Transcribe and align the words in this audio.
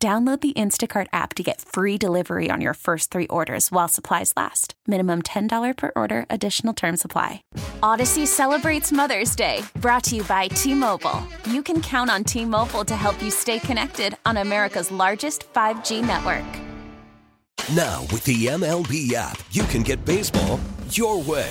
Download 0.00 0.40
the 0.40 0.52
Instacart 0.52 1.08
app 1.12 1.34
to 1.34 1.42
get 1.42 1.60
free 1.60 1.98
delivery 1.98 2.50
on 2.52 2.60
your 2.60 2.74
first 2.74 3.10
three 3.10 3.26
orders 3.26 3.72
while 3.72 3.88
supplies 3.88 4.32
last. 4.36 4.74
Minimum 4.86 5.22
$10 5.22 5.76
per 5.76 5.90
order, 5.96 6.24
additional 6.30 6.72
term 6.72 6.96
supply. 6.96 7.42
Odyssey 7.82 8.24
celebrates 8.24 8.92
Mother's 8.92 9.34
Day, 9.34 9.62
brought 9.80 10.04
to 10.04 10.14
you 10.14 10.22
by 10.22 10.46
T 10.54 10.72
Mobile. 10.72 11.20
You 11.50 11.64
can 11.64 11.82
count 11.82 12.10
on 12.10 12.22
T 12.22 12.44
Mobile 12.44 12.84
to 12.84 12.94
help 12.94 13.20
you 13.20 13.32
stay 13.32 13.58
connected 13.58 14.16
on 14.24 14.36
America's 14.36 14.92
largest 14.92 15.52
5G 15.52 16.06
network. 16.06 16.46
Now, 17.74 18.02
with 18.12 18.22
the 18.22 18.46
MLB 18.46 19.14
app, 19.14 19.42
you 19.50 19.64
can 19.64 19.82
get 19.82 20.04
baseball 20.04 20.60
your 20.90 21.20
way. 21.20 21.50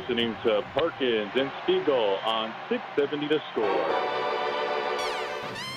Listening 0.00 0.34
to 0.44 0.64
Parkins 0.72 1.30
and 1.34 1.50
Spiegel 1.62 2.18
on 2.24 2.54
670 2.70 3.28
The 3.28 3.40
Score. 3.52 3.64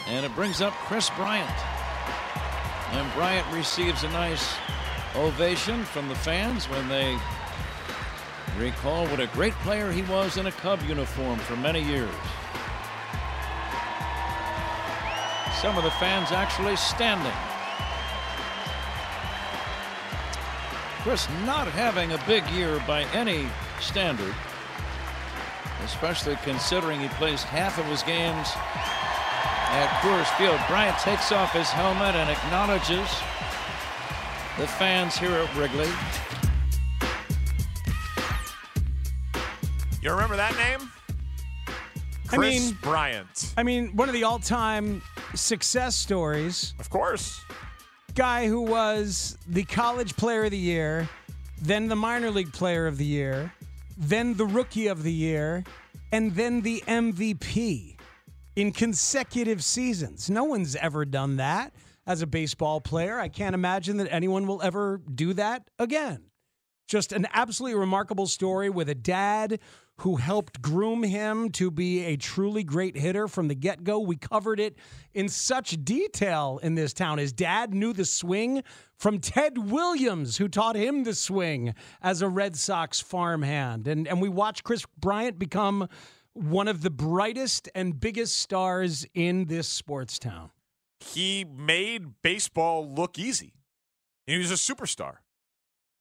And 0.08 0.26
it 0.26 0.34
brings 0.34 0.62
up 0.62 0.72
Kris 0.74 1.10
Bryant. 1.12 1.50
And 2.92 3.14
Bryant 3.14 3.46
receives 3.54 4.04
a 4.04 4.10
nice 4.10 4.56
ovation 5.16 5.84
from 5.84 6.08
the 6.08 6.16
fans 6.16 6.70
when 6.70 6.88
they 6.88 7.18
recall 8.58 9.06
what 9.08 9.20
a 9.20 9.28
great 9.28 9.54
player 9.56 9.92
he 9.92 10.04
was 10.04 10.38
in 10.38 10.46
a 10.46 10.52
Cub 10.54 10.82
uniform 10.84 11.38
for 11.40 11.58
many 11.58 11.84
years. 11.84 12.10
Some 15.60 15.78
of 15.78 15.84
the 15.84 15.92
fans 16.00 16.32
actually 16.32 16.78
standing. 16.78 17.34
Kris 21.02 21.28
not 21.46 21.68
having 21.68 22.14
a 22.14 22.24
big 22.26 22.48
year 22.52 22.82
by 22.88 23.04
any 23.12 23.48
standard, 23.84 24.34
especially 25.84 26.36
considering 26.44 27.00
he 27.00 27.08
plays 27.10 27.44
half 27.44 27.78
of 27.78 27.86
his 27.86 28.02
games 28.04 28.50
at 28.56 29.88
Coors 30.02 30.28
Field. 30.38 30.60
Bryant 30.68 30.98
takes 31.00 31.32
off 31.32 31.52
his 31.54 31.70
helmet 31.70 32.16
and 32.16 32.30
acknowledges 32.30 33.10
the 34.58 34.68
fans 34.68 35.18
here 35.18 35.32
at 35.32 35.56
Wrigley. 35.56 35.90
You 40.02 40.12
remember 40.12 40.36
that 40.36 40.56
name? 40.58 40.90
I 42.32 42.36
Kris 42.38 42.60
mean- 42.66 42.78
Bryant. 42.82 43.54
I 43.58 43.64
mean, 43.64 43.96
one 43.96 44.10
of 44.10 44.14
the 44.14 44.24
all-time 44.24 45.02
success 45.34 45.96
stories. 45.96 46.74
Of 46.80 46.90
course. 46.90 47.40
Guy 48.16 48.48
who 48.48 48.62
was 48.62 49.38
the 49.48 49.64
college 49.64 50.16
player 50.18 50.46
of 50.46 50.52
the 50.52 50.58
year, 50.58 51.10
then 51.62 51.88
the 51.88 51.96
minor 51.96 52.30
league 52.32 52.52
player 52.54 52.86
of 52.86 52.98
the 52.98 53.06
year, 53.06 53.52
then 54.08 54.36
the 54.36 54.46
rookie 54.46 54.88
of 54.88 55.04
the 55.04 55.12
year, 55.12 55.64
and 56.12 56.36
then 56.36 56.62
the 56.62 56.84
MVP 56.88 57.98
in 58.56 58.72
consecutive 58.72 59.64
seasons. 59.64 60.30
No 60.30 60.44
one's 60.44 60.76
ever 60.76 61.06
done 61.06 61.38
that 61.38 61.74
as 62.06 62.22
a 62.22 62.28
baseball 62.28 62.82
player. 62.82 63.20
I 63.20 63.30
can't 63.30 63.56
imagine 63.56 63.98
that 63.98 64.12
anyone 64.12 64.46
will 64.46 64.62
ever 64.62 65.02
do 65.14 65.34
that 65.34 65.70
again. 65.80 66.26
Just 66.88 67.14
an 67.14 67.28
absolutely 67.34 67.80
remarkable 67.80 68.28
story 68.28 68.70
with 68.70 68.90
a 68.90 68.96
dad 68.96 69.60
who 70.04 70.18
helped 70.18 70.62
groom 70.62 71.02
him 71.02 71.50
to 71.50 71.72
be 71.72 72.04
a 72.04 72.18
truly 72.18 72.62
great 72.62 72.98
hitter 72.98 73.26
from 73.26 73.48
the 73.48 73.56
get 73.56 73.86
go. 73.86 74.00
We 74.00 74.18
covered 74.18 74.60
it 74.60 74.76
in 75.14 75.30
such 75.30 75.78
detail 75.86 76.60
in 76.62 76.76
this 76.76 76.92
town. 76.92 77.20
His 77.20 77.32
dad 77.32 77.74
knew 77.74 77.94
the 77.94 78.04
swing 78.04 78.64
from 78.98 79.20
Ted 79.20 79.58
Williams, 79.58 80.36
who 80.36 80.50
taught 80.50 80.76
him 80.76 81.06
the 81.06 81.16
swing 81.16 81.74
as 82.02 82.22
a 82.22 82.28
Red 82.28 82.58
Sox 82.58 83.00
farmhand. 83.00 83.88
And, 83.88 84.06
and 84.06 84.22
we 84.22 84.28
watched 84.28 84.66
Kris 84.66 84.86
Bryant 85.00 85.40
become 85.40 85.88
one 86.34 86.68
of 86.68 86.82
the 86.82 86.90
brightest 86.90 87.70
and 87.74 87.98
biggest 87.98 88.36
stars 88.36 89.06
in 89.14 89.46
this 89.46 89.70
sports 89.70 90.20
town. 90.20 90.50
He 91.00 91.46
made 91.46 92.22
baseball 92.22 92.94
look 92.94 93.18
easy. 93.18 93.54
He 94.28 94.38
was 94.38 94.52
a 94.52 94.56
superstar. 94.56 95.20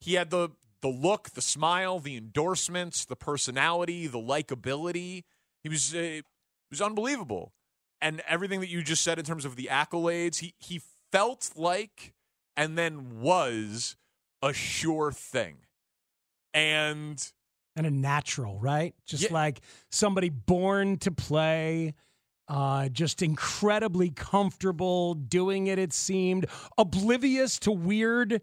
He 0.01 0.15
had 0.15 0.31
the 0.31 0.49
the 0.83 0.89
look, 0.89 1.31
the 1.31 1.43
smile, 1.43 1.99
the 2.01 2.17
endorsements, 2.17 3.05
the 3.05 3.17
personality, 3.17 4.07
the 4.07 4.19
likability. 4.19 5.23
He 5.63 5.69
was 5.69 5.95
uh, 5.95 5.99
it 5.99 6.25
was 6.71 6.83
unbelievable. 6.83 7.53
And 8.01 8.21
everything 8.29 8.61
that 8.61 8.69
you 8.69 8.83
just 8.83 9.05
said 9.05 9.19
in 9.19 9.25
terms 9.25 9.45
of 9.45 9.57
the 9.57 9.69
accolades, 9.71 10.41
he 10.41 10.55
he 10.59 10.81
felt 11.13 11.51
like 11.57 12.13
and 12.57 12.77
then 12.77 13.21
was 13.21 13.97
a 14.43 14.53
sure 14.53 15.13
thing. 15.13 15.59
And 16.55 17.33
and 17.77 17.87
a 17.87 17.91
natural, 17.91 18.59
right? 18.59 18.95
Just 19.07 19.25
Yeah. 19.25 19.33
like 19.33 19.61
somebody 19.91 20.29
born 20.29 20.99
to 20.99 21.11
play, 21.11 21.95
uh, 22.49 22.91
just 22.91 23.23
incredibly 23.23 24.11
comfortable 24.11 25.15
doing 25.15 25.69
it, 25.69 25.79
it 25.79 25.95
seemed, 25.95 26.45
oblivious 26.77 27.59
to 27.61 27.73
weird 27.73 28.43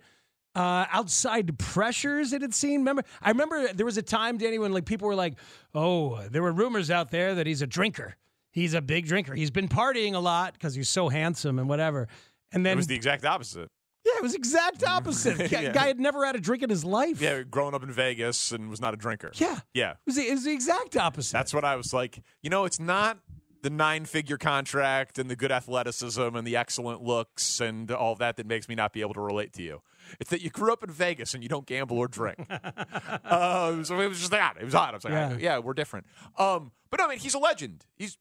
uh, 0.59 0.85
outside 0.91 1.57
pressures, 1.57 2.33
it 2.33 2.41
had 2.41 2.53
seemed. 2.53 2.81
Remember, 2.81 3.03
I 3.21 3.29
remember 3.29 3.71
there 3.73 3.85
was 3.85 3.97
a 3.97 4.01
time, 4.01 4.37
Danny, 4.37 4.59
when 4.59 4.73
like 4.73 4.85
people 4.85 5.07
were 5.07 5.15
like, 5.15 5.35
oh, 5.73 6.21
there 6.29 6.41
were 6.41 6.51
rumors 6.51 6.91
out 6.91 7.11
there 7.11 7.35
that 7.35 7.47
he's 7.47 7.61
a 7.61 7.67
drinker. 7.67 8.15
He's 8.51 8.73
a 8.73 8.81
big 8.81 9.05
drinker. 9.05 9.35
He's 9.35 9.51
been 9.51 9.67
partying 9.69 10.15
a 10.15 10.19
lot 10.19 10.53
because 10.53 10.75
he's 10.75 10.89
so 10.89 11.07
handsome 11.09 11.59
and 11.59 11.69
whatever. 11.69 12.07
And 12.51 12.65
then 12.65 12.73
it 12.73 12.77
was 12.77 12.87
the 12.87 12.95
exact 12.95 13.23
opposite. 13.25 13.69
yeah, 14.05 14.13
it 14.17 14.23
was 14.23 14.33
exact 14.35 14.83
opposite. 14.83 15.37
Guy- 15.51 15.61
Yeah. 15.61 15.71
Guy 15.71 15.87
had 15.87 15.99
never 15.99 16.25
had 16.25 16.35
a 16.35 16.39
drink 16.39 16.63
in 16.63 16.69
his 16.69 16.83
life. 16.83 17.21
Yeah, 17.21 17.43
growing 17.43 17.73
up 17.75 17.83
in 17.83 17.91
Vegas 17.91 18.51
and 18.51 18.69
was 18.69 18.81
not 18.81 18.93
a 18.93 18.97
drinker. 18.97 19.31
Yeah. 19.35 19.59
Yeah. 19.73 19.91
It 19.91 19.97
was 20.07 20.15
the, 20.15 20.23
it 20.27 20.31
was 20.31 20.43
the 20.45 20.51
exact 20.51 20.97
opposite. 20.97 21.31
That's 21.33 21.53
what 21.53 21.63
I 21.63 21.75
was 21.75 21.93
like. 21.93 22.21
You 22.41 22.49
know, 22.49 22.65
it's 22.65 22.79
not 22.79 23.19
the 23.61 23.69
nine 23.69 24.05
figure 24.05 24.37
contract 24.37 25.19
and 25.19 25.29
the 25.29 25.35
good 25.35 25.51
athleticism 25.51 26.21
and 26.35 26.47
the 26.47 26.55
excellent 26.55 27.03
looks 27.03 27.59
and 27.61 27.91
all 27.91 28.15
that 28.15 28.37
that 28.37 28.47
makes 28.47 28.67
me 28.67 28.73
not 28.75 28.93
be 28.93 29.01
able 29.01 29.13
to 29.13 29.21
relate 29.21 29.53
to 29.53 29.61
you. 29.61 29.81
It's 30.19 30.29
that 30.29 30.41
you 30.41 30.49
grew 30.49 30.71
up 30.73 30.83
in 30.83 30.89
Vegas 30.91 31.33
and 31.33 31.43
you 31.43 31.49
don't 31.49 31.65
gamble 31.65 31.97
or 31.97 32.07
drink. 32.07 32.45
uh, 32.49 33.83
so 33.83 33.99
it 33.99 34.07
was 34.07 34.19
just 34.19 34.31
that. 34.31 34.55
It 34.59 34.65
was 34.65 34.75
odd. 34.75 34.91
I 34.91 34.93
was 34.97 35.03
like, 35.03 35.13
Yeah. 35.13 35.37
yeah, 35.39 35.57
we're 35.59 35.73
different. 35.73 36.05
Um, 36.37 36.71
but 36.89 36.99
no, 36.99 37.05
I 37.05 37.09
mean, 37.09 37.19
he's 37.19 37.33
a 37.33 37.39
legend. 37.39 37.85
He's 37.95 38.17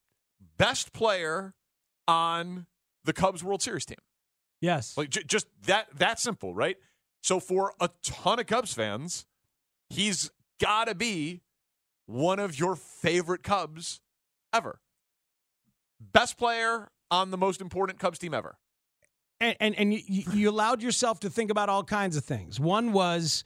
best 0.56 0.92
player 0.92 1.54
on 2.06 2.66
the 3.04 3.12
Cubs 3.12 3.42
World 3.44 3.62
Series 3.62 3.84
team. 3.86 3.98
yes. 4.60 4.96
Like 4.96 5.10
j- 5.10 5.22
just 5.24 5.46
that 5.66 5.86
that 5.98 6.18
simple, 6.20 6.54
right? 6.54 6.76
So 7.22 7.40
for 7.40 7.72
a 7.80 7.90
ton 8.02 8.38
of 8.38 8.46
Cubs 8.46 8.72
fans, 8.74 9.26
he's 9.88 10.30
got 10.60 10.86
to 10.86 10.94
be 10.94 11.40
one 12.06 12.38
of 12.38 12.58
your 12.58 12.76
favorite 12.76 13.42
Cubs 13.42 14.00
ever. 14.52 14.80
Best 16.00 16.38
player 16.38 16.88
on 17.10 17.30
the 17.30 17.36
most 17.38 17.60
important 17.60 17.98
Cubs 17.98 18.18
team 18.18 18.32
ever. 18.34 18.56
And 19.40 19.56
and, 19.60 19.74
and 19.76 19.92
you, 19.94 20.24
you 20.32 20.50
allowed 20.50 20.82
yourself 20.82 21.20
to 21.20 21.30
think 21.30 21.50
about 21.50 21.68
all 21.68 21.84
kinds 21.84 22.16
of 22.16 22.24
things. 22.24 22.58
One 22.60 22.92
was 22.92 23.44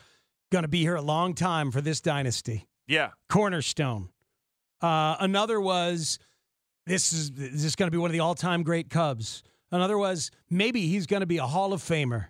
going 0.50 0.62
to 0.62 0.68
be 0.68 0.80
here 0.80 0.96
a 0.96 1.02
long 1.02 1.34
time 1.34 1.70
for 1.70 1.80
this 1.80 2.00
dynasty, 2.00 2.66
Yeah. 2.86 3.10
cornerstone. 3.28 4.10
Uh, 4.80 5.16
another 5.20 5.60
was 5.60 6.18
this 6.86 7.12
is 7.12 7.30
is 7.30 7.62
this 7.62 7.76
going 7.76 7.86
to 7.86 7.92
be 7.92 7.98
one 7.98 8.10
of 8.10 8.12
the 8.12 8.20
all 8.20 8.34
time 8.34 8.62
great 8.62 8.90
Cubs. 8.90 9.42
Another 9.70 9.96
was 9.96 10.30
maybe 10.50 10.86
he's 10.88 11.06
going 11.06 11.20
to 11.20 11.26
be 11.26 11.38
a 11.38 11.46
Hall 11.46 11.72
of 11.72 11.80
Famer, 11.80 12.26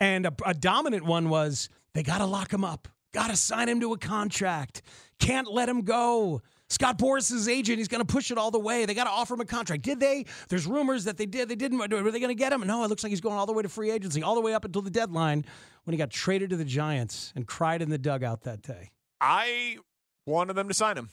and 0.00 0.26
a, 0.26 0.32
a 0.44 0.52
dominant 0.54 1.04
one 1.04 1.28
was 1.28 1.68
they 1.94 2.02
got 2.02 2.18
to 2.18 2.26
lock 2.26 2.52
him 2.52 2.64
up, 2.64 2.88
got 3.14 3.28
to 3.30 3.36
sign 3.36 3.68
him 3.68 3.80
to 3.80 3.92
a 3.92 3.98
contract, 3.98 4.82
can't 5.18 5.50
let 5.50 5.68
him 5.68 5.82
go. 5.82 6.42
Scott 6.74 6.98
Boras's 6.98 7.48
agent, 7.48 7.78
he's 7.78 7.86
going 7.86 8.04
to 8.04 8.12
push 8.12 8.32
it 8.32 8.36
all 8.36 8.50
the 8.50 8.58
way. 8.58 8.84
They 8.84 8.94
got 8.94 9.04
to 9.04 9.10
offer 9.10 9.34
him 9.34 9.40
a 9.40 9.44
contract. 9.44 9.82
Did 9.82 10.00
they? 10.00 10.26
There's 10.48 10.66
rumors 10.66 11.04
that 11.04 11.16
they 11.16 11.24
did. 11.24 11.48
They 11.48 11.54
didn't. 11.54 11.78
Were 11.78 11.86
they 11.86 12.18
going 12.18 12.28
to 12.28 12.34
get 12.34 12.52
him? 12.52 12.66
No, 12.66 12.82
it 12.82 12.88
looks 12.88 13.04
like 13.04 13.10
he's 13.10 13.20
going 13.20 13.36
all 13.36 13.46
the 13.46 13.52
way 13.52 13.62
to 13.62 13.68
free 13.68 13.92
agency, 13.92 14.24
all 14.24 14.34
the 14.34 14.40
way 14.40 14.54
up 14.54 14.64
until 14.64 14.82
the 14.82 14.90
deadline 14.90 15.44
when 15.84 15.92
he 15.92 15.98
got 15.98 16.10
traded 16.10 16.50
to 16.50 16.56
the 16.56 16.64
Giants 16.64 17.32
and 17.36 17.46
cried 17.46 17.80
in 17.80 17.90
the 17.90 17.98
dugout 17.98 18.42
that 18.42 18.60
day. 18.60 18.90
I 19.20 19.78
wanted 20.26 20.54
them 20.54 20.66
to 20.66 20.74
sign 20.74 20.98
him. 20.98 21.10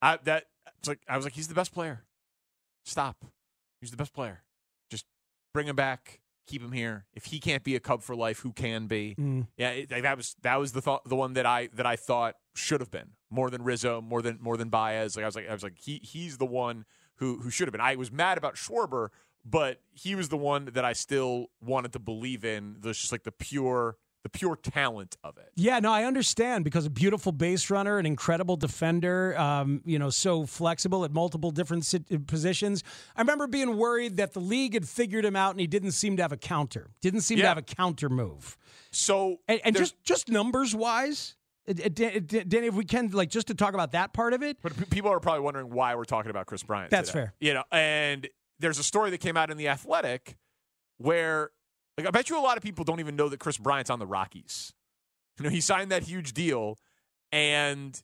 I 0.00 0.18
that 0.24 0.44
it's 0.78 0.88
like 0.88 1.00
I 1.06 1.16
was 1.16 1.26
like, 1.26 1.34
he's 1.34 1.48
the 1.48 1.54
best 1.54 1.74
player. 1.74 2.04
Stop. 2.86 3.26
He's 3.82 3.90
the 3.90 3.98
best 3.98 4.14
player. 4.14 4.42
Just 4.90 5.04
bring 5.52 5.66
him 5.66 5.76
back. 5.76 6.20
Keep 6.48 6.62
him 6.62 6.72
here. 6.72 7.04
If 7.14 7.26
he 7.26 7.38
can't 7.40 7.62
be 7.62 7.76
a 7.76 7.80
Cub 7.80 8.02
for 8.02 8.16
life, 8.16 8.40
who 8.40 8.52
can 8.52 8.86
be? 8.86 9.14
Mm. 9.18 9.46
Yeah, 9.58 9.70
it, 9.70 9.90
that 9.90 10.16
was 10.16 10.34
that 10.42 10.56
was 10.58 10.72
the 10.72 10.80
thought, 10.80 11.06
the 11.06 11.14
one 11.14 11.34
that 11.34 11.44
I 11.44 11.68
that 11.74 11.84
I 11.84 11.96
thought 11.96 12.36
should 12.54 12.80
have 12.80 12.90
been 12.90 13.10
more 13.30 13.50
than 13.50 13.62
Rizzo, 13.62 14.00
more 14.00 14.22
than 14.22 14.38
more 14.40 14.56
than 14.56 14.70
Baez. 14.70 15.14
Like 15.14 15.24
I 15.24 15.26
was 15.26 15.36
like 15.36 15.48
I 15.48 15.52
was 15.52 15.62
like 15.62 15.78
he 15.78 16.00
he's 16.02 16.38
the 16.38 16.46
one 16.46 16.86
who 17.16 17.38
who 17.40 17.50
should 17.50 17.68
have 17.68 17.72
been. 17.72 17.82
I 17.82 17.96
was 17.96 18.10
mad 18.10 18.38
about 18.38 18.54
Schwarber, 18.54 19.08
but 19.44 19.82
he 19.92 20.14
was 20.14 20.30
the 20.30 20.38
one 20.38 20.70
that 20.72 20.84
I 20.84 20.94
still 20.94 21.50
wanted 21.60 21.92
to 21.92 21.98
believe 21.98 22.44
in. 22.44 22.76
There's 22.80 22.98
just 22.98 23.12
like 23.12 23.24
the 23.24 23.32
pure 23.32 23.96
the 24.32 24.38
pure 24.38 24.56
talent 24.56 25.16
of 25.24 25.36
it. 25.38 25.50
Yeah, 25.56 25.78
no, 25.80 25.92
I 25.92 26.04
understand 26.04 26.64
because 26.64 26.86
a 26.86 26.90
beautiful 26.90 27.32
base 27.32 27.70
runner, 27.70 27.98
an 27.98 28.06
incredible 28.06 28.56
defender, 28.56 29.38
um, 29.38 29.80
you 29.84 29.98
know, 29.98 30.10
so 30.10 30.46
flexible 30.46 31.04
at 31.04 31.12
multiple 31.12 31.50
different 31.50 31.84
sit- 31.84 32.04
uh, 32.12 32.18
positions. 32.26 32.82
I 33.16 33.20
remember 33.20 33.46
being 33.46 33.76
worried 33.76 34.16
that 34.16 34.32
the 34.32 34.40
league 34.40 34.74
had 34.74 34.86
figured 34.88 35.24
him 35.24 35.36
out 35.36 35.52
and 35.52 35.60
he 35.60 35.66
didn't 35.66 35.92
seem 35.92 36.16
to 36.16 36.22
have 36.22 36.32
a 36.32 36.36
counter. 36.36 36.90
Didn't 37.00 37.22
seem 37.22 37.38
to 37.38 37.46
have 37.46 37.58
a 37.58 37.62
counter 37.62 38.08
move. 38.08 38.56
So 38.90 39.38
And, 39.48 39.60
and 39.64 39.76
just 39.76 40.02
just 40.02 40.28
numbers 40.28 40.74
wise, 40.74 41.36
it, 41.66 42.00
uh, 42.00 42.04
it- 42.04 42.34
uh, 42.34 42.44
Danny, 42.46 42.66
if 42.68 42.74
we 42.74 42.84
can, 42.84 43.08
like, 43.10 43.30
just 43.30 43.46
to 43.48 43.54
talk 43.54 43.74
about 43.74 43.92
that 43.92 44.12
part 44.12 44.32
of 44.32 44.42
it. 44.42 44.58
But 44.62 44.90
people 44.90 45.10
are 45.10 45.20
probably 45.20 45.40
wondering 45.42 45.70
why 45.70 45.94
we're 45.94 46.04
talking 46.04 46.30
about 46.30 46.46
Kris 46.46 46.62
Bryant. 46.62 46.90
That's 46.90 47.08
today. 47.10 47.20
fair. 47.20 47.34
You 47.40 47.54
know, 47.54 47.64
and 47.72 48.28
there's 48.58 48.78
a 48.78 48.82
story 48.84 49.10
that 49.10 49.18
came 49.18 49.36
out 49.36 49.50
in 49.50 49.56
the 49.56 49.68
Athletic 49.68 50.36
where, 50.98 51.50
like, 51.98 52.06
I 52.06 52.10
bet 52.10 52.30
you 52.30 52.38
a 52.38 52.40
lot 52.40 52.56
of 52.56 52.62
people 52.62 52.84
don't 52.84 53.00
even 53.00 53.16
know 53.16 53.28
that 53.28 53.38
Kris 53.40 53.58
Bryant's 53.58 53.90
on 53.90 53.98
the 53.98 54.06
Rockies. 54.06 54.72
You 55.38 55.44
know, 55.44 55.50
he 55.50 55.60
signed 55.60 55.90
that 55.92 56.04
huge 56.04 56.32
deal, 56.32 56.78
and 57.32 58.00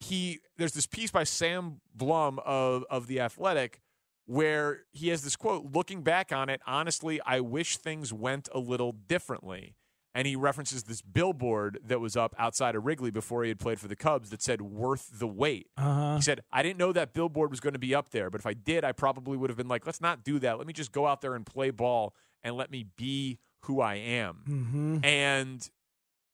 he 0.00 0.40
there's 0.56 0.72
this 0.72 0.86
piece 0.86 1.10
by 1.10 1.24
Sam 1.24 1.80
Blum 1.94 2.38
of 2.44 2.84
of 2.90 3.06
the 3.06 3.20
Athletic 3.20 3.80
where 4.26 4.84
he 4.92 5.08
has 5.08 5.22
this 5.22 5.34
quote 5.36 5.72
looking 5.74 6.02
back 6.02 6.30
on 6.30 6.48
it 6.48 6.60
honestly 6.66 7.20
i 7.26 7.40
wish 7.40 7.76
things 7.78 8.12
went 8.12 8.48
a 8.54 8.58
little 8.60 8.92
differently 8.92 9.74
and 10.14 10.24
he 10.26 10.36
references 10.36 10.84
this 10.84 11.02
billboard 11.02 11.78
that 11.84 11.98
was 12.00 12.16
up 12.16 12.32
outside 12.38 12.76
of 12.76 12.84
wrigley 12.84 13.10
before 13.10 13.42
he 13.42 13.48
had 13.48 13.58
played 13.58 13.80
for 13.80 13.88
the 13.88 13.96
cubs 13.96 14.30
that 14.30 14.40
said 14.40 14.62
worth 14.62 15.18
the 15.18 15.26
wait 15.26 15.66
Uh-huh. 15.76 16.14
he 16.16 16.22
said 16.22 16.42
i 16.52 16.62
didn't 16.62 16.78
know 16.78 16.92
that 16.92 17.12
billboard 17.12 17.50
was 17.50 17.58
going 17.58 17.72
to 17.72 17.78
be 17.80 17.92
up 17.94 18.10
there 18.10 18.30
but 18.30 18.40
if 18.40 18.46
i 18.46 18.52
did 18.54 18.84
i 18.84 18.92
probably 18.92 19.36
would 19.36 19.50
have 19.50 19.56
been 19.56 19.68
like 19.68 19.84
let's 19.84 20.00
not 20.02 20.22
do 20.22 20.38
that 20.38 20.58
let 20.58 20.66
me 20.66 20.72
just 20.74 20.92
go 20.92 21.06
out 21.08 21.22
there 21.22 21.34
and 21.34 21.44
play 21.44 21.70
ball 21.70 22.14
and 22.42 22.56
let 22.56 22.70
me 22.70 22.86
be 22.96 23.38
who 23.64 23.80
i 23.80 23.94
am 23.94 24.42
Mm-hmm. 24.48 24.98
and 25.04 25.70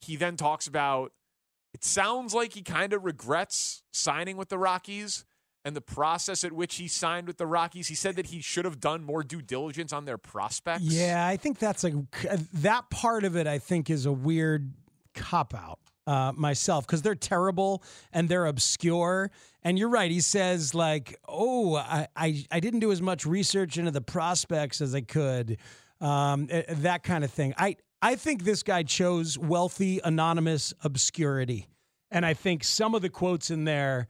he 0.01 0.17
then 0.17 0.37
talks 0.37 0.67
about 0.67 1.13
it 1.75 1.85
sounds 1.85 2.33
like 2.35 2.55
he 2.55 2.63
kind 2.63 2.93
of 2.93 3.05
regrets 3.05 3.83
signing 3.93 4.37
with 4.39 4.49
the 4.49 4.57
Rockies 4.59 5.25
and 5.63 5.77
the 5.77 5.81
process 5.83 6.43
at 6.45 6.53
which 6.53 6.77
he 6.77 6.89
signed 6.89 7.27
with 7.27 7.37
the 7.37 7.47
Rockies. 7.47 7.89
He 7.89 7.95
said 7.95 8.17
that 8.17 8.27
he 8.29 8.41
should 8.41 8.65
have 8.65 8.81
done 8.81 9.05
more 9.05 9.23
due 9.23 9.43
diligence 9.43 9.93
on 9.93 10.07
their 10.07 10.17
prospects. 10.17 10.85
Yeah, 10.85 11.27
I 11.27 11.37
think 11.37 11.59
that's 11.59 11.85
like 11.85 11.93
that 12.55 12.89
part 12.89 13.25
of 13.25 13.37
it. 13.37 13.47
I 13.47 13.59
think 13.59 13.91
is 13.91 14.07
a 14.07 14.13
weird 14.13 14.73
cop 15.15 15.55
out 15.55 15.79
uh, 16.07 16.33
myself 16.35 16.87
because 16.87 17.03
they're 17.03 17.15
terrible 17.15 17.83
and 18.11 18.27
they're 18.29 18.47
obscure. 18.47 19.31
And 19.63 19.79
you're 19.79 19.91
right. 19.91 20.11
He 20.11 20.21
says 20.21 20.73
like, 20.75 21.19
"Oh, 21.29 21.75
I, 21.77 22.07
I 22.17 22.45
I 22.51 22.61
didn't 22.61 22.81
do 22.81 22.91
as 22.93 23.03
much 23.03 23.27
research 23.27 23.77
into 23.77 23.91
the 23.91 24.01
prospects 24.01 24.81
as 24.81 24.95
I 24.95 25.03
could." 25.03 25.59
Um, 26.01 26.47
that 26.47 27.03
kind 27.03 27.25
of 27.25 27.31
thing. 27.31 27.55
I 27.57 27.77
I 28.03 28.17
think 28.17 28.45
this 28.45 28.63
guy 28.63 28.83
chose 28.83 29.39
wealthy, 29.39 30.01
anonymous 30.05 30.75
obscurity, 30.83 31.69
and 32.11 32.27
I 32.27 32.35
think 32.35 32.65
some 32.65 32.95
of 32.95 33.03
the 33.03 33.09
quotes 33.09 33.51
in 33.51 33.65
there 33.65 34.09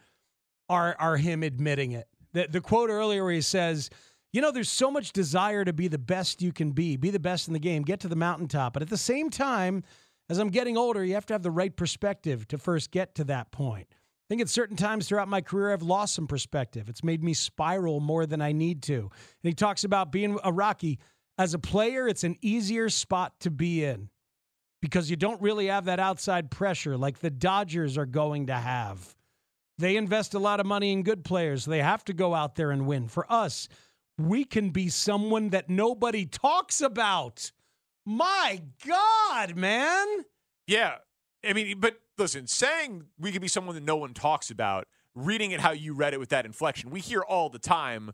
are 0.68 0.96
are 0.98 1.16
him 1.16 1.42
admitting 1.42 1.92
it. 1.92 2.08
The 2.32 2.48
the 2.50 2.60
quote 2.60 2.90
earlier 2.90 3.22
where 3.22 3.32
he 3.32 3.40
says, 3.40 3.88
"You 4.32 4.40
know, 4.40 4.50
there's 4.50 4.68
so 4.68 4.90
much 4.90 5.12
desire 5.12 5.64
to 5.64 5.72
be 5.72 5.86
the 5.86 5.98
best 5.98 6.42
you 6.42 6.52
can 6.52 6.72
be, 6.72 6.96
be 6.96 7.10
the 7.10 7.20
best 7.20 7.46
in 7.46 7.54
the 7.54 7.60
game, 7.60 7.82
get 7.82 8.00
to 8.00 8.08
the 8.08 8.16
mountaintop, 8.16 8.72
but 8.72 8.82
at 8.82 8.90
the 8.90 8.96
same 8.96 9.30
time, 9.30 9.84
as 10.28 10.38
I'm 10.38 10.50
getting 10.50 10.76
older, 10.76 11.04
you 11.04 11.14
have 11.14 11.26
to 11.26 11.34
have 11.34 11.44
the 11.44 11.52
right 11.52 11.74
perspective 11.74 12.48
to 12.48 12.58
first 12.58 12.90
get 12.90 13.14
to 13.14 13.24
that 13.24 13.52
point." 13.52 13.86
I 13.92 14.28
think 14.28 14.40
at 14.40 14.48
certain 14.48 14.76
times 14.76 15.06
throughout 15.06 15.28
my 15.28 15.40
career, 15.40 15.72
I've 15.72 15.82
lost 15.82 16.14
some 16.14 16.26
perspective. 16.26 16.88
It's 16.88 17.04
made 17.04 17.22
me 17.22 17.32
spiral 17.32 18.00
more 18.00 18.26
than 18.26 18.42
I 18.42 18.50
need 18.50 18.82
to. 18.84 19.02
And 19.02 19.10
he 19.44 19.52
talks 19.52 19.84
about 19.84 20.10
being 20.10 20.36
a 20.42 20.52
Rocky. 20.52 20.98
As 21.38 21.54
a 21.54 21.58
player, 21.58 22.08
it's 22.08 22.24
an 22.24 22.36
easier 22.40 22.88
spot 22.88 23.38
to 23.40 23.50
be 23.50 23.84
in 23.84 24.08
because 24.80 25.10
you 25.10 25.16
don't 25.16 25.40
really 25.40 25.66
have 25.66 25.84
that 25.86 26.00
outside 26.00 26.50
pressure 26.50 26.96
like 26.96 27.18
the 27.18 27.30
Dodgers 27.30 27.98
are 27.98 28.06
going 28.06 28.46
to 28.46 28.54
have. 28.54 29.14
They 29.78 29.96
invest 29.96 30.32
a 30.34 30.38
lot 30.38 30.60
of 30.60 30.66
money 30.66 30.92
in 30.92 31.02
good 31.02 31.24
players. 31.24 31.64
They 31.64 31.82
have 31.82 32.04
to 32.04 32.14
go 32.14 32.34
out 32.34 32.54
there 32.54 32.70
and 32.70 32.86
win. 32.86 33.08
For 33.08 33.30
us, 33.30 33.68
we 34.18 34.44
can 34.44 34.70
be 34.70 34.88
someone 34.88 35.50
that 35.50 35.68
nobody 35.68 36.24
talks 36.24 36.80
about. 36.80 37.52
My 38.06 38.62
God, 38.86 39.56
man. 39.56 40.06
Yeah. 40.66 40.96
I 41.44 41.52
mean, 41.52 41.78
but 41.78 42.00
listen, 42.16 42.46
saying 42.46 43.04
we 43.18 43.32
could 43.32 43.42
be 43.42 43.48
someone 43.48 43.74
that 43.74 43.84
no 43.84 43.96
one 43.96 44.14
talks 44.14 44.50
about, 44.50 44.86
reading 45.14 45.50
it 45.50 45.60
how 45.60 45.72
you 45.72 45.92
read 45.92 46.14
it 46.14 46.20
with 46.20 46.30
that 46.30 46.46
inflection, 46.46 46.90
we 46.90 47.00
hear 47.00 47.20
all 47.20 47.50
the 47.50 47.58
time, 47.58 48.12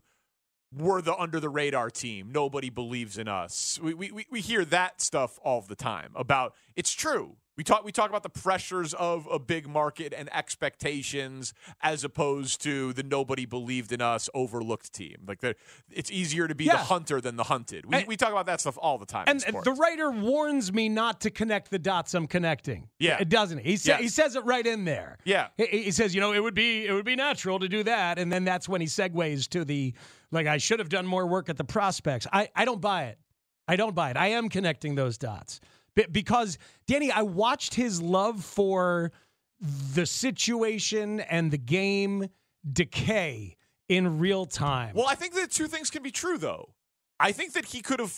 we're 0.77 1.01
the 1.01 1.15
under 1.15 1.39
the 1.39 1.49
radar 1.49 1.89
team. 1.89 2.31
Nobody 2.31 2.69
believes 2.69 3.17
in 3.17 3.27
us. 3.27 3.79
We, 3.81 3.93
we, 3.93 4.25
we- 4.29 4.41
hear 4.41 4.65
that 4.65 5.01
stuff 5.01 5.39
all 5.43 5.61
the 5.61 5.75
time 5.75 6.11
about 6.15 6.53
it's 6.75 6.91
true. 6.91 7.35
We 7.55 7.63
talk 7.63 7.83
we 7.85 7.91
talk 7.91 8.09
about 8.09 8.23
the 8.23 8.29
pressures 8.29 8.95
of 8.95 9.27
a 9.31 9.37
big 9.37 9.67
market 9.67 10.11
and 10.17 10.27
expectations 10.33 11.53
as 11.81 12.03
opposed 12.03 12.61
to 12.63 12.93
the 12.93 13.03
nobody 13.03 13.45
believed 13.45 13.91
in 13.91 14.01
us 14.01 14.27
overlooked 14.33 14.91
team. 14.91 15.17
Like 15.27 15.39
the, 15.41 15.55
it's 15.91 16.11
easier 16.11 16.47
to 16.47 16.55
be 16.55 16.65
the 16.65 16.77
hunter 16.77 17.21
than 17.21 17.35
the 17.35 17.43
hunted. 17.43 17.85
We, 17.85 17.97
And- 17.97 18.07
we 18.07 18.17
talk 18.17 18.31
about 18.31 18.47
that 18.47 18.59
stuff 18.59 18.77
all 18.81 18.97
the 18.97 19.05
time. 19.05 19.25
And 19.27 19.39
the 19.41 19.71
writer 19.79 20.09
warns 20.09 20.73
me 20.73 20.89
not 20.89 21.21
to 21.21 21.29
connect 21.29 21.69
the 21.69 21.79
dots 21.79 22.13
I'm 22.13 22.27
connecting. 22.27 22.89
Yeah. 22.99 23.17
It 23.19 23.29
doesn't. 23.29 23.59
He, 23.59 23.77
sa- 23.77 23.91
Yes. 23.93 24.01
he 24.01 24.07
says 24.09 24.35
it 24.35 24.43
right 24.45 24.65
in 24.65 24.85
there. 24.85 25.17
Yeah. 25.23 25.47
He, 25.57 25.65
he 25.67 25.91
says, 25.91 26.15
you 26.15 26.21
know, 26.21 26.33
it 26.33 26.41
would 26.41 26.55
be 26.55 26.85
it 26.87 26.91
would 26.91 27.05
be 27.05 27.15
natural 27.15 27.59
to 27.59 27.69
do 27.69 27.83
that. 27.83 28.17
And 28.17 28.31
then 28.31 28.43
that's 28.45 28.67
when 28.67 28.81
he 28.81 28.87
segues 28.87 29.47
to 29.49 29.63
the 29.63 29.93
like 30.33 30.47
I 30.47 30.57
should 30.57 30.79
have 30.79 30.89
done 30.89 31.05
more 31.05 31.25
work 31.27 31.47
at 31.49 31.57
the 31.57 31.63
prospects. 31.63 32.27
I, 32.33 32.49
I 32.55 32.65
don't 32.65 32.81
buy 32.81 33.05
it. 33.05 33.19
I 33.67 33.75
don't 33.75 33.95
buy 33.95 34.09
it. 34.09 34.17
I 34.17 34.27
am 34.27 34.49
connecting 34.49 34.95
those 34.95 35.17
dots. 35.17 35.61
Be- 35.95 36.07
because 36.11 36.57
Danny, 36.87 37.11
I 37.11 37.21
watched 37.21 37.75
his 37.75 38.01
love 38.01 38.43
for 38.43 39.11
the 39.61 40.05
situation 40.05 41.21
and 41.21 41.51
the 41.51 41.57
game 41.57 42.27
decay 42.69 43.55
in 43.87 44.19
real 44.19 44.45
time. 44.45 44.95
Well, 44.95 45.07
I 45.07 45.15
think 45.15 45.35
that 45.35 45.51
two 45.51 45.67
things 45.67 45.89
can 45.89 46.03
be 46.03 46.11
true, 46.11 46.37
though. 46.37 46.73
I 47.19 47.31
think 47.31 47.53
that 47.53 47.65
he 47.65 47.81
could 47.81 47.99
have 47.99 48.17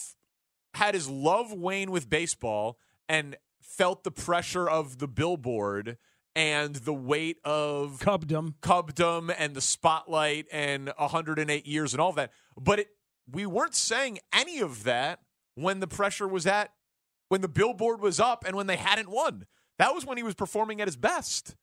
had 0.73 0.95
his 0.95 1.09
love 1.09 1.53
wane 1.53 1.91
with 1.91 2.09
baseball 2.09 2.79
and 3.07 3.35
felt 3.61 4.03
the 4.03 4.11
pressure 4.11 4.69
of 4.69 4.99
the 4.99 5.07
billboard 5.07 5.97
and 6.35 6.75
the 6.75 6.93
weight 6.93 7.37
of 7.43 7.99
Cubdom. 7.99 8.55
Cubdom 8.61 9.33
and 9.37 9.55
the 9.55 9.61
spotlight 9.61 10.47
and 10.51 10.91
108 10.97 11.65
years 11.65 11.93
and 11.93 12.01
all 12.01 12.11
that. 12.13 12.31
But 12.59 12.79
it, 12.79 12.87
we 13.31 13.45
weren't 13.45 13.75
saying 13.75 14.19
any 14.33 14.59
of 14.59 14.83
that 14.83 15.19
when 15.55 15.79
the 15.79 15.87
pressure 15.87 16.27
was 16.27 16.45
at, 16.45 16.71
when 17.29 17.41
the 17.41 17.47
billboard 17.47 18.01
was 18.01 18.19
up 18.19 18.43
and 18.45 18.55
when 18.55 18.67
they 18.67 18.75
hadn't 18.75 19.09
won. 19.09 19.45
That 19.79 19.93
was 19.93 20.05
when 20.05 20.17
he 20.17 20.23
was 20.23 20.35
performing 20.35 20.81
at 20.81 20.87
his 20.87 20.97
best. 20.97 21.55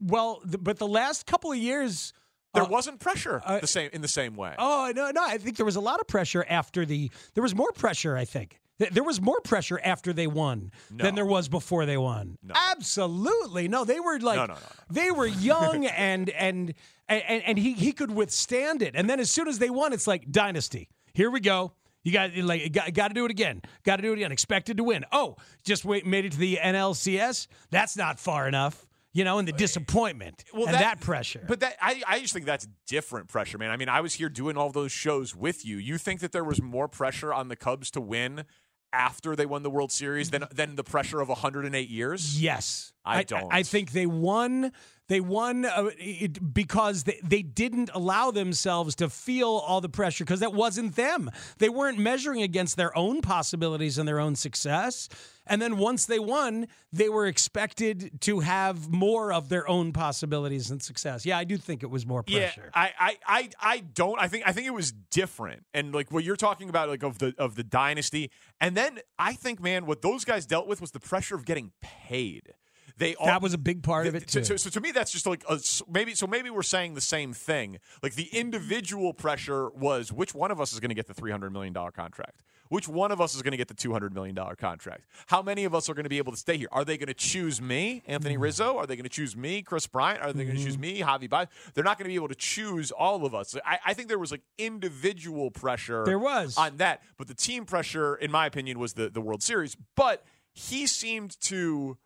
Well, 0.00 0.40
th- 0.40 0.62
but 0.62 0.78
the 0.78 0.86
last 0.86 1.26
couple 1.26 1.52
of 1.52 1.58
years 1.58 2.12
There 2.54 2.64
uh, 2.64 2.68
wasn't 2.68 3.00
pressure 3.00 3.40
uh, 3.44 3.60
the 3.60 3.66
same 3.66 3.90
in 3.92 4.02
the 4.02 4.08
same 4.08 4.36
way. 4.36 4.54
Oh 4.58 4.92
no, 4.94 5.10
no! 5.10 5.22
I 5.24 5.38
think 5.38 5.56
there 5.56 5.66
was 5.66 5.76
a 5.76 5.80
lot 5.80 6.00
of 6.00 6.06
pressure 6.06 6.44
after 6.48 6.84
the. 6.84 7.10
There 7.34 7.42
was 7.42 7.54
more 7.54 7.72
pressure. 7.72 8.16
I 8.16 8.24
think 8.24 8.60
there 8.78 9.04
was 9.04 9.20
more 9.20 9.40
pressure 9.40 9.80
after 9.84 10.12
they 10.12 10.26
won 10.26 10.72
No. 10.90 11.04
than 11.04 11.14
there 11.14 11.26
was 11.26 11.48
before 11.48 11.86
they 11.86 11.96
won. 11.96 12.36
No. 12.42 12.54
Absolutely, 12.70 13.68
no. 13.68 13.84
They 13.84 14.00
were 14.00 14.18
like 14.18 14.36
No, 14.36 14.46
no, 14.46 14.54
no, 14.54 14.60
no. 14.60 14.66
they 14.90 15.10
were 15.10 15.26
young 15.26 15.86
and 15.96 16.28
and 16.30 16.74
and 17.08 17.42
and 17.44 17.58
he 17.58 17.72
he 17.74 17.92
could 17.92 18.10
withstand 18.10 18.82
it. 18.82 18.94
And 18.94 19.08
then 19.08 19.20
as 19.20 19.30
soon 19.30 19.48
as 19.48 19.58
they 19.58 19.70
won, 19.70 19.92
it's 19.92 20.06
like 20.06 20.30
dynasty. 20.30 20.88
Here 21.14 21.30
we 21.30 21.40
go. 21.40 21.72
You 22.04 22.12
got 22.12 22.36
like 22.36 22.72
got, 22.72 22.92
got 22.92 23.08
to 23.08 23.14
do 23.14 23.24
it 23.24 23.30
again. 23.30 23.62
Got 23.84 23.96
to 23.96 24.02
do 24.02 24.10
it 24.12 24.16
again. 24.16 24.32
Expected 24.32 24.76
to 24.78 24.84
win. 24.84 25.04
Oh, 25.12 25.36
just 25.64 25.84
wait, 25.84 26.04
made 26.04 26.24
it 26.24 26.32
to 26.32 26.38
the 26.38 26.58
NLCS. 26.60 27.46
That's 27.70 27.96
not 27.96 28.18
far 28.18 28.48
enough. 28.48 28.86
You 29.14 29.24
know, 29.24 29.38
and 29.38 29.46
the 29.46 29.52
disappointment 29.52 30.42
and 30.54 30.68
that, 30.68 31.00
pressure. 31.00 31.44
But 31.46 31.60
that 31.60 31.76
I, 31.82 32.02
I 32.06 32.20
just 32.20 32.32
think 32.32 32.46
that's 32.46 32.66
different 32.86 33.28
pressure, 33.28 33.58
man. 33.58 33.70
I 33.70 33.76
mean, 33.76 33.90
I 33.90 34.00
was 34.00 34.14
here 34.14 34.30
doing 34.30 34.56
all 34.56 34.70
those 34.70 34.90
shows 34.90 35.36
with 35.36 35.66
you. 35.66 35.76
You 35.76 35.98
think 35.98 36.20
that 36.20 36.32
there 36.32 36.44
was 36.44 36.62
more 36.62 36.88
pressure 36.88 37.32
on 37.32 37.48
the 37.48 37.56
Cubs 37.56 37.90
to 37.90 38.00
win 38.00 38.46
after 38.92 39.34
they 39.34 39.46
won 39.46 39.62
the 39.62 39.70
World 39.70 39.92
Series 39.92 40.30
than 40.30 40.46
than 40.52 40.76
the 40.76 40.84
pressure 40.84 41.20
of 41.20 41.28
108 41.28 41.88
years? 41.88 42.40
Yes, 42.40 42.92
I 43.04 43.22
don't. 43.22 43.52
I, 43.52 43.62
think 43.62 43.92
they 43.92 44.06
won. 44.06 44.72
They 45.12 45.20
won 45.20 45.66
uh, 45.66 45.90
it, 45.98 46.54
because 46.54 47.04
they, 47.04 47.20
they 47.22 47.42
didn't 47.42 47.90
allow 47.92 48.30
themselves 48.30 48.94
to 48.94 49.10
feel 49.10 49.48
all 49.48 49.82
the 49.82 49.90
pressure 49.90 50.24
because 50.24 50.40
that 50.40 50.54
wasn't 50.54 50.96
them. 50.96 51.30
They 51.58 51.68
weren't 51.68 51.98
measuring 51.98 52.40
against 52.40 52.78
their 52.78 52.96
own 52.96 53.20
possibilities 53.20 53.98
and 53.98 54.08
their 54.08 54.18
own 54.18 54.36
success. 54.36 55.10
And 55.46 55.60
then 55.60 55.76
once 55.76 56.06
they 56.06 56.18
won, 56.18 56.66
they 56.94 57.10
were 57.10 57.26
expected 57.26 58.22
to 58.22 58.40
have 58.40 58.88
more 58.88 59.34
of 59.34 59.50
their 59.50 59.68
own 59.68 59.92
possibilities 59.92 60.70
and 60.70 60.82
success. 60.82 61.26
Yeah, 61.26 61.36
I 61.36 61.44
do 61.44 61.58
think 61.58 61.82
it 61.82 61.90
was 61.90 62.06
more 62.06 62.22
pressure. 62.22 62.70
Yeah, 62.74 62.80
I, 62.80 62.92
I, 62.98 63.18
I, 63.26 63.50
I 63.60 63.78
don't. 63.80 64.18
I 64.18 64.28
think 64.28 64.44
I 64.46 64.52
think 64.52 64.66
it 64.66 64.72
was 64.72 64.92
different, 64.92 65.66
and 65.74 65.94
like 65.94 66.10
what 66.10 66.24
you're 66.24 66.36
talking 66.36 66.70
about, 66.70 66.88
like 66.88 67.02
of 67.02 67.18
the 67.18 67.34
of 67.36 67.56
the 67.56 67.64
dynasty, 67.64 68.30
and 68.62 68.74
then 68.74 69.00
I 69.18 69.34
think, 69.34 69.60
man, 69.60 69.84
what 69.84 70.00
those 70.00 70.24
guys 70.24 70.46
dealt 70.46 70.66
with 70.66 70.80
was 70.80 70.92
the 70.92 71.00
pressure 71.00 71.34
of 71.34 71.44
getting 71.44 71.72
paid. 71.82 72.54
They 72.98 73.14
all, 73.14 73.26
that 73.26 73.42
was 73.42 73.54
a 73.54 73.58
big 73.58 73.82
part 73.82 74.06
of 74.06 74.14
it 74.14 74.28
too. 74.28 74.44
So, 74.44 74.56
so, 74.56 74.70
to 74.70 74.80
me, 74.80 74.92
that's 74.92 75.10
just 75.12 75.26
like 75.26 75.44
a, 75.48 75.58
maybe. 75.90 76.14
So 76.14 76.26
maybe 76.26 76.50
we're 76.50 76.62
saying 76.62 76.94
the 76.94 77.00
same 77.00 77.32
thing. 77.32 77.78
Like 78.02 78.14
the 78.14 78.28
individual 78.32 79.12
pressure 79.12 79.70
was 79.70 80.12
which 80.12 80.34
one 80.34 80.50
of 80.50 80.60
us 80.60 80.72
is 80.72 80.80
going 80.80 80.90
to 80.90 80.94
get 80.94 81.06
the 81.06 81.14
three 81.14 81.30
hundred 81.30 81.52
million 81.52 81.72
dollar 81.72 81.90
contract. 81.90 82.42
Which 82.68 82.88
one 82.88 83.12
of 83.12 83.20
us 83.20 83.34
is 83.34 83.42
going 83.42 83.50
to 83.50 83.58
get 83.58 83.68
the 83.68 83.74
$200 83.74 84.14
million 84.14 84.34
contract? 84.56 85.04
How 85.26 85.42
many 85.42 85.64
of 85.64 85.74
us 85.74 85.90
are 85.90 85.94
going 85.94 86.04
to 86.04 86.08
be 86.08 86.16
able 86.16 86.32
to 86.32 86.38
stay 86.38 86.56
here? 86.56 86.68
Are 86.72 86.86
they 86.86 86.96
going 86.96 87.08
to 87.08 87.12
choose 87.12 87.60
me, 87.60 88.02
Anthony 88.06 88.32
Mm-hmm. 88.32 88.44
Rizzo? 88.44 88.78
Are 88.78 88.86
they 88.86 88.96
going 88.96 89.04
to 89.04 89.10
choose 89.10 89.36
me, 89.36 89.60
Kris 89.60 89.86
Bryant? 89.86 90.22
Are 90.22 90.32
they 90.32 90.44
going 90.44 90.56
to 90.56 90.64
choose 90.64 90.78
me, 90.78 91.00
Javi 91.00 91.28
Baez? 91.28 91.48
They're 91.74 91.84
not 91.84 91.98
going 91.98 92.04
to 92.04 92.08
be 92.08 92.14
able 92.14 92.28
to 92.28 92.34
choose 92.34 92.90
all 92.90 93.26
of 93.26 93.34
us. 93.34 93.54
I, 93.62 93.78
I 93.88 93.92
think 93.92 94.08
there 94.08 94.18
was 94.18 94.30
like 94.30 94.40
individual 94.56 95.50
pressure. 95.50 96.02
There 96.06 96.18
was. 96.18 96.56
On 96.56 96.78
that. 96.78 97.02
But 97.18 97.28
the 97.28 97.34
team 97.34 97.66
pressure, 97.66 98.14
in 98.14 98.30
my 98.30 98.46
opinion, 98.46 98.78
was 98.78 98.94
the, 98.94 99.10
the 99.10 99.20
World 99.20 99.42
Series. 99.42 99.76
But 99.94 100.24
he 100.54 100.86
seemed 100.86 101.38
to, 101.42 101.98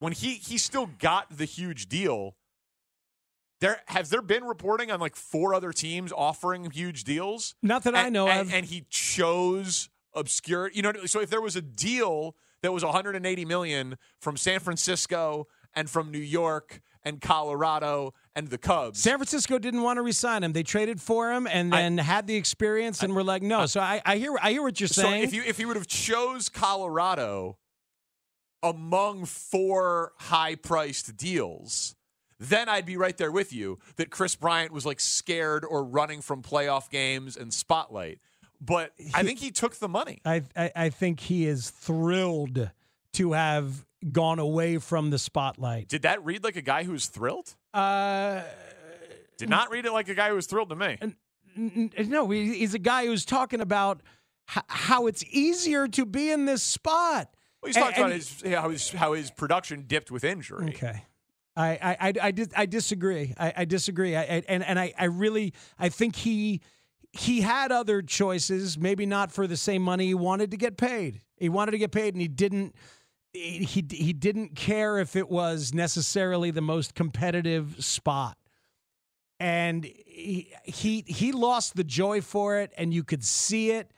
when 0.00 0.12
he, 0.12 0.34
he 0.34 0.58
still 0.58 0.90
got 0.98 1.36
the 1.36 1.44
huge 1.44 1.88
deal, 1.88 2.34
there 3.60 3.82
has 3.86 4.10
there 4.10 4.22
been 4.22 4.44
reporting 4.44 4.90
on 4.90 4.98
like 4.98 5.14
four 5.14 5.54
other 5.54 5.72
teams 5.72 6.12
offering 6.12 6.70
huge 6.70 7.04
deals? 7.04 7.54
Not 7.62 7.84
that 7.84 7.94
I 7.94 8.08
know 8.08 8.26
and, 8.26 8.40
of. 8.40 8.54
And 8.54 8.66
he 8.66 8.86
chose 8.88 9.88
obscure. 10.14 10.70
You 10.72 10.82
know, 10.82 10.92
so 11.04 11.20
if 11.20 11.30
there 11.30 11.42
was 11.42 11.56
a 11.56 11.62
deal 11.62 12.34
that 12.62 12.72
was 12.72 12.84
180 12.84 13.44
million 13.44 13.96
from 14.20 14.36
San 14.36 14.60
Francisco 14.60 15.46
and 15.74 15.88
from 15.88 16.10
New 16.10 16.18
York 16.18 16.80
and 17.04 17.20
Colorado 17.20 18.14
and 18.34 18.48
the 18.48 18.58
Cubs, 18.58 18.98
San 19.00 19.18
Francisco 19.18 19.58
didn't 19.58 19.82
want 19.82 19.98
to 19.98 20.02
resign 20.02 20.42
him. 20.42 20.52
They 20.54 20.62
traded 20.62 21.00
for 21.00 21.30
him 21.30 21.46
and 21.46 21.74
I- 21.74 21.82
then 21.82 21.98
had 21.98 22.26
the 22.26 22.36
experience 22.36 23.02
and 23.02 23.14
were 23.14 23.22
like, 23.22 23.42
no. 23.42 23.66
So 23.66 23.80
I, 23.80 24.00
I 24.06 24.16
hear 24.16 24.34
I 24.42 24.52
hear 24.52 24.62
what 24.62 24.80
you're 24.80 24.88
so 24.88 25.02
saying. 25.02 25.22
if 25.22 25.34
you 25.34 25.42
if 25.42 25.58
he 25.58 25.66
would 25.66 25.76
have 25.76 25.86
chose 25.86 26.48
Colorado 26.48 27.58
among 28.62 29.24
four 29.24 30.12
high 30.18 30.54
priced 30.54 31.16
deals. 31.16 31.94
Then 32.38 32.68
I'd 32.68 32.86
be 32.86 32.96
right 32.96 33.16
there 33.16 33.30
with 33.30 33.52
you 33.52 33.78
that 33.96 34.10
Kris 34.10 34.34
Bryant 34.34 34.72
was 34.72 34.86
like 34.86 34.98
scared 35.00 35.64
or 35.64 35.84
running 35.84 36.22
from 36.22 36.42
playoff 36.42 36.88
games 36.88 37.36
and 37.36 37.52
spotlight. 37.52 38.18
But 38.60 38.92
I 39.14 39.22
think 39.22 39.38
he 39.38 39.50
took 39.50 39.76
the 39.76 39.88
money. 39.88 40.20
I, 40.24 40.42
I 40.56 40.72
I 40.76 40.88
think 40.90 41.20
he 41.20 41.46
is 41.46 41.70
thrilled 41.70 42.70
to 43.14 43.32
have 43.32 43.84
gone 44.12 44.38
away 44.38 44.78
from 44.78 45.10
the 45.10 45.18
spotlight. 45.18 45.88
Did 45.88 46.02
that 46.02 46.24
read 46.24 46.44
like 46.44 46.56
a 46.56 46.62
guy 46.62 46.84
who 46.84 46.92
was 46.92 47.06
thrilled? 47.06 47.54
Uh, 47.74 48.42
Did 49.36 49.48
not 49.48 49.70
read 49.70 49.86
it 49.86 49.92
like 49.92 50.08
a 50.08 50.14
guy 50.14 50.28
who 50.28 50.34
was 50.34 50.46
thrilled 50.46 50.70
to 50.70 50.76
me. 50.76 50.98
no, 51.56 52.28
he's 52.30 52.74
a 52.74 52.78
guy 52.78 53.06
who's 53.06 53.24
talking 53.24 53.60
about 53.60 54.02
how 54.46 55.06
it's 55.06 55.24
easier 55.30 55.88
to 55.88 56.04
be 56.04 56.30
in 56.30 56.44
this 56.46 56.62
spot. 56.62 57.28
Well, 57.62 57.68
he's 57.68 57.76
talking 57.76 57.96
And- 58.02 58.04
about 58.06 58.12
his 58.12 58.42
how 58.54 58.70
his 58.70 58.90
how 58.90 59.12
his 59.12 59.30
production 59.30 59.84
dipped 59.86 60.10
with 60.10 60.24
injury. 60.24 60.68
Okay. 60.70 61.04
I 61.56 61.68
I 61.70 61.96
I, 62.08 62.12
I, 62.22 62.30
dis- 62.30 62.48
I 62.56 62.66
disagree. 62.66 63.34
I, 63.38 63.52
I 63.58 63.64
disagree. 63.64 64.16
I, 64.16 64.22
I 64.22 64.42
and 64.48 64.64
and 64.64 64.78
I, 64.78 64.94
I 64.98 65.04
really 65.06 65.52
I 65.78 65.88
think 65.88 66.16
he 66.16 66.60
he 67.12 67.40
had 67.40 67.72
other 67.72 68.02
choices, 68.02 68.78
maybe 68.78 69.04
not 69.04 69.32
for 69.32 69.46
the 69.46 69.56
same 69.56 69.82
money. 69.82 70.06
He 70.06 70.14
wanted 70.14 70.52
to 70.52 70.56
get 70.56 70.76
paid. 70.76 71.20
He 71.36 71.48
wanted 71.48 71.72
to 71.72 71.78
get 71.78 71.90
paid, 71.92 72.14
and 72.14 72.22
he 72.22 72.28
didn't. 72.28 72.74
He 73.32 73.84
he 73.90 74.12
didn't 74.12 74.54
care 74.56 74.98
if 74.98 75.14
it 75.16 75.28
was 75.28 75.74
necessarily 75.74 76.50
the 76.50 76.60
most 76.60 76.94
competitive 76.94 77.84
spot, 77.84 78.36
and 79.38 79.84
he 79.84 80.52
he 80.64 81.04
he 81.06 81.32
lost 81.32 81.76
the 81.76 81.84
joy 81.84 82.20
for 82.20 82.58
it, 82.58 82.72
and 82.76 82.92
you 82.94 83.04
could 83.04 83.24
see 83.24 83.70
it. 83.72 83.90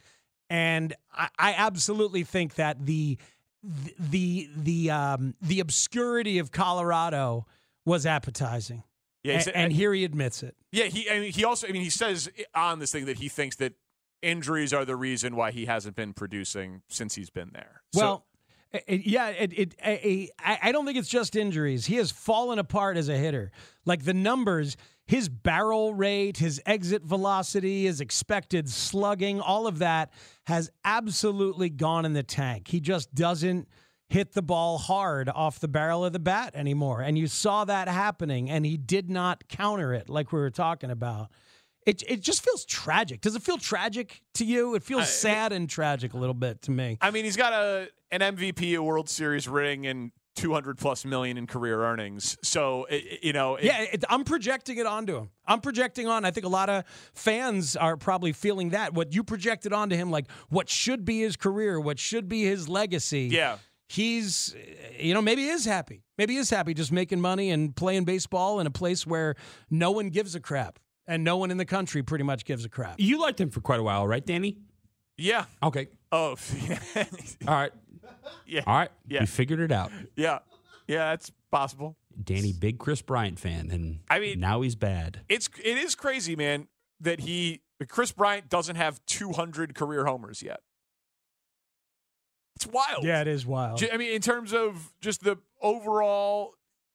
And 0.50 0.95
I, 1.14 1.28
I 1.38 1.54
absolutely 1.54 2.25
think 2.25 2.54
that 2.57 2.85
the 2.85 3.16
the 3.62 4.49
the 4.57 4.90
um, 4.90 5.35
the 5.40 5.61
obscurity 5.61 6.38
of 6.38 6.50
Colorado 6.50 7.47
was 7.85 8.07
appetizing. 8.07 8.83
Yeah, 9.23 9.40
and, 9.54 9.73
here 9.73 9.95
he 9.95 10.04
admits 10.04 10.42
it. 10.42 10.57
Yeah, 10.73 10.85
he. 10.87 11.09
I 11.09 11.21
mean, 11.21 11.33
he 11.33 11.45
also. 11.45 11.69
I 11.69 11.73
mean, 11.73 11.83
he 11.83 11.90
says 11.90 12.28
on 12.57 12.81
this 12.81 12.90
thing 12.90 13.04
that 13.04 13.19
he 13.19 13.28
thinks 13.28 13.54
that 13.57 13.75
injuries 14.21 14.73
are 14.73 14.85
the 14.85 14.97
reason 14.97 15.37
why 15.37 15.52
he 15.52 15.66
hasn't 15.66 15.95
been 15.95 16.12
producing 16.12 16.83
since 16.88 17.14
he's 17.14 17.31
been 17.31 17.50
there. 17.52 17.83
So- 17.95 18.00
Well, 18.00 18.26
it- 18.87 19.07
yeah, 19.07 19.28
it, 19.28 19.52
it, 19.52 19.75
I 19.85 20.59
I 20.62 20.73
don't 20.73 20.87
think 20.87 20.99
it's 20.99 21.09
just 21.09 21.37
injuries. 21.37 21.87
He 21.87 21.97
has 21.97 22.11
fallen 22.11 22.59
apart 22.59 22.97
as 22.97 23.09
a 23.09 23.16
hitter. 23.16 23.52
Like 23.85 24.04
the 24.04 24.14
numbers, 24.14 24.76
his 25.12 25.28
barrel 25.28 25.92
rate, 25.92 26.38
his 26.38 26.59
exit 26.64 27.02
velocity, 27.04 27.85
his 27.85 28.00
expected 28.00 28.66
slugging, 28.66 29.42
all 29.42 29.66
of 29.66 29.81
that 29.81 30.11
has 30.47 30.71
absolutely 30.87 31.69
gone 31.69 32.07
in 32.07 32.14
the 32.14 32.23
tank. 32.23 32.69
He 32.69 32.81
just 32.81 33.14
doesn't 33.14 33.69
hit 34.09 34.33
the 34.33 34.40
ball 34.40 34.78
hard 34.78 35.28
off 35.28 35.61
the 35.61 35.69
barrel 35.69 36.02
of 36.02 36.14
the 36.14 36.19
bat 36.19 36.54
anymore. 36.54 37.02
And 37.02 37.19
you 37.19 37.26
saw 37.26 37.66
that 37.66 37.88
happening, 37.88 38.49
and 38.49 38.64
he 38.64 38.78
did 38.78 39.11
not 39.11 39.47
counter 39.49 39.92
it 39.92 40.09
like 40.09 40.33
we 40.33 40.40
were 40.40 40.49
talking 40.49 40.90
about. 40.90 41.28
It, 41.85 42.02
it 42.09 42.23
just 42.23 42.42
feels 42.42 42.64
tragic. 42.64 43.21
Does 43.21 43.37
it 43.37 43.42
feel 43.42 43.59
tragic 43.59 44.23
to 44.37 44.47
you? 44.47 44.75
It 44.76 44.83
feels 44.83 45.12
sad 45.12 45.52
and 45.52 45.69
tragic 45.69 46.14
a 46.14 46.16
little 46.16 46.33
bit 46.33 46.62
to 46.62 46.71
me. 46.71 46.97
I 47.02 47.11
mean, 47.11 47.26
he's 47.26 47.37
got 47.37 47.52
a 47.52 47.88
an 48.11 48.21
MVP, 48.21 48.78
a 48.78 48.83
World 48.83 49.11
Series 49.11 49.47
ring, 49.47 49.87
and 49.87 50.11
200 50.37 50.79
plus 50.79 51.05
million 51.05 51.37
in 51.37 51.47
career 51.47 51.83
earnings. 51.85 52.37
So 52.43 52.85
it, 52.91 52.95
it- 53.05 53.25
you 53.25 53.33
know, 53.33 53.57
it- 53.57 53.65
Yeah, 53.65 53.83
it, 53.83 54.05
I'm 54.09 54.25
projecting 54.25 54.79
it 54.79 54.87
onto 54.87 55.17
him. 55.17 55.31
I'm 55.47 55.61
projecting 55.61 56.07
on. 56.09 56.25
I 56.25 56.31
think 56.31 56.47
a 56.47 56.49
lot 56.51 56.69
of 56.71 56.85
fans 57.15 57.77
are 57.77 57.97
probably 57.97 58.33
feeling 58.33 58.71
that. 58.71 58.95
What 58.95 59.15
you 59.15 59.23
projected 59.25 59.73
onto 59.73 59.97
him, 59.97 60.11
like 60.11 60.31
what 60.49 60.69
should 60.69 61.05
be 61.05 61.21
his 61.21 61.37
career, 61.37 61.79
what 61.81 61.99
should 61.99 62.29
be 62.29 62.43
his 62.45 62.69
legacy. 62.69 63.29
yeah. 63.31 63.59
He's, 63.89 64.55
eh, 64.57 65.03
you 65.05 65.12
know, 65.12 65.21
maybe 65.21 65.45
is 65.45 65.67
happy. 65.67 66.03
Maybe 66.17 66.37
is 66.37 66.49
happy 66.49 66.73
just 66.73 66.93
making 66.93 67.21
money 67.21 67.51
and 67.51 67.77
playing 67.77 68.05
baseball 68.07 68.59
in 68.59 68.67
a 68.67 68.71
place 68.71 69.07
where 69.07 69.35
no 69.69 69.91
one 69.91 70.09
gives 70.09 70.35
a 70.35 70.41
crap. 70.41 70.79
And 71.07 71.25
no 71.25 71.37
one 71.37 71.51
in 71.51 71.59
the 71.59 71.67
country 71.67 72.03
pretty 72.03 72.25
much 72.25 72.47
gives 72.47 72.65
a 72.65 72.71
crap. 72.71 72.95
You 72.99 73.21
liked 73.21 73.39
him 73.39 73.51
for 73.51 73.61
quite 73.61 73.81
a 73.81 73.83
while, 73.83 74.07
right, 74.07 74.25
Danny? 74.25 74.57
Yeah. 75.19 75.45
Okay. 75.62 75.89
Oh, 76.11 76.37
All 76.97 77.55
right. 77.55 77.73
Yeah. 78.47 78.62
All 78.66 78.76
right. 78.76 78.90
Yeah. 79.06 79.21
We 79.21 79.26
figured 79.26 79.61
it 79.61 79.73
out. 79.73 79.90
yeah. 80.16 80.40
Yeah, 80.88 81.11
that's 81.11 81.30
possible. 81.50 81.97
Danny, 82.23 82.52
big 82.52 82.78
Kris 82.78 83.00
Bryant 83.02 83.38
fan, 83.38 83.71
and 83.71 84.00
I 84.11 84.18
mean- 84.18 84.40
now 84.40 84.61
he's 84.62 84.75
bad. 84.75 85.21
It's 85.28 85.49
it 85.62 85.78
is 85.78 85.94
crazy, 85.94 86.37
man, 86.37 86.68
that 87.00 87.21
he 87.21 87.62
Kris 87.88 88.12
Bryant 88.12 88.49
doesn't 88.49 88.76
have 88.76 89.00
200 89.06 89.75
career 89.75 90.04
homers 90.04 90.42
yet. 90.42 90.61
It's 92.56 92.66
wild. 92.66 93.04
Yeah, 93.04 93.21
it 93.23 93.28
is 93.28 93.47
wild. 93.47 93.82
I 93.92 93.97
mean, 93.97 94.12
in 94.12 94.21
terms 94.21 94.52
of 94.52 94.92
just 95.00 95.25
the 95.25 95.38
overall, 95.61 96.54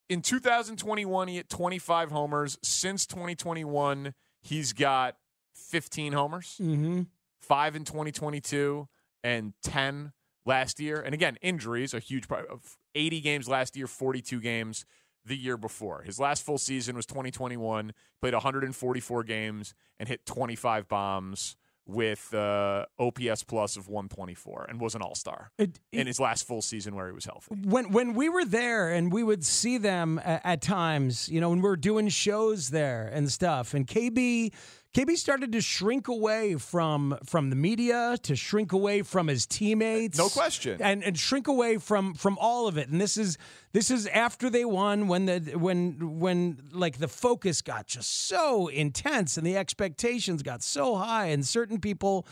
in 0.10 0.22
2021, 0.22 1.28
he 1.28 1.36
hit 1.38 1.50
25 1.50 2.12
homers. 2.12 2.58
Since 2.64 3.06
2021, 3.08 4.14
he's 4.42 4.74
got 4.74 5.18
15 5.56 6.14
homers, 6.14 6.58
Mm-hmm. 6.62 7.02
five 7.42 7.76
in 7.76 7.84
2022, 7.84 8.88
and 9.24 9.54
10 9.64 10.14
last 10.48 10.80
year. 10.80 11.02
And 11.02 11.14
again, 11.14 11.38
injuries 11.42 11.94
a 11.94 12.00
huge 12.00 12.28
part 12.28 12.48
of 12.48 12.78
80 12.96 13.22
games 13.22 13.48
last 13.48 13.76
year, 13.76 13.86
42 13.86 14.40
games 14.40 14.86
the 15.26 15.38
year 15.38 15.58
before. 15.58 16.02
His 16.04 16.20
last 16.20 16.44
full 16.44 16.58
season 16.58 16.96
was 16.96 17.06
2021. 17.06 17.92
Played 18.22 18.34
144 18.34 19.24
games 19.24 19.76
and 20.00 20.10
hit 20.10 20.26
25 20.26 20.88
bombs 20.88 21.58
with 21.86 22.34
uh, 22.34 22.86
OPS 23.00 23.44
plus 23.44 23.78
of 23.78 23.88
124 23.88 24.66
and 24.70 24.80
was 24.80 24.94
an 24.96 25.02
All 25.02 25.16
Star 25.16 25.52
in 25.58 26.08
his 26.08 26.20
last 26.20 26.46
full 26.46 26.62
season 26.62 26.96
where 26.96 27.08
he 27.08 27.14
was 27.14 27.26
healthy. 27.26 27.56
when 27.64 27.92
when 27.92 28.14
we 28.14 28.28
were 28.28 28.44
there 28.44 28.92
and 28.92 29.12
we 29.12 29.24
would 29.24 29.46
see 29.46 29.78
them 29.78 30.20
at, 30.24 30.42
at 30.44 30.62
times, 30.62 31.30
you 31.30 31.40
know, 31.40 31.50
when 31.50 31.60
we 31.60 31.70
were 31.70 31.78
doing 31.78 32.10
shows 32.10 32.72
there 32.72 33.10
and 33.14 33.32
stuff, 33.32 33.74
and 33.74 33.88
KB 33.88 34.52
KB 34.98 35.16
started 35.16 35.52
to 35.52 35.62
shrink 35.62 36.08
away 36.08 36.56
from 36.56 37.20
from 37.24 37.52
the 37.52 37.56
media, 37.56 38.18
to 38.24 38.36
shrink 38.36 38.72
away 38.72 39.04
from 39.04 39.28
his 39.28 39.46
teammates, 39.46 40.18
No 40.18 40.28
question. 40.28 40.82
and 40.82 41.04
and 41.04 41.16
shrink 41.16 41.48
away 41.48 41.78
from 41.78 42.16
from 42.16 42.36
all 42.42 42.68
of 42.68 42.80
it. 42.80 42.90
And 42.90 43.00
this 43.00 43.16
is 43.16 43.38
this 43.74 43.92
is 43.92 44.08
after 44.08 44.50
they 44.50 44.66
won 44.66 45.08
when 45.08 45.28
the 45.28 45.40
when 45.56 46.20
when 46.20 46.64
like 46.72 46.98
the 46.98 47.08
focus 47.08 47.62
got 47.62 47.86
just 47.86 48.28
so 48.28 48.70
intense 48.70 49.38
and 49.38 49.46
the 49.46 49.56
expectations 49.56 50.42
got 50.42 50.64
so 50.64 50.96
high, 50.96 51.28
and 51.28 51.46
certain 51.46 51.80
people 51.80 52.26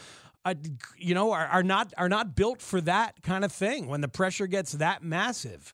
uh, 0.43 0.55
you 0.97 1.13
know, 1.13 1.33
are, 1.33 1.45
are 1.45 1.63
not 1.63 1.93
are 1.99 2.09
not 2.09 2.35
built 2.35 2.63
for 2.63 2.81
that 2.81 3.21
kind 3.21 3.45
of 3.45 3.51
thing 3.51 3.85
when 3.85 4.01
the 4.01 4.07
pressure 4.07 4.47
gets 4.47 4.71
that 4.71 5.03
massive. 5.03 5.71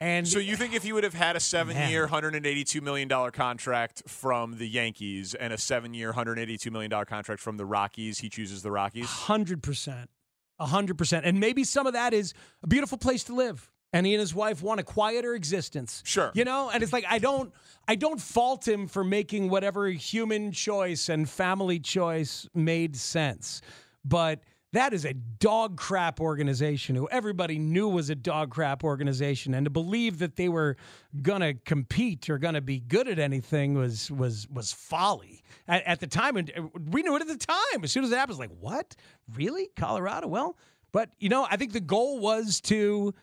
And 0.00 0.26
So 0.26 0.38
you 0.38 0.56
think 0.56 0.74
if 0.74 0.82
he 0.82 0.92
would 0.92 1.04
have 1.04 1.14
had 1.14 1.36
a 1.36 1.40
seven-year, 1.40 2.08
hundred 2.08 2.34
and 2.34 2.44
eighty-two 2.44 2.80
million 2.80 3.08
dollar 3.08 3.30
contract 3.30 4.02
from 4.06 4.58
the 4.58 4.68
Yankees 4.68 5.34
and 5.34 5.52
a 5.52 5.58
seven-year, 5.58 6.12
hundred 6.12 6.38
eighty-two 6.38 6.70
million 6.70 6.90
dollar 6.90 7.04
contract 7.04 7.40
from 7.40 7.56
the 7.56 7.64
Rockies, 7.64 8.18
he 8.18 8.28
chooses 8.28 8.62
the 8.62 8.70
Rockies? 8.70 9.06
hundred 9.06 9.62
percent, 9.62 10.10
hundred 10.58 10.98
percent, 10.98 11.24
and 11.24 11.38
maybe 11.40 11.64
some 11.64 11.86
of 11.86 11.92
that 11.92 12.12
is 12.12 12.34
a 12.62 12.66
beautiful 12.66 12.98
place 12.98 13.24
to 13.24 13.34
live. 13.34 13.70
And 13.92 14.04
he 14.04 14.14
and 14.14 14.20
his 14.20 14.34
wife 14.34 14.60
want 14.60 14.80
a 14.80 14.82
quieter 14.82 15.34
existence. 15.34 16.02
Sure. 16.04 16.32
you 16.34 16.44
know, 16.44 16.68
and 16.68 16.82
it's 16.82 16.92
like 16.92 17.04
I 17.08 17.20
don't, 17.20 17.52
I 17.86 17.94
don't 17.94 18.20
fault 18.20 18.66
him 18.66 18.88
for 18.88 19.04
making 19.04 19.48
whatever 19.50 19.86
human 19.86 20.50
choice 20.50 21.08
and 21.08 21.30
family 21.30 21.78
choice 21.78 22.48
made 22.54 22.96
sense, 22.96 23.62
but 24.04 24.40
that 24.74 24.92
is 24.92 25.04
a 25.04 25.14
dog 25.14 25.76
crap 25.76 26.20
organization 26.20 26.96
who 26.96 27.08
everybody 27.10 27.58
knew 27.58 27.88
was 27.88 28.10
a 28.10 28.14
dog 28.14 28.50
crap 28.50 28.84
organization, 28.84 29.54
and 29.54 29.64
to 29.64 29.70
believe 29.70 30.18
that 30.18 30.36
they 30.36 30.48
were 30.48 30.76
gonna 31.22 31.54
compete 31.54 32.28
or 32.28 32.38
gonna 32.38 32.60
be 32.60 32.80
good 32.80 33.08
at 33.08 33.18
anything 33.18 33.74
was 33.74 34.10
was 34.10 34.48
was 34.48 34.72
folly 34.72 35.42
at, 35.68 35.82
at 35.84 36.00
the 36.00 36.06
time, 36.06 36.36
and 36.36 36.52
uh, 36.56 36.62
we 36.90 37.02
knew 37.02 37.14
it 37.16 37.22
at 37.22 37.28
the 37.28 37.36
time. 37.36 37.82
As 37.82 37.92
soon 37.92 38.04
as 38.04 38.12
it 38.12 38.16
happened, 38.16 38.38
it 38.38 38.40
was 38.40 38.50
like, 38.50 38.58
what? 38.60 38.94
Really, 39.34 39.70
Colorado? 39.76 40.26
Well, 40.26 40.56
but 40.92 41.10
you 41.18 41.28
know, 41.28 41.46
I 41.50 41.56
think 41.56 41.72
the 41.72 41.80
goal 41.80 42.18
was 42.18 42.60
to 42.62 43.14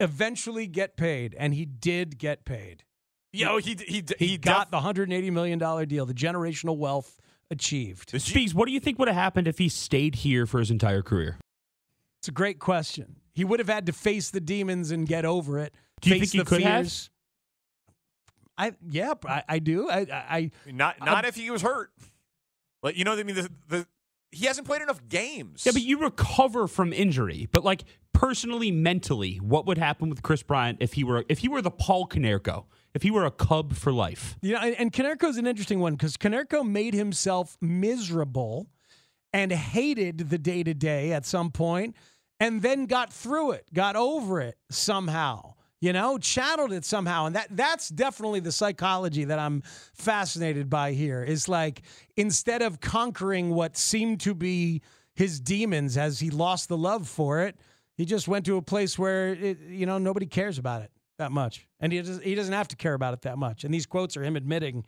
eventually 0.00 0.66
get 0.66 0.96
paid, 0.96 1.34
and 1.38 1.54
he 1.54 1.64
did 1.64 2.18
get 2.18 2.44
paid. 2.44 2.84
You 3.32 3.46
know, 3.46 3.56
he 3.56 3.76
he 3.86 4.04
He, 4.18 4.26
he, 4.26 4.38
got 4.38 4.66
def- 4.66 4.70
the 4.72 4.80
hundred 4.80 5.04
and 5.08 5.12
eighty 5.12 5.30
million 5.30 5.58
dollar 5.58 5.86
deal, 5.86 6.06
the 6.06 6.14
generational 6.14 6.76
wealth 6.76 7.18
achieved. 7.50 8.20
Speaks, 8.20 8.54
what 8.54 8.66
do 8.66 8.72
you 8.72 8.80
think 8.80 8.98
would 8.98 9.08
have 9.08 9.16
happened 9.16 9.48
if 9.48 9.58
he 9.58 9.68
stayed 9.68 10.16
here 10.16 10.46
for 10.46 10.58
his 10.58 10.70
entire 10.70 11.02
career? 11.02 11.38
It's 12.20 12.28
a 12.28 12.32
great 12.32 12.58
question. 12.58 13.16
He 13.34 13.44
would 13.44 13.58
have 13.58 13.68
had 13.68 13.86
to 13.86 13.92
face 13.92 14.30
the 14.30 14.40
demons 14.40 14.90
and 14.90 15.06
get 15.06 15.24
over 15.24 15.58
it. 15.58 15.74
Do 16.00 16.10
you 16.10 16.20
face 16.20 16.30
think 16.30 16.32
he 16.32 16.38
the 16.38 16.44
could 16.44 16.62
have? 16.62 16.92
I 18.56 18.72
yeah, 18.88 19.14
I, 19.26 19.42
I 19.48 19.58
do. 19.58 19.90
I, 19.90 20.06
I 20.10 20.50
not 20.70 21.04
not 21.04 21.24
if 21.24 21.34
he 21.34 21.50
was 21.50 21.62
hurt. 21.62 21.90
Like 22.82 22.96
you 22.96 23.04
know, 23.04 23.10
what 23.10 23.20
I 23.20 23.24
mean, 23.24 23.34
the, 23.36 23.50
the 23.68 23.86
he 24.30 24.46
hasn't 24.46 24.66
played 24.66 24.82
enough 24.82 25.00
games. 25.08 25.64
Yeah, 25.66 25.72
but 25.72 25.82
you 25.82 25.98
recover 25.98 26.66
from 26.66 26.92
injury. 26.92 27.48
But 27.50 27.64
like 27.64 27.84
personally, 28.12 28.70
mentally, 28.70 29.36
what 29.36 29.66
would 29.66 29.78
happen 29.78 30.08
with 30.08 30.22
Kris 30.22 30.42
Bryant 30.42 30.78
if 30.80 30.92
he 30.92 31.04
were 31.04 31.24
if 31.28 31.38
he 31.38 31.48
were 31.48 31.62
the 31.62 31.70
Paul 31.70 32.06
Konerko, 32.06 32.66
if 32.94 33.02
he 33.02 33.10
were 33.10 33.24
a 33.24 33.30
Cub 33.30 33.74
for 33.74 33.92
life? 33.92 34.36
Know, 34.42 34.58
and, 34.58 34.74
and 34.76 34.92
Konerko's 34.92 35.36
an 35.36 35.46
interesting 35.46 35.80
one 35.80 35.94
because 35.94 36.16
Konerko 36.16 36.66
made 36.66 36.94
himself 36.94 37.56
miserable 37.60 38.68
and 39.32 39.52
hated 39.52 40.30
the 40.30 40.38
day 40.38 40.62
to 40.62 40.72
day 40.72 41.12
at 41.12 41.26
some 41.26 41.50
point, 41.50 41.96
and 42.38 42.62
then 42.62 42.86
got 42.86 43.12
through 43.12 43.50
it, 43.50 43.66
got 43.74 43.96
over 43.96 44.40
it 44.40 44.56
somehow. 44.70 45.54
You 45.80 45.92
know, 45.92 46.16
channeled 46.16 46.72
it 46.72 46.84
somehow, 46.84 47.26
and 47.26 47.36
that 47.36 47.48
that's 47.50 47.90
definitely 47.90 48.40
the 48.40 48.52
psychology 48.52 49.24
that 49.24 49.38
I'm 49.38 49.62
fascinated 49.92 50.70
by 50.70 50.92
here. 50.92 51.22
Is 51.22 51.46
like 51.46 51.82
instead 52.16 52.62
of 52.62 52.80
conquering 52.80 53.50
what 53.50 53.76
seemed 53.76 54.20
to 54.20 54.34
be 54.34 54.80
his 55.14 55.40
demons 55.40 55.98
as 55.98 56.20
he 56.20 56.30
lost 56.30 56.70
the 56.70 56.76
love 56.78 57.06
for 57.06 57.42
it, 57.42 57.56
he 57.98 58.06
just 58.06 58.28
went 58.28 58.46
to 58.46 58.56
a 58.56 58.62
place 58.62 58.98
where 58.98 59.34
it, 59.34 59.58
you 59.68 59.84
know 59.84 59.98
nobody 59.98 60.24
cares 60.24 60.56
about 60.56 60.80
it 60.80 60.90
that 61.18 61.32
much, 61.32 61.66
and 61.80 61.92
he 61.92 62.00
doesn't, 62.00 62.22
he 62.24 62.34
doesn't 62.34 62.52
have 62.54 62.68
to 62.68 62.76
care 62.76 62.94
about 62.94 63.14
it 63.14 63.22
that 63.22 63.38
much. 63.38 63.64
And 63.64 63.72
these 63.72 63.86
quotes 63.86 64.16
are 64.16 64.22
him 64.24 64.36
admitting 64.36 64.84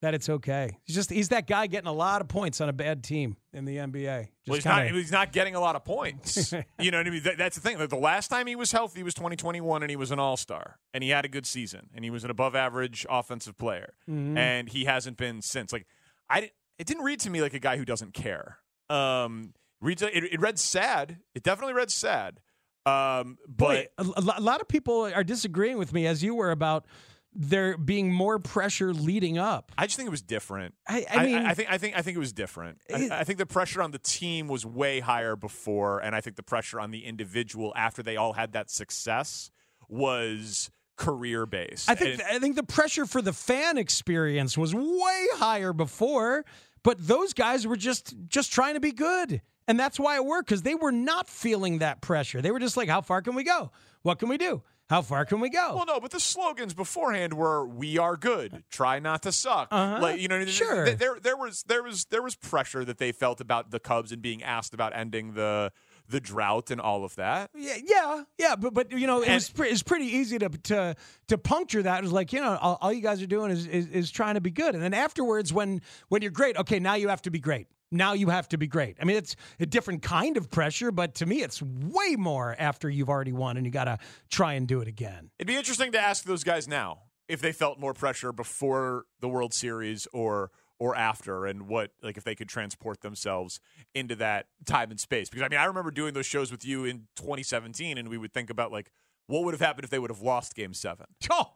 that 0.00 0.14
it's 0.14 0.28
okay. 0.28 0.78
He's 0.84 0.94
just 0.94 1.10
he's 1.10 1.30
that 1.30 1.46
guy 1.48 1.66
getting 1.66 1.88
a 1.88 1.92
lot 1.92 2.20
of 2.20 2.28
points 2.28 2.60
on 2.60 2.68
a 2.68 2.72
bad 2.72 3.02
team 3.02 3.36
in 3.52 3.64
the 3.64 3.76
NBA. 3.78 4.20
Just 4.22 4.30
Well, 4.46 4.54
he's 4.54 4.62
kinda- 4.62 4.84
not. 4.84 4.92
He's 4.94 5.10
not 5.12 5.32
getting 5.32 5.54
a 5.56 5.60
lot 5.60 5.74
of 5.74 5.84
points. 5.84 6.52
you 6.78 6.90
know 6.92 6.98
what 6.98 7.06
I 7.06 7.10
mean? 7.10 7.22
That, 7.24 7.36
that's 7.38 7.56
the 7.56 7.62
thing. 7.62 7.78
Like, 7.80 7.88
the 7.88 7.96
last 7.96 8.28
time 8.28 8.46
he 8.46 8.54
was 8.54 8.70
healthy 8.70 9.02
was 9.02 9.14
2021, 9.14 9.82
and 9.82 9.90
he 9.90 9.96
was 9.96 10.10
an 10.12 10.20
All 10.20 10.36
Star, 10.36 10.78
and 10.94 11.02
he 11.02 11.10
had 11.10 11.24
a 11.24 11.28
good 11.28 11.46
season, 11.46 11.88
and 11.94 12.04
he 12.04 12.10
was 12.10 12.22
an 12.22 12.30
above 12.30 12.54
average 12.54 13.06
offensive 13.10 13.58
player, 13.58 13.94
Mm-hmm. 14.08 14.38
and 14.38 14.68
he 14.68 14.84
hasn't 14.84 15.16
been 15.16 15.42
since. 15.42 15.72
Like, 15.72 15.86
I 16.30 16.50
it 16.78 16.86
didn't 16.86 17.02
read 17.02 17.18
to 17.20 17.30
me 17.30 17.40
like 17.42 17.54
a 17.54 17.58
guy 17.58 17.76
who 17.76 17.84
doesn't 17.84 18.14
care. 18.14 18.58
Um, 18.88 19.52
reads 19.80 20.00
it, 20.02 20.10
it 20.14 20.40
read 20.40 20.58
sad. 20.60 21.18
It 21.34 21.42
definitely 21.42 21.74
read 21.74 21.90
sad. 21.90 22.38
Um, 22.86 23.38
but 23.46 23.94
Boy, 23.98 24.12
a, 24.16 24.38
a 24.38 24.40
lot 24.40 24.60
of 24.60 24.68
people 24.68 25.02
are 25.14 25.24
disagreeing 25.24 25.78
with 25.78 25.92
me 25.92 26.06
as 26.06 26.22
you 26.22 26.34
were 26.34 26.50
about 26.50 26.86
there 27.34 27.76
being 27.76 28.10
more 28.12 28.38
pressure 28.38 28.92
leading 28.94 29.36
up. 29.36 29.70
I 29.76 29.86
just 29.86 29.96
think 29.96 30.06
it 30.06 30.10
was 30.10 30.22
different. 30.22 30.74
I- 30.88 31.04
I 31.10 31.26
mean- 31.26 31.36
I, 31.36 31.54
think 31.54 31.70
I 31.70 31.76
think 31.78 31.96
I 31.98 32.02
think 32.02 32.16
it 32.16 32.20
was 32.20 32.32
different. 32.32 32.80
I, 32.92 32.96
It- 32.98 33.12
I 33.12 33.24
think 33.24 33.38
the 33.38 33.46
pressure 33.46 33.82
on 33.82 33.90
the 33.90 33.98
team 33.98 34.48
was 34.48 34.64
way 34.64 35.00
higher 35.00 35.36
before, 35.36 36.00
and 36.00 36.16
I 36.16 36.20
think 36.22 36.36
the 36.36 36.42
pressure 36.42 36.80
on 36.80 36.90
the 36.90 37.04
individual 37.04 37.72
after 37.76 38.02
they 38.02 38.16
all 38.16 38.32
had 38.32 38.52
that 38.52 38.70
success 38.70 39.50
was 39.88 40.70
career 40.96 41.46
based. 41.46 41.88
I 41.90 41.94
think 41.94 42.22
I 42.24 42.38
think 42.38 42.56
the 42.56 42.62
pressure 42.64 43.06
for 43.06 43.22
the 43.22 43.32
fan 43.32 43.78
experience 43.78 44.56
was 44.58 44.74
way 44.74 45.26
higher 45.34 45.72
before, 45.72 46.44
but 46.82 46.96
those 47.06 47.32
guys 47.34 47.66
were 47.66 47.76
just 47.76 48.14
just 48.28 48.52
trying 48.52 48.74
to 48.74 48.80
be 48.80 48.92
good. 48.92 49.42
And 49.68 49.78
that's 49.78 50.00
why 50.00 50.16
it 50.16 50.24
worked 50.24 50.48
because 50.48 50.62
they 50.62 50.74
were 50.74 50.90
not 50.92 51.28
feeling 51.28 51.78
that 51.78 52.00
pressure. 52.00 52.40
They 52.42 52.50
were 52.50 52.58
just 52.58 52.76
like, 52.76 52.88
how 52.88 53.02
far 53.02 53.22
can 53.22 53.34
we 53.34 53.44
go? 53.44 53.70
What 54.02 54.18
can 54.18 54.28
we 54.28 54.38
do? 54.38 54.62
How 54.88 55.02
far 55.02 55.26
can 55.26 55.38
we 55.40 55.50
go? 55.50 55.74
well, 55.76 55.84
no, 55.84 56.00
but 56.00 56.10
the 56.12 56.18
slogans 56.20 56.72
beforehand 56.72 57.34
were 57.34 57.66
"We 57.66 57.98
are 57.98 58.16
good. 58.16 58.64
Try 58.70 59.00
not 59.00 59.22
to 59.24 59.32
suck." 59.32 59.68
Uh-huh. 59.70 59.98
Like 60.00 60.18
you 60.18 60.28
know, 60.28 60.42
Sure. 60.46 60.86
th- 60.86 60.96
There, 60.96 61.18
there 61.22 61.36
was, 61.36 61.62
there 61.64 61.82
was, 61.82 62.06
there 62.06 62.22
was 62.22 62.34
pressure 62.36 62.86
that 62.86 62.96
they 62.96 63.12
felt 63.12 63.42
about 63.42 63.70
the 63.70 63.78
Cubs 63.80 64.12
and 64.12 64.22
being 64.22 64.42
asked 64.42 64.72
about 64.72 64.96
ending 64.96 65.34
the 65.34 65.72
the 66.08 66.20
drought 66.20 66.70
and 66.70 66.80
all 66.80 67.04
of 67.04 67.14
that. 67.16 67.50
Yeah, 67.54 67.76
yeah, 67.84 68.22
yeah, 68.38 68.56
but 68.56 68.72
but 68.72 68.90
you 68.92 69.06
know, 69.06 69.20
it 69.20 69.28
was 69.30 69.50
pre- 69.50 69.68
it's 69.68 69.82
pretty 69.82 70.06
easy 70.06 70.38
to 70.38 70.48
to 70.48 70.96
to 71.26 71.36
puncture 71.36 71.82
that. 71.82 71.98
It 71.98 72.02
was 72.04 72.12
like 72.12 72.32
you 72.32 72.40
know, 72.40 72.56
all, 72.58 72.78
all 72.80 72.90
you 72.90 73.02
guys 73.02 73.20
are 73.20 73.26
doing 73.26 73.50
is, 73.50 73.66
is 73.66 73.86
is 73.88 74.10
trying 74.10 74.36
to 74.36 74.40
be 74.40 74.50
good, 74.50 74.74
and 74.74 74.82
then 74.82 74.94
afterwards, 74.94 75.52
when 75.52 75.82
when 76.08 76.22
you're 76.22 76.30
great, 76.30 76.56
okay, 76.56 76.78
now 76.78 76.94
you 76.94 77.08
have 77.08 77.20
to 77.22 77.30
be 77.30 77.40
great. 77.40 77.66
Now 77.90 78.12
you 78.12 78.28
have 78.28 78.48
to 78.50 78.58
be 78.58 78.66
great. 78.66 78.96
I 79.00 79.04
mean, 79.04 79.16
it's 79.16 79.34
a 79.58 79.66
different 79.66 80.02
kind 80.02 80.36
of 80.36 80.50
pressure, 80.50 80.92
but 80.92 81.14
to 81.16 81.26
me, 81.26 81.42
it's 81.42 81.62
way 81.62 82.16
more 82.16 82.54
after 82.58 82.88
you've 82.90 83.08
already 83.08 83.32
won 83.32 83.56
and 83.56 83.64
you 83.64 83.72
got 83.72 83.84
to 83.84 83.98
try 84.30 84.54
and 84.54 84.68
do 84.68 84.80
it 84.80 84.88
again. 84.88 85.30
It'd 85.38 85.46
be 85.48 85.56
interesting 85.56 85.92
to 85.92 85.98
ask 86.00 86.24
those 86.24 86.44
guys 86.44 86.68
now 86.68 87.04
if 87.28 87.40
they 87.40 87.52
felt 87.52 87.78
more 87.78 87.94
pressure 87.94 88.32
before 88.32 89.04
the 89.20 89.28
World 89.28 89.54
Series 89.54 90.06
or 90.12 90.50
or 90.80 90.94
after, 90.94 91.44
and 91.44 91.66
what 91.66 91.90
like 92.02 92.16
if 92.16 92.22
they 92.22 92.36
could 92.36 92.48
transport 92.48 93.00
themselves 93.00 93.58
into 93.96 94.14
that 94.14 94.46
time 94.64 94.92
and 94.92 95.00
space. 95.00 95.28
Because 95.28 95.44
I 95.44 95.48
mean, 95.48 95.58
I 95.58 95.64
remember 95.64 95.90
doing 95.90 96.14
those 96.14 96.26
shows 96.26 96.52
with 96.52 96.64
you 96.64 96.84
in 96.84 97.08
2017, 97.16 97.98
and 97.98 98.08
we 98.08 98.16
would 98.16 98.32
think 98.32 98.48
about 98.48 98.70
like 98.70 98.92
what 99.26 99.44
would 99.44 99.54
have 99.54 99.60
happened 99.60 99.84
if 99.84 99.90
they 99.90 99.98
would 99.98 100.10
have 100.10 100.20
lost 100.22 100.54
Game 100.54 100.74
Seven. 100.74 101.06
Oh, 101.32 101.52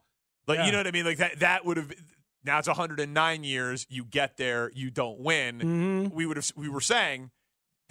Like 0.49 0.59
Yeah. 0.59 0.66
you 0.66 0.73
know 0.73 0.79
what 0.79 0.87
I 0.88 0.90
mean? 0.90 1.05
Like 1.05 1.18
that 1.18 1.38
that 1.40 1.64
would 1.64 1.77
have. 1.77 1.92
Now 2.44 2.59
it's 2.59 2.68
109 2.68 3.44
years. 3.44 3.87
You 3.88 4.05
get 4.05 4.37
there, 4.37 4.70
you 4.74 4.90
don't 4.90 5.20
win. 5.20 5.59
Mm-hmm. 5.59 6.14
We 6.16 6.26
would 6.26 6.37
have. 6.37 6.50
We 6.57 6.68
were 6.68 6.81
saying 6.81 7.31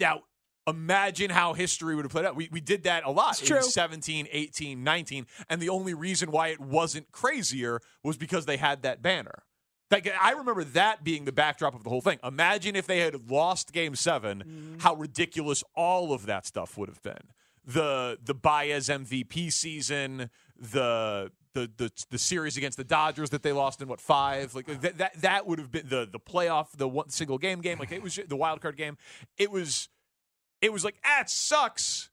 now. 0.00 0.22
Imagine 0.64 1.28
how 1.30 1.54
history 1.54 1.96
would 1.96 2.04
have 2.04 2.12
played 2.12 2.24
out. 2.24 2.36
We, 2.36 2.48
we 2.52 2.60
did 2.60 2.84
that 2.84 3.02
a 3.04 3.10
lot 3.10 3.32
It's 3.32 3.40
true. 3.48 3.56
in 3.56 3.62
17, 3.64 4.28
18, 4.30 4.84
19. 4.84 5.26
And 5.50 5.60
the 5.60 5.68
only 5.70 5.92
reason 5.92 6.30
why 6.30 6.48
it 6.50 6.60
wasn't 6.60 7.10
crazier 7.10 7.80
was 8.04 8.16
because 8.16 8.46
they 8.46 8.58
had 8.58 8.82
that 8.82 9.02
banner. 9.02 9.42
Like 9.90 10.08
I 10.22 10.30
remember 10.30 10.62
that 10.62 11.02
being 11.02 11.24
the 11.24 11.32
backdrop 11.32 11.74
of 11.74 11.82
the 11.82 11.90
whole 11.90 12.00
thing. 12.00 12.20
Imagine 12.22 12.76
if 12.76 12.86
they 12.86 13.00
had 13.00 13.28
lost 13.28 13.72
game 13.72 13.96
7 13.96 14.38
Mm-hmm. 14.38 14.78
how 14.78 14.94
ridiculous 14.94 15.64
all 15.74 16.12
of 16.12 16.26
that 16.26 16.46
stuff 16.46 16.78
would 16.78 16.88
have 16.88 17.02
been. 17.02 17.24
The 17.66 18.18
the 18.24 18.32
Baez 18.34 18.88
MVP 18.88 19.52
season, 19.52 20.30
the 20.56 21.32
the 21.54 21.70
the 21.76 21.90
the 22.10 22.18
series 22.18 22.56
against 22.56 22.76
the 22.78 22.84
Dodgers 22.84 23.30
that 23.30 23.42
they 23.42 23.52
lost 23.52 23.80
in 23.82 23.88
what 23.88 24.00
five? 24.00 24.54
Like 24.54 24.66
that 24.80 24.98
that, 24.98 25.20
that 25.22 25.46
would 25.46 25.58
have 25.58 25.70
been 25.70 25.88
the 25.88 26.08
the 26.10 26.20
playoff, 26.20 26.68
the 26.76 26.88
one 26.88 27.10
single 27.10 27.38
game 27.38 27.60
game. 27.60 27.78
Like 27.78 27.92
it 27.92 28.02
was 28.02 28.18
the 28.26 28.36
wild 28.36 28.60
card 28.60 28.76
game. 28.76 28.96
It 29.38 29.50
was 29.50 29.88
it 30.60 30.72
was 30.72 30.84
like 30.84 30.96
ah, 31.04 31.20
it 31.22 31.30
sucks, 31.30 32.10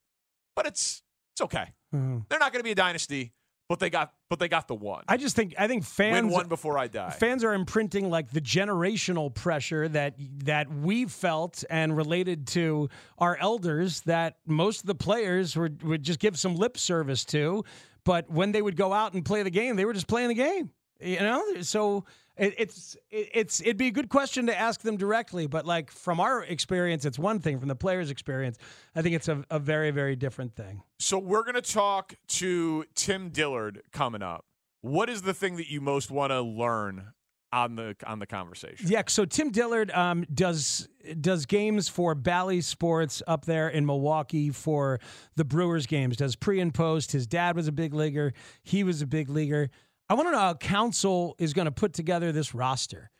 but 0.55 0.65
it's 0.65 1.01
it's 1.33 1.41
okay. 1.41 1.73
Mhm. 1.93 2.25
They're 2.29 2.39
not 2.39 2.51
going 2.51 2.59
to 2.59 2.63
be 2.63 2.71
a 2.71 2.75
dynasty, 2.75 3.33
but 3.67 3.79
they 3.79 3.89
got 3.89 4.13
but 4.29 4.37
they 4.39 4.47
got 4.47 4.67
the 4.67 4.75
one. 4.75 5.03
I 5.07 5.17
just 5.17 5.35
think 5.35 5.55
I 5.57 5.67
think 5.67 5.83
fans 5.83 6.25
Win 6.25 6.31
one 6.33 6.47
before 6.47 6.77
I 6.77 6.87
die. 6.87 7.09
fans 7.11 7.43
are 7.43 7.53
imprinting 7.53 8.09
like 8.09 8.29
the 8.31 8.41
generational 8.41 9.33
pressure 9.33 9.87
that 9.89 10.15
that 10.45 10.71
we 10.71 11.05
felt 11.05 11.63
and 11.69 11.95
related 11.97 12.45
to 12.47 12.89
our 13.17 13.37
elders 13.37 14.01
that 14.01 14.37
most 14.45 14.81
of 14.81 14.87
the 14.87 14.95
players 14.95 15.55
were, 15.55 15.71
would 15.83 16.03
just 16.03 16.19
give 16.19 16.37
some 16.37 16.55
lip 16.55 16.77
service 16.77 17.25
to 17.25 17.63
but 18.03 18.29
when 18.29 18.51
they 18.51 18.61
would 18.61 18.75
go 18.75 18.93
out 18.93 19.13
and 19.13 19.25
play 19.25 19.43
the 19.43 19.49
game 19.49 19.75
they 19.75 19.85
were 19.85 19.93
just 19.93 20.07
playing 20.07 20.29
the 20.29 20.33
game 20.35 20.71
you 21.01 21.19
know? 21.19 21.61
So 21.61 22.05
it, 22.37 22.55
it's 22.57 22.97
it, 23.09 23.29
it's 23.33 23.61
it'd 23.61 23.77
be 23.77 23.87
a 23.87 23.91
good 23.91 24.09
question 24.09 24.47
to 24.47 24.57
ask 24.57 24.81
them 24.81 24.97
directly 24.97 25.47
but 25.47 25.65
like 25.65 25.91
from 25.91 26.19
our 26.19 26.43
experience 26.43 27.05
it's 27.05 27.19
one 27.19 27.39
thing. 27.39 27.59
From 27.59 27.67
the 27.67 27.75
players 27.75 28.09
experience 28.09 28.57
i 28.95 29.01
think 29.01 29.15
it's 29.15 29.27
a, 29.27 29.43
a 29.49 29.59
very 29.59 29.91
very 29.91 30.15
different 30.15 30.55
thing. 30.55 30.83
So 30.99 31.17
we're 31.17 31.43
to 31.51 31.61
talk 31.61 32.15
to 32.27 32.85
Tim 32.95 33.29
Dillard 33.29 33.81
coming 33.91 34.21
up. 34.21 34.45
What 34.81 35.09
is 35.09 35.23
the 35.23 35.33
thing 35.33 35.57
that 35.57 35.69
you 35.69 35.81
most 35.81 36.09
want 36.09 36.31
to 36.31 36.41
learn 36.41 37.13
on 37.51 37.75
the 37.75 37.95
on 38.05 38.19
the 38.19 38.27
conversation. 38.27 38.87
Yeah, 38.89 39.03
so 39.07 39.25
Tim 39.25 39.51
Dillard 39.51 39.91
um, 39.91 40.25
does 40.33 40.87
does 41.19 41.45
games 41.45 41.89
for 41.89 42.15
Bally 42.15 42.61
Sports 42.61 43.21
up 43.27 43.45
there 43.45 43.69
in 43.69 43.85
Milwaukee 43.85 44.51
for 44.51 44.99
the 45.35 45.45
Brewers 45.45 45.85
games. 45.85 46.17
Does 46.17 46.35
pre 46.35 46.59
and 46.59 46.73
post. 46.73 47.11
His 47.11 47.27
dad 47.27 47.55
was 47.55 47.67
a 47.67 47.71
big 47.71 47.93
leaguer. 47.93 48.33
He 48.63 48.83
was 48.83 49.01
a 49.01 49.07
big 49.07 49.29
leaguer. 49.29 49.69
I 50.09 50.15
want 50.15 50.27
to 50.27 50.31
know 50.31 50.39
how 50.39 50.53
Counsell 50.55 51.35
is 51.37 51.53
going 51.53 51.65
to 51.65 51.71
put 51.71 51.93
together 51.93 52.31
this 52.31 52.55
roster. 52.55 53.11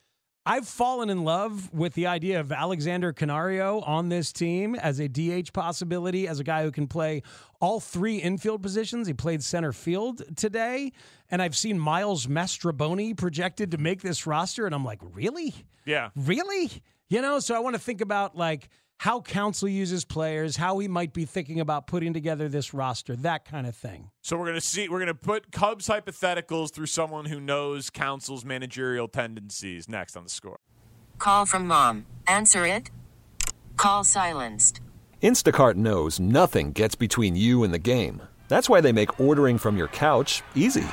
I've 0.49 0.67
fallen 0.67 1.12
in 1.12 1.23
love 1.23 1.71
with 1.71 1.93
the 1.93 2.07
idea 2.07 2.39
of 2.39 2.51
Alexander 2.51 3.13
Canario 3.13 3.81
on 3.81 4.09
this 4.09 4.33
team 4.33 4.73
as 4.73 4.99
a 4.99 5.07
DH 5.07 5.53
possibility, 5.53 6.27
as 6.27 6.39
a 6.39 6.43
guy 6.43 6.63
who 6.63 6.71
can 6.71 6.88
play 6.88 7.21
all 7.62 7.79
three 7.79 8.17
infield 8.17 8.63
positions. 8.63 9.05
He 9.05 9.13
played 9.13 9.43
center 9.43 9.71
field 9.71 10.23
today, 10.35 10.91
and 11.29 11.39
I've 11.39 11.55
seen 11.55 11.77
Miles 11.77 12.25
Mastrobuoni 12.25 13.15
projected 13.15 13.69
to 13.69 13.77
make 13.77 14.01
this 14.01 14.25
roster, 14.25 14.65
and 14.65 14.73
I'm 14.73 14.83
like, 14.83 14.97
really? 15.13 15.53
Yeah. 15.85 16.09
Really? 16.15 16.71
You 17.09 17.21
know, 17.21 17.38
so 17.39 17.55
I 17.55 17.59
want 17.59 17.75
to 17.75 17.79
think 17.79 18.01
about 18.01 18.35
like 18.35 18.69
how 18.99 19.21
Counsell 19.21 19.69
uses 19.69 20.03
players, 20.03 20.57
how 20.57 20.77
he 20.79 20.88
might 20.88 21.13
be 21.13 21.23
thinking 21.23 21.62
about 21.62 21.88
putting 21.88 22.13
together 22.13 22.49
this 22.49 22.73
roster, 22.73 23.15
that 23.15 23.45
kind 23.45 23.65
of 23.65 23.75
thing. 23.75 24.12
So 24.21 24.38
we're 24.38 24.47
gonna 24.47 24.62
see. 24.62 24.89
We're 24.89 24.99
gonna 24.99 25.13
put 25.13 25.51
Cubs 25.53 25.88
hypotheticals 25.88 26.73
through 26.73 26.88
someone 26.88 27.25
who 27.25 27.39
knows 27.39 27.89
Counsell's 27.89 28.43
managerial 28.43 29.07
tendencies. 29.07 29.88
Next 29.88 30.17
on 30.17 30.23
the 30.25 30.29
score. 30.29 30.59
Call 31.17 31.45
from 31.45 31.65
mom. 31.65 32.05
Answer 32.27 32.65
it. 32.65 32.91
Call 33.77 34.03
silenced. 34.03 34.81
Instacart 35.23 35.75
knows 35.75 36.19
nothing 36.19 36.73
gets 36.73 36.95
between 36.95 37.35
you 37.38 37.63
and 37.63 37.73
the 37.73 37.79
game. 37.79 38.21
That's 38.49 38.69
why 38.69 38.81
they 38.81 38.91
make 38.91 39.17
ordering 39.19 39.57
from 39.57 39.77
your 39.77 39.88
couch 39.88 40.43
easy. 40.55 40.88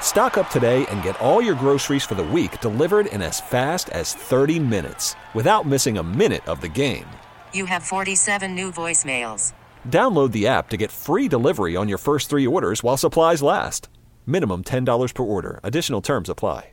Stock 0.00 0.38
up 0.38 0.48
today 0.48 0.86
and 0.86 1.02
get 1.02 1.20
all 1.20 1.42
your 1.42 1.54
groceries 1.54 2.04
for 2.04 2.14
the 2.14 2.24
week 2.24 2.60
delivered 2.60 3.06
in 3.06 3.20
as 3.20 3.40
fast 3.40 3.90
as 3.90 4.14
30 4.14 4.58
minutes 4.58 5.16
without 5.34 5.66
missing 5.66 5.98
a 5.98 6.02
minute 6.02 6.48
of 6.48 6.62
the 6.62 6.68
game. 6.68 7.04
You 7.52 7.66
have 7.66 7.82
47 7.82 8.54
new 8.54 8.72
voicemails. 8.72 9.52
Download 9.90 10.32
the 10.32 10.46
app 10.46 10.70
to 10.70 10.76
get 10.78 10.90
free 10.90 11.28
delivery 11.28 11.76
on 11.76 11.88
your 11.90 11.98
first 11.98 12.30
three 12.30 12.46
orders 12.46 12.82
while 12.82 12.96
supplies 12.96 13.42
last. 13.42 13.90
Minimum 14.26 14.64
$10 14.64 15.14
per 15.14 15.22
order. 15.22 15.60
Additional 15.62 16.00
terms 16.00 16.30
apply. 16.30 16.70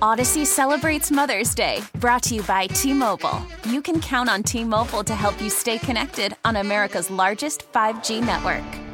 Odyssey 0.00 0.44
celebrates 0.44 1.10
Mother's 1.10 1.54
Day, 1.54 1.80
brought 1.98 2.22
to 2.24 2.36
you 2.36 2.42
by 2.42 2.66
T 2.68 2.92
Mobile. 2.92 3.44
You 3.68 3.82
can 3.82 4.00
count 4.00 4.28
on 4.28 4.42
T 4.42 4.62
Mobile 4.62 5.02
to 5.02 5.14
help 5.14 5.40
you 5.42 5.50
stay 5.50 5.78
connected 5.78 6.36
on 6.44 6.56
America's 6.56 7.10
largest 7.10 7.64
5G 7.72 8.24
network. 8.24 8.93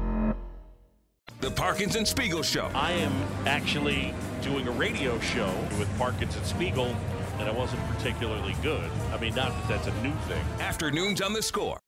The 1.41 1.49
Parkins 1.49 1.95
and 1.95 2.07
Spiegel 2.07 2.43
Show. 2.43 2.69
I 2.75 2.91
am 2.91 3.11
actually 3.47 4.13
doing 4.43 4.67
a 4.67 4.71
radio 4.71 5.19
show 5.21 5.51
with 5.79 5.89
Parkins 5.97 6.35
and 6.35 6.45
Spiegel, 6.45 6.95
and 7.39 7.49
I 7.49 7.51
wasn't 7.51 7.83
particularly 7.87 8.55
good. 8.61 8.87
I 9.11 9.17
mean, 9.17 9.33
not 9.33 9.51
that 9.51 9.67
that's 9.67 9.87
a 9.87 10.03
new 10.03 10.13
thing. 10.27 10.43
Afternoons 10.59 11.19
on 11.19 11.33
the 11.33 11.41
score. 11.41 11.79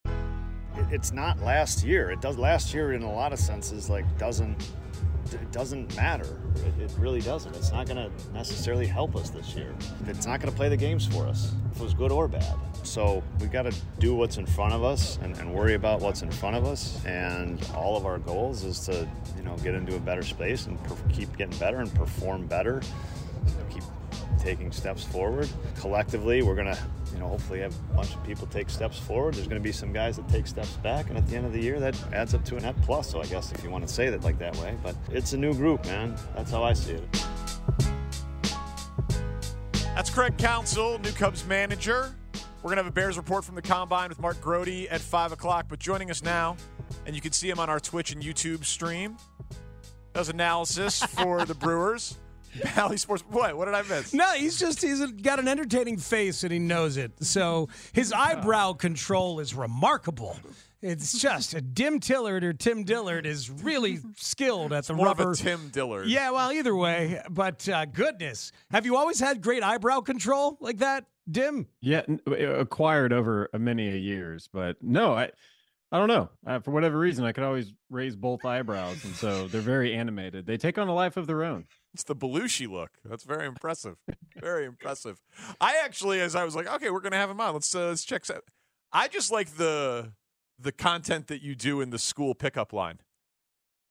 It's 0.90 1.12
not 1.12 1.40
last 1.40 1.84
year. 1.84 2.10
It 2.10 2.20
does 2.20 2.36
last 2.36 2.74
year 2.74 2.94
in 2.94 3.04
a 3.04 3.12
lot 3.12 3.32
of 3.32 3.38
senses. 3.38 3.88
Like 3.88 4.04
doesn't 4.18 4.72
it 5.32 5.52
doesn't 5.52 5.94
matter. 5.96 6.38
It, 6.56 6.82
it 6.82 6.90
really 6.98 7.20
doesn't. 7.20 7.54
It's 7.56 7.72
not 7.72 7.86
going 7.86 7.96
to 7.96 8.32
necessarily 8.32 8.86
help 8.86 9.16
us 9.16 9.30
this 9.30 9.54
year. 9.54 9.74
It's 10.06 10.26
not 10.26 10.40
going 10.40 10.50
to 10.50 10.56
play 10.56 10.68
the 10.68 10.76
games 10.76 11.06
for 11.06 11.26
us, 11.26 11.52
if 11.72 11.80
it 11.80 11.82
was 11.82 11.94
good 11.94 12.12
or 12.12 12.28
bad. 12.28 12.54
So 12.82 13.22
we 13.40 13.46
got 13.46 13.62
to 13.62 13.74
do 13.98 14.14
what's 14.14 14.36
in 14.36 14.46
front 14.46 14.74
of 14.74 14.84
us 14.84 15.18
and, 15.22 15.36
and 15.38 15.52
worry 15.54 15.74
about 15.74 16.00
what's 16.00 16.22
in 16.22 16.30
front 16.30 16.56
of 16.56 16.64
us. 16.64 17.04
And 17.06 17.64
all 17.74 17.96
of 17.96 18.04
our 18.06 18.18
goals 18.18 18.64
is 18.64 18.80
to, 18.80 19.08
you 19.36 19.42
know, 19.42 19.56
get 19.58 19.74
into 19.74 19.96
a 19.96 20.00
better 20.00 20.22
space 20.22 20.66
and 20.66 20.82
per- 20.84 20.96
keep 21.12 21.34
getting 21.36 21.58
better 21.58 21.78
and 21.78 21.92
perform 21.94 22.46
better. 22.46 22.82
Keep 23.70 23.84
taking 24.38 24.70
steps 24.70 25.04
forward. 25.04 25.48
Collectively, 25.80 26.42
we're 26.42 26.54
going 26.54 26.66
to, 26.66 26.78
you 27.14 27.20
know, 27.20 27.28
hopefully 27.28 27.60
have 27.60 27.74
a 27.92 27.94
bunch 27.94 28.14
of 28.14 28.22
people 28.24 28.46
take 28.48 28.68
steps 28.68 28.98
forward. 28.98 29.34
There's 29.34 29.46
going 29.46 29.60
to 29.60 29.64
be 29.64 29.72
some 29.72 29.92
guys 29.92 30.16
that 30.16 30.28
take 30.28 30.46
steps 30.46 30.72
back, 30.78 31.08
and 31.08 31.16
at 31.16 31.26
the 31.28 31.36
end 31.36 31.46
of 31.46 31.52
the 31.52 31.60
year, 31.60 31.78
that 31.80 31.96
adds 32.12 32.34
up 32.34 32.44
to 32.46 32.56
a 32.56 32.60
net 32.60 32.74
plus. 32.82 33.10
So 33.10 33.22
I 33.22 33.26
guess 33.26 33.52
if 33.52 33.62
you 33.62 33.70
want 33.70 33.86
to 33.86 33.92
say 33.92 34.10
that 34.10 34.24
like 34.24 34.38
that 34.38 34.56
way, 34.56 34.76
but 34.82 34.96
it's 35.10 35.32
a 35.32 35.38
new 35.38 35.54
group, 35.54 35.84
man. 35.86 36.16
That's 36.34 36.50
how 36.50 36.64
I 36.64 36.72
see 36.72 36.92
it. 36.92 37.24
That's 39.94 40.10
Craig 40.10 40.36
Counsell, 40.36 40.98
new 40.98 41.12
Cubs 41.12 41.46
manager. 41.46 42.12
We're 42.62 42.68
going 42.68 42.78
to 42.78 42.82
have 42.82 42.92
a 42.92 42.94
Bears 42.94 43.16
report 43.16 43.44
from 43.44 43.54
the 43.54 43.62
Combine 43.62 44.08
with 44.08 44.18
Mark 44.18 44.40
Grote 44.40 44.68
at 44.90 45.00
5 45.00 45.32
o'clock. 45.32 45.66
But 45.68 45.78
joining 45.78 46.10
us 46.10 46.22
now, 46.22 46.56
and 47.06 47.14
you 47.14 47.20
can 47.20 47.30
see 47.30 47.48
him 47.48 47.60
on 47.60 47.70
our 47.70 47.78
Twitch 47.78 48.10
and 48.10 48.22
YouTube 48.22 48.64
stream, 48.64 49.16
does 50.14 50.30
analysis 50.30 51.02
for 51.02 51.44
the 51.44 51.54
Brewers. 51.54 52.18
Bally 52.76 52.96
Sports. 52.96 53.24
What? 53.28 53.56
What 53.56 53.64
did 53.66 53.74
I 53.74 53.82
miss? 53.82 54.12
No, 54.14 54.26
he's 54.32 54.58
just 54.58 54.82
he's 54.82 55.04
got 55.12 55.38
an 55.38 55.48
entertaining 55.48 55.96
face 55.98 56.42
and 56.42 56.52
he 56.52 56.58
knows 56.58 56.96
it. 56.96 57.12
So 57.24 57.68
his 57.92 58.12
eyebrow 58.16 58.74
control 58.74 59.40
is 59.40 59.54
remarkable. 59.54 60.36
It's 60.82 61.18
just 61.18 61.54
a 61.54 61.62
Dim 61.62 61.98
Tillard 61.98 62.44
or 62.44 62.52
Tim 62.52 62.84
Dillard 62.84 63.24
is 63.24 63.50
really 63.50 64.00
skilled 64.18 64.70
at 64.74 64.84
the 64.84 64.92
More 64.92 65.06
rubber. 65.06 65.30
of 65.30 65.40
a 65.40 65.42
Tim 65.42 65.70
Dillard. 65.70 66.08
Yeah, 66.08 66.30
well, 66.30 66.52
either 66.52 66.76
way. 66.76 67.22
But 67.30 67.66
uh, 67.68 67.86
goodness, 67.86 68.52
have 68.70 68.84
you 68.84 68.94
always 68.96 69.18
had 69.18 69.40
great 69.40 69.62
eyebrow 69.62 70.00
control 70.00 70.58
like 70.60 70.78
that, 70.78 71.06
Dim? 71.30 71.68
Yeah, 71.80 72.02
acquired 72.26 73.14
over 73.14 73.48
many 73.58 73.88
a 73.88 73.96
years, 73.96 74.50
but 74.52 74.76
no, 74.82 75.14
I, 75.14 75.30
I 75.90 75.96
don't 75.98 76.08
know. 76.08 76.28
Uh, 76.46 76.58
for 76.60 76.72
whatever 76.72 76.98
reason, 76.98 77.24
I 77.24 77.32
could 77.32 77.44
always 77.44 77.72
raise 77.88 78.14
both 78.14 78.44
eyebrows, 78.44 79.02
and 79.06 79.14
so 79.14 79.48
they're 79.48 79.62
very 79.62 79.94
animated. 79.94 80.44
They 80.44 80.58
take 80.58 80.76
on 80.76 80.88
a 80.88 80.94
life 80.94 81.16
of 81.16 81.26
their 81.26 81.44
own. 81.44 81.64
It's 81.94 82.02
the 82.02 82.16
Belushi 82.16 82.68
look. 82.68 82.90
That's 83.04 83.22
very 83.22 83.46
impressive. 83.46 83.96
very 84.36 84.66
impressive. 84.66 85.20
I 85.60 85.80
actually, 85.84 86.20
as 86.20 86.34
I 86.34 86.44
was 86.44 86.56
like, 86.56 86.66
okay, 86.66 86.90
we're 86.90 87.00
gonna 87.00 87.16
have 87.16 87.30
him 87.30 87.40
on. 87.40 87.54
Let's 87.54 87.72
uh, 87.74 87.86
let's 87.86 88.04
check. 88.04 88.28
Out. 88.28 88.42
I 88.92 89.06
just 89.06 89.30
like 89.30 89.56
the 89.56 90.12
the 90.58 90.72
content 90.72 91.28
that 91.28 91.40
you 91.40 91.54
do 91.54 91.80
in 91.80 91.90
the 91.90 91.98
school 91.98 92.34
pickup 92.34 92.72
line. 92.72 92.98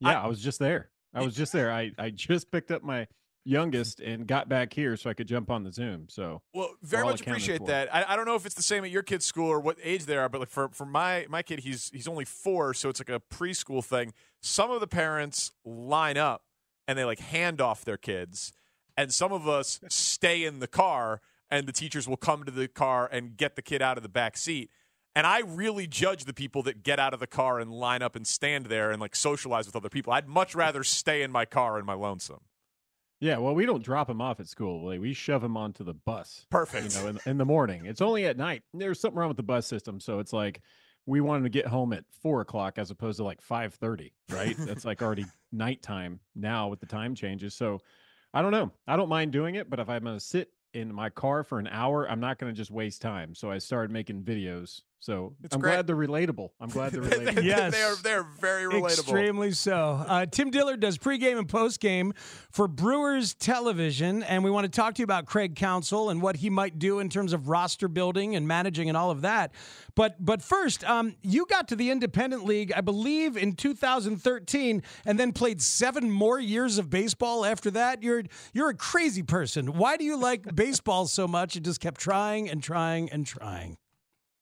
Yeah, 0.02 0.20
I, 0.20 0.26
I 0.26 0.28
was 0.28 0.42
just 0.42 0.60
there. 0.60 0.90
I 1.14 1.22
was 1.22 1.36
just 1.36 1.54
there. 1.54 1.72
I 1.72 1.92
I 1.98 2.10
just 2.10 2.52
picked 2.52 2.72
up 2.72 2.84
my 2.84 3.08
youngest 3.46 4.00
and 4.00 4.26
got 4.28 4.48
back 4.50 4.74
here 4.74 4.96
so 4.96 5.10
I 5.10 5.14
could 5.14 5.28
jump 5.28 5.50
on 5.50 5.64
the 5.64 5.72
Zoom. 5.72 6.08
So 6.10 6.42
well, 6.54 6.72
very 6.82 7.04
much 7.06 7.22
appreciate 7.22 7.60
for. 7.60 7.68
that. 7.68 7.94
I, 7.94 8.06
I 8.10 8.16
don't 8.16 8.26
know 8.26 8.36
if 8.36 8.46
it's 8.46 8.56
the 8.56 8.64
same 8.64 8.84
at 8.84 8.92
your 8.92 9.04
kid's 9.04 9.26
school 9.26 9.48
or 9.48 9.60
what 9.60 9.78
age 9.82 10.06
they 10.06 10.18
are, 10.18 10.28
but 10.28 10.42
like 10.42 10.50
for 10.50 10.68
for 10.70 10.86
my 10.86 11.26
my 11.30 11.42
kid, 11.42 11.60
he's 11.60 11.90
he's 11.94 12.08
only 12.08 12.26
four, 12.26 12.74
so 12.74 12.90
it's 12.90 13.00
like 13.00 13.10
a 13.10 13.22
preschool 13.34 13.84
thing. 13.84 14.14
Some 14.42 14.72
of 14.72 14.82
the 14.82 14.88
parents 14.88 15.52
line 15.64 16.18
up 16.18 16.44
and 16.88 16.98
they 16.98 17.06
like 17.06 17.20
hand 17.20 17.62
off 17.62 17.86
their 17.86 17.98
kids, 17.98 18.54
and 18.98 19.14
some 19.14 19.32
of 19.32 19.48
us 19.48 19.80
stay 19.88 20.44
in 20.44 20.60
the 20.60 20.68
car, 20.68 21.22
and 21.50 21.68
the 21.68 21.72
teachers 21.72 22.08
will 22.08 22.18
come 22.18 22.44
to 22.44 22.52
the 22.52 22.68
car 22.68 23.10
and 23.12 23.38
get 23.38 23.56
the 23.56 23.62
kid 23.62 23.82
out 23.82 23.98
of 23.98 24.04
the 24.04 24.10
back 24.10 24.38
seat. 24.38 24.70
And 25.16 25.28
I 25.28 25.42
really 25.42 25.86
judge 25.86 26.26
the 26.26 26.34
people 26.34 26.64
that 26.64 26.82
get 26.82 27.00
out 27.00 27.14
of 27.14 27.20
the 27.20 27.28
car 27.28 27.60
and 27.60 27.72
line 27.72 28.02
up 28.02 28.16
and 28.16 28.26
stand 28.26 28.66
there 28.66 28.90
and 28.90 29.00
like 29.00 29.16
socialize 29.16 29.68
with 29.68 29.76
other 29.76 29.90
people. 29.90 30.12
I'd 30.12 30.28
much 30.28 30.56
rather 30.56 30.84
stay 30.84 31.22
in 31.22 31.32
my 31.32 31.46
car 31.46 31.78
in 31.78 31.86
my 31.86 31.94
lonesome. 31.94 32.42
Yeah, 33.20 33.38
well, 33.38 33.56
we 33.56 33.66
don't 33.66 33.84
drop 33.84 34.10
him 34.10 34.20
off 34.20 34.40
at 34.42 34.50
school. 34.50 34.86
Like, 34.86 35.00
we 35.00 35.14
shove 35.14 35.44
him 35.44 35.56
onto 35.56 35.84
the 35.84 35.94
bus. 35.94 36.46
Perfect. 36.50 36.94
You 36.94 37.02
know, 37.02 37.08
in, 37.08 37.20
in 37.26 37.38
the 37.38 37.46
morning. 37.46 37.86
It's 37.86 38.02
only 38.02 38.26
at 38.26 38.38
night. 38.38 38.64
There's 38.74 39.00
something 39.00 39.18
wrong 39.18 39.30
with 39.30 39.38
the 39.38 39.44
bus 39.44 39.66
system, 39.66 40.02
so 40.02 40.20
it's 40.20 40.34
like 40.34 40.62
we 41.06 41.22
wanted 41.22 41.44
to 41.44 41.50
get 41.50 41.68
home 41.68 41.94
at 41.94 42.06
four 42.22 42.42
o'clock 42.42 42.78
as 42.78 42.92
opposed 42.92 43.18
to 43.18 43.24
like 43.24 43.42
five 43.42 43.74
thirty. 43.74 44.14
Right? 44.30 44.56
That's 44.58 44.86
like 44.86 45.02
already 45.02 45.26
nighttime 45.52 46.20
now 46.36 46.68
with 46.68 46.80
the 46.80 46.86
time 46.86 47.16
changes. 47.16 47.54
So 47.54 47.80
I 48.34 48.42
don't 48.42 48.52
know. 48.52 48.72
I 48.88 48.96
don't 48.96 49.10
mind 49.10 49.32
doing 49.32 49.56
it, 49.56 49.70
but 49.70 49.80
if 49.80 49.90
I'm 49.90 50.04
going 50.04 50.18
to 50.18 50.24
sit 50.24 50.50
in 50.74 50.94
my 50.94 51.10
car 51.10 51.44
for 51.44 51.60
an 51.60 51.68
hour, 51.68 52.10
I'm 52.10 52.20
not 52.20 52.40
going 52.40 52.52
to 52.52 52.58
just 52.58 52.72
waste 52.72 53.02
time. 53.02 53.36
So 53.36 53.52
I 53.52 53.60
started 53.60 53.92
making 53.92 54.24
videos 54.24 54.82
So 55.04 55.34
It's 55.44 55.54
I'm 55.54 55.60
great. 55.60 55.74
glad 55.74 55.88
they're 55.88 55.98
relatable. 55.98 56.52
I'm 56.62 56.70
glad 56.70 56.94
they're 56.94 57.02
relatable. 57.04 57.44
Yes. 57.44 57.74
they 57.74 57.84
are 57.84 57.96
they're 57.98 58.24
very 58.24 58.64
relatable. 58.72 58.86
Extremely 58.86 59.52
so. 59.52 60.02
Uh, 60.08 60.26
Tim 60.26 60.50
Dillard 60.50 60.80
does 60.80 60.98
pregame 60.98 61.38
and 61.38 61.46
postgame 61.46 62.16
for 62.52 62.70
Brewers 62.70 63.34
Television, 63.34 64.24
and 64.24 64.46
we 64.46 64.50
want 64.50 64.64
to 64.64 64.72
talk 64.72 64.94
to 64.96 65.00
you 65.02 65.04
about 65.04 65.26
Craig 65.26 65.58
Counsell 65.58 66.10
and 66.10 66.22
what 66.22 66.38
he 66.38 66.50
might 66.50 66.80
do 66.80 67.00
in 67.00 67.10
terms 67.10 67.34
of 67.34 67.50
roster 67.50 67.90
building 67.90 68.38
and 68.38 68.48
managing 68.48 68.88
and 68.88 68.96
all 68.98 69.12
of 69.12 69.20
that. 69.24 69.52
But 69.94 70.24
but 70.24 70.42
first, 70.42 70.86
um, 70.86 71.18
you 71.22 71.48
got 71.48 71.68
to 71.68 71.76
the 71.76 71.92
Independent 71.92 72.46
League, 72.46 72.72
I 72.74 72.80
believe, 72.80 73.36
in 73.36 73.56
2013, 73.58 74.84
and 75.06 75.20
then 75.20 75.34
played 75.34 75.62
seven 75.62 76.10
more 76.10 76.40
years 76.40 76.78
of 76.78 76.90
baseball 76.90 77.44
after 77.44 77.70
that. 77.72 78.02
You're 78.04 78.24
you're 78.54 78.70
a 78.70 78.74
crazy 78.74 79.22
person. 79.24 79.74
Why 79.74 79.98
do 79.98 80.06
you 80.06 80.16
like 80.16 80.56
baseball 80.56 81.08
so 81.08 81.28
much? 81.28 81.58
and 81.58 81.66
just 81.66 81.82
kept 81.82 82.00
trying 82.00 82.50
and 82.50 82.64
trying 82.64 83.10
and 83.12 83.26
trying. 83.28 83.76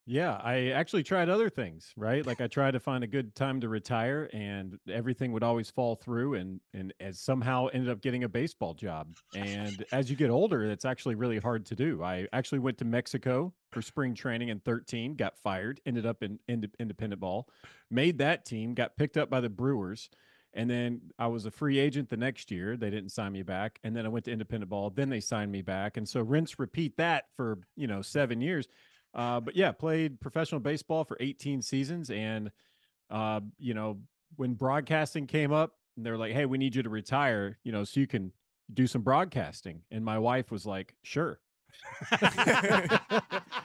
Yeah, 0.08 0.34
I 0.44 0.70
actually 0.70 1.04
tried 1.04 1.30
other 1.30 1.50
things, 1.50 1.94
right? 1.96 2.26
Like 2.26 2.42
I 2.42 2.48
tried 2.48 2.72
to 2.72 2.80
find 2.80 3.04
a 3.04 3.08
good 3.08 3.36
time 3.36 3.62
to 3.62 3.70
retire 3.70 4.30
and 4.34 4.80
everything 4.90 5.32
would 5.32 5.44
always 5.44 5.70
fall 5.70 5.96
through 5.96 6.34
and 6.36 6.60
and 6.74 6.92
as 7.00 7.20
somehow 7.20 7.68
ended 7.68 7.90
up 7.90 8.02
getting 8.02 8.24
a 8.24 8.30
baseball 8.30 8.74
job. 8.74 9.16
And 9.36 9.86
as 9.92 10.10
you 10.10 10.16
get 10.16 10.32
older, 10.32 10.68
that's 10.68 10.86
actually 10.86 11.16
really 11.16 11.38
hard 11.38 11.68
to 11.68 11.76
do. 11.76 12.04
I 12.04 12.28
actually 12.34 12.60
went 12.60 12.80
to 12.80 12.86
Mexico 12.86 13.54
for 13.72 13.82
spring 13.84 14.16
training 14.16 14.50
in 14.50 14.60
13, 14.60 15.16
got 15.16 15.38
fired, 15.38 15.80
ended 15.86 16.08
up 16.08 16.24
in, 16.24 16.40
in 16.48 16.70
independent 16.80 17.20
ball, 17.20 17.48
made 17.92 18.18
that 18.18 18.44
team, 18.44 18.74
got 18.74 18.98
picked 18.98 19.18
up 19.18 19.30
by 19.30 19.40
the 19.40 19.50
Brewers. 19.50 20.10
And 20.54 20.70
then 20.70 21.02
I 21.18 21.28
was 21.28 21.46
a 21.46 21.52
free 21.52 21.80
agent 21.80 22.10
the 22.10 22.18
next 22.18 22.52
year. 22.52 22.76
They 22.76 22.90
didn't 22.90 23.12
sign 23.12 23.32
me 23.32 23.44
back. 23.44 23.80
And 23.84 23.96
then 23.96 24.06
I 24.06 24.10
went 24.10 24.26
to 24.26 24.32
independent 24.32 24.70
ball. 24.70 24.90
Then 24.90 25.10
they 25.10 25.22
signed 25.22 25.52
me 25.52 25.62
back. 25.62 25.96
And 25.96 26.10
so 26.10 26.22
rinse, 26.22 26.60
repeat 26.60 26.98
that 26.98 27.26
for, 27.38 27.60
you 27.78 27.88
know, 27.88 28.02
seven 28.02 28.42
years. 28.42 28.68
Uh, 29.14 29.40
but 29.40 29.56
yeah, 29.56 29.72
played 29.72 30.20
professional 30.22 30.62
baseball 30.62 31.04
for 31.04 31.18
18 31.20 31.62
seasons. 31.62 32.10
And, 32.10 32.52
uh, 33.10 33.42
you 33.58 33.74
know, 33.74 34.00
when 34.38 34.54
broadcasting 34.54 35.28
came 35.28 35.52
up, 35.52 35.74
and 35.98 36.06
they're 36.06 36.18
like, 36.18 36.34
hey, 36.34 36.46
we 36.46 36.58
need 36.58 36.76
you 36.76 36.84
to 36.84 36.90
retire, 36.90 37.58
you 37.64 37.72
know, 37.72 37.84
so 37.84 38.00
you 38.00 38.08
can 38.08 38.32
do 38.74 38.88
some 38.88 39.02
broadcasting. 39.02 39.82
And 39.92 40.06
my 40.06 40.18
wife 40.18 40.52
was 40.52 40.66
like, 40.66 40.96
sure. 41.04 41.40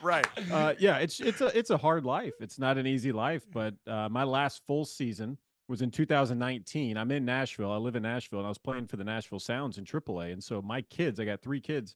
right. 0.02 0.26
Uh, 0.50 0.74
yeah, 0.78 0.98
it's 0.98 1.20
it's 1.20 1.40
a 1.40 1.56
it's 1.56 1.70
a 1.70 1.76
hard 1.76 2.04
life. 2.04 2.34
It's 2.40 2.58
not 2.58 2.78
an 2.78 2.86
easy 2.86 3.12
life. 3.12 3.46
But 3.52 3.74
uh, 3.86 4.08
my 4.08 4.24
last 4.24 4.62
full 4.66 4.84
season 4.84 5.38
was 5.68 5.82
in 5.82 5.90
2019. 5.90 6.96
I'm 6.96 7.10
in 7.10 7.24
Nashville. 7.24 7.72
I 7.72 7.76
live 7.76 7.96
in 7.96 8.02
Nashville, 8.02 8.40
and 8.40 8.46
I 8.46 8.48
was 8.48 8.58
playing 8.58 8.86
for 8.86 8.96
the 8.96 9.04
Nashville 9.04 9.40
Sounds 9.40 9.78
in 9.78 9.84
AAA. 9.84 10.32
And 10.32 10.42
so 10.42 10.62
my 10.62 10.82
kids, 10.82 11.18
I 11.18 11.24
got 11.24 11.42
three 11.42 11.60
kids, 11.60 11.94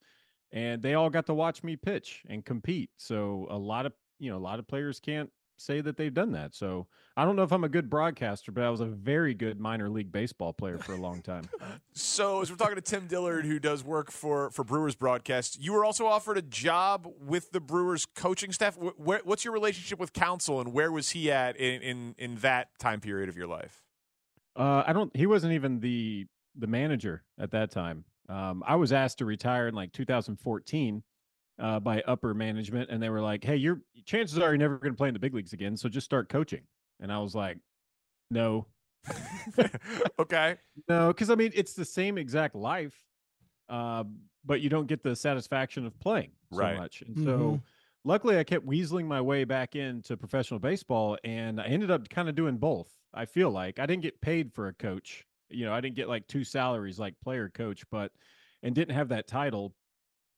and 0.52 0.82
they 0.82 0.94
all 0.94 1.10
got 1.10 1.26
to 1.26 1.34
watch 1.34 1.62
me 1.62 1.76
pitch 1.76 2.22
and 2.28 2.44
compete. 2.44 2.90
So 2.96 3.46
a 3.50 3.58
lot 3.58 3.86
of 3.86 3.92
you 4.18 4.30
know 4.30 4.36
a 4.36 4.40
lot 4.40 4.58
of 4.58 4.66
players 4.66 5.00
can't 5.00 5.30
say 5.60 5.80
that 5.82 5.96
they've 5.96 6.14
done 6.14 6.32
that. 6.32 6.54
So 6.54 6.86
I 7.16 7.24
don't 7.24 7.36
know 7.36 7.42
if 7.42 7.52
I'm 7.52 7.64
a 7.64 7.68
good 7.68 7.90
broadcaster, 7.90 8.50
but 8.50 8.64
I 8.64 8.70
was 8.70 8.80
a 8.80 8.86
very 8.86 9.34
good 9.34 9.60
minor 9.60 9.90
league 9.90 10.10
baseball 10.10 10.52
player 10.52 10.78
for 10.78 10.94
a 10.94 10.96
long 10.96 11.22
time. 11.22 11.48
So 11.92 12.40
as 12.40 12.50
we're 12.50 12.56
talking 12.56 12.76
to 12.76 12.80
Tim 12.80 13.06
Dillard, 13.06 13.44
who 13.44 13.58
does 13.58 13.84
work 13.84 14.10
for 14.10 14.50
for 14.50 14.64
Brewers 14.64 14.94
broadcast, 14.94 15.60
you 15.60 15.72
were 15.72 15.84
also 15.84 16.06
offered 16.06 16.38
a 16.38 16.42
job 16.42 17.06
with 17.20 17.50
the 17.50 17.60
Brewers 17.60 18.06
coaching 18.06 18.52
staff. 18.52 18.76
Where, 18.76 19.20
what's 19.24 19.44
your 19.44 19.52
relationship 19.52 19.98
with 19.98 20.12
Counsell, 20.12 20.60
and 20.60 20.72
where 20.72 20.90
was 20.90 21.10
he 21.10 21.30
at 21.30 21.56
in 21.56 21.82
in, 21.82 22.14
in 22.16 22.36
that 22.36 22.68
time 22.78 23.00
period 23.00 23.28
of 23.28 23.36
your 23.36 23.46
life? 23.48 23.82
Uh, 24.56 24.84
I 24.86 24.92
don't. 24.92 25.14
He 25.14 25.26
wasn't 25.26 25.52
even 25.52 25.80
the 25.80 26.26
the 26.56 26.66
manager 26.66 27.22
at 27.38 27.50
that 27.50 27.70
time. 27.70 28.04
Um, 28.30 28.64
I 28.66 28.76
was 28.76 28.92
asked 28.92 29.18
to 29.18 29.26
retire 29.26 29.68
in 29.68 29.74
like 29.74 29.92
2014 29.92 31.04
uh, 31.58 31.80
by 31.80 32.02
upper 32.02 32.34
management, 32.34 32.90
and 32.90 33.02
they 33.02 33.10
were 33.10 33.22
like, 33.22 33.44
"Hey, 33.44 33.56
your 33.56 33.82
chances 34.06 34.38
are 34.38 34.50
you're 34.50 34.58
never 34.58 34.78
going 34.78 34.92
to 34.94 34.98
play 34.98 35.08
in 35.08 35.14
the 35.14 35.20
big 35.20 35.34
leagues 35.34 35.52
again, 35.54 35.76
so 35.76 35.88
just 35.90 36.06
start 36.06 36.28
coaching." 36.30 36.66
And 37.00 37.12
I 37.12 37.18
was 37.20 37.34
like, 37.34 37.58
"No, 38.30 38.68
okay, 40.18 40.58
no," 40.88 41.08
because 41.08 41.30
I 41.30 41.34
mean 41.34 41.52
it's 41.54 41.74
the 41.74 41.84
same 41.84 42.18
exact 42.18 42.54
life, 42.54 43.06
uh, 43.68 44.04
but 44.44 44.60
you 44.60 44.70
don't 44.70 44.86
get 44.86 45.02
the 45.02 45.16
satisfaction 45.16 45.86
of 45.86 45.98
playing 46.00 46.32
so 46.50 46.68
Right. 46.68 46.70
much. 46.70 47.02
And 47.02 47.18
so, 47.18 47.62
luckily, 48.04 48.38
I 48.38 48.44
kept 48.44 48.66
weaseling 48.66 49.06
my 49.06 49.20
way 49.22 49.44
back 49.44 49.76
into 49.76 50.16
professional 50.18 50.60
baseball, 50.60 51.18
and 51.24 51.60
I 51.60 51.66
ended 51.66 51.92
up 51.92 52.08
kind 52.10 52.28
of 52.28 52.36
doing 52.36 52.58
both. 52.58 52.98
I 53.14 53.26
feel 53.26 53.50
like 53.50 53.78
I 53.80 53.86
didn't 53.86 54.02
get 54.04 54.22
paid 54.22 54.54
for 54.54 54.68
a 54.68 54.74
coach. 54.74 55.26
You 55.50 55.66
know, 55.66 55.72
I 55.72 55.80
didn't 55.80 55.96
get 55.96 56.08
like 56.08 56.26
two 56.26 56.44
salaries 56.44 56.98
like 56.98 57.14
player 57.22 57.48
coach, 57.48 57.84
but 57.90 58.12
and 58.62 58.74
didn't 58.74 58.94
have 58.94 59.08
that 59.08 59.26
title. 59.26 59.74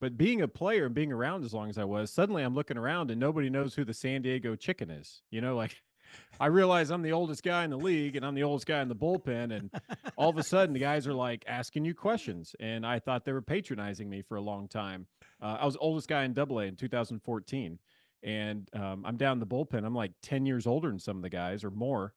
But 0.01 0.19
being 0.19 0.43
a 0.43 0.49
player 0.49 0.87
and 0.87 0.95
being 0.95 1.13
around 1.13 1.45
as 1.45 1.55
long 1.55 1.71
as 1.71 1.79
I 1.79 1.85
was, 1.85 2.11
suddenly 2.11 2.43
I'm 2.43 2.55
looking 2.55 2.77
around 2.77 3.11
and 3.11 3.21
nobody 3.21 3.49
knows 3.49 3.75
who 3.75 3.85
the 3.85 3.95
San 3.95 4.23
Diego 4.23 4.57
Chicken 4.57 4.91
is. 4.91 5.23
You 5.31 5.41
know, 5.41 5.55
like 5.55 5.77
I 6.41 6.47
realize 6.47 6.91
I'm 6.91 7.03
the 7.03 7.13
oldest 7.13 7.43
guy 7.43 7.65
in 7.65 7.71
the 7.71 7.77
league 7.79 8.17
and 8.17 8.25
I'm 8.25 8.35
the 8.35 8.43
oldest 8.43 8.67
guy 8.67 8.81
in 8.83 8.89
the 8.89 8.97
bullpen. 8.97 9.57
And 9.57 9.71
all 10.17 10.31
of 10.31 10.39
a 10.39 10.43
sudden, 10.43 10.73
the 10.73 10.81
guys 10.81 11.07
are 11.07 11.15
like 11.15 11.45
asking 11.47 11.85
you 11.85 11.95
questions. 11.95 12.55
And 12.59 12.85
I 12.85 12.99
thought 12.99 13.25
they 13.25 13.33
were 13.33 13.43
patronizing 13.43 14.11
me 14.11 14.23
for 14.23 14.37
a 14.37 14.41
long 14.41 14.69
time. 14.69 15.07
Uh, 15.41 15.59
I 15.61 15.67
was 15.67 15.77
oldest 15.81 16.09
guy 16.09 16.25
in 16.25 16.33
double 16.33 16.59
A 16.61 16.65
in 16.65 16.77
2014. 16.77 17.79
And 18.25 18.69
um, 18.75 19.05
I'm 19.05 19.17
down 19.17 19.41
the 19.41 19.47
bullpen. 19.47 19.85
I'm 19.85 19.95
like 19.95 20.13
10 20.23 20.47
years 20.47 20.67
older 20.67 20.89
than 20.89 20.99
some 20.99 21.17
of 21.17 21.23
the 21.23 21.31
guys 21.31 21.65
or 21.65 21.71
more. 21.71 22.13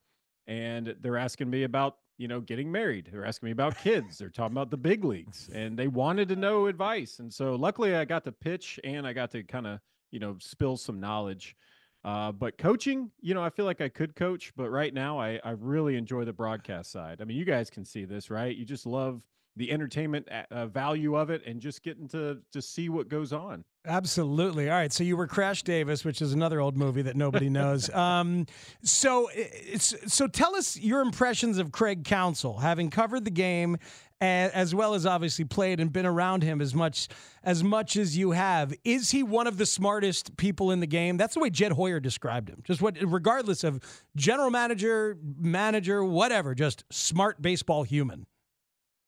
And 0.46 0.94
they're 1.00 1.18
asking 1.18 1.50
me 1.50 1.64
about, 1.64 1.96
you 2.18 2.28
know, 2.28 2.40
getting 2.40 2.70
married. 2.72 3.08
They're 3.12 3.26
asking 3.26 3.46
me 3.46 3.52
about 3.52 3.78
kids. 3.78 4.18
They're 4.18 4.30
talking 4.30 4.54
about 4.54 4.70
the 4.70 4.76
big 4.76 5.04
leagues. 5.04 5.50
And 5.52 5.78
they 5.78 5.88
wanted 5.88 6.28
to 6.30 6.36
know 6.36 6.66
advice. 6.66 7.18
And 7.18 7.32
so 7.32 7.54
luckily 7.54 7.94
I 7.94 8.04
got 8.04 8.24
to 8.24 8.32
pitch 8.32 8.80
and 8.84 9.06
I 9.06 9.12
got 9.12 9.30
to 9.32 9.42
kind 9.42 9.66
of, 9.66 9.80
you 10.10 10.18
know, 10.18 10.36
spill 10.40 10.76
some 10.76 11.00
knowledge. 11.00 11.56
Uh, 12.04 12.32
but 12.32 12.56
coaching, 12.56 13.10
you 13.20 13.34
know, 13.34 13.42
I 13.42 13.50
feel 13.50 13.64
like 13.64 13.80
I 13.80 13.88
could 13.88 14.14
coach, 14.14 14.52
but 14.56 14.70
right 14.70 14.94
now 14.94 15.18
I, 15.18 15.40
I 15.44 15.50
really 15.50 15.96
enjoy 15.96 16.24
the 16.24 16.32
broadcast 16.32 16.92
side. 16.92 17.20
I 17.20 17.24
mean, 17.24 17.36
you 17.36 17.44
guys 17.44 17.68
can 17.68 17.84
see 17.84 18.04
this, 18.04 18.30
right? 18.30 18.56
You 18.56 18.64
just 18.64 18.86
love 18.86 19.20
the 19.56 19.70
entertainment 19.72 20.28
uh, 20.30 20.42
uh, 20.50 20.66
value 20.66 21.16
of 21.16 21.30
it 21.30 21.42
and 21.46 21.60
just 21.60 21.82
getting 21.82 22.08
to 22.08 22.38
to 22.52 22.62
see 22.62 22.88
what 22.88 23.08
goes 23.08 23.32
on. 23.32 23.64
Absolutely. 23.86 24.68
All 24.68 24.76
right. 24.76 24.92
So 24.92 25.04
you 25.04 25.16
were 25.16 25.28
Crash 25.28 25.62
Davis, 25.62 26.04
which 26.04 26.20
is 26.20 26.32
another 26.32 26.60
old 26.60 26.76
movie 26.76 27.02
that 27.02 27.16
nobody 27.16 27.48
knows. 27.48 27.88
um, 27.94 28.46
so, 28.82 29.30
it's, 29.32 29.94
so 30.12 30.26
tell 30.26 30.56
us 30.56 30.76
your 30.76 31.00
impressions 31.02 31.58
of 31.58 31.70
Craig 31.70 32.04
Counsell, 32.04 32.58
having 32.58 32.90
covered 32.90 33.24
the 33.24 33.30
game, 33.30 33.76
as 34.20 34.74
well 34.74 34.94
as 34.94 35.06
obviously 35.06 35.44
played 35.44 35.78
and 35.78 35.92
been 35.92 36.06
around 36.06 36.42
him 36.42 36.60
as 36.60 36.74
much 36.74 37.08
as 37.44 37.62
much 37.62 37.96
as 37.96 38.16
you 38.16 38.32
have. 38.32 38.74
Is 38.84 39.10
he 39.10 39.22
one 39.22 39.46
of 39.46 39.58
the 39.58 39.66
smartest 39.66 40.36
people 40.36 40.70
in 40.70 40.80
the 40.80 40.86
game? 40.86 41.16
That's 41.16 41.34
the 41.34 41.40
way 41.40 41.50
Jed 41.50 41.72
Hoyer 41.72 42.00
described 42.00 42.48
him. 42.48 42.62
Just 42.64 42.80
what, 42.80 42.96
regardless 43.00 43.62
of 43.62 43.80
general 44.16 44.50
manager, 44.50 45.16
manager, 45.38 46.02
whatever, 46.02 46.54
just 46.54 46.84
smart 46.90 47.40
baseball 47.42 47.82
human. 47.82 48.26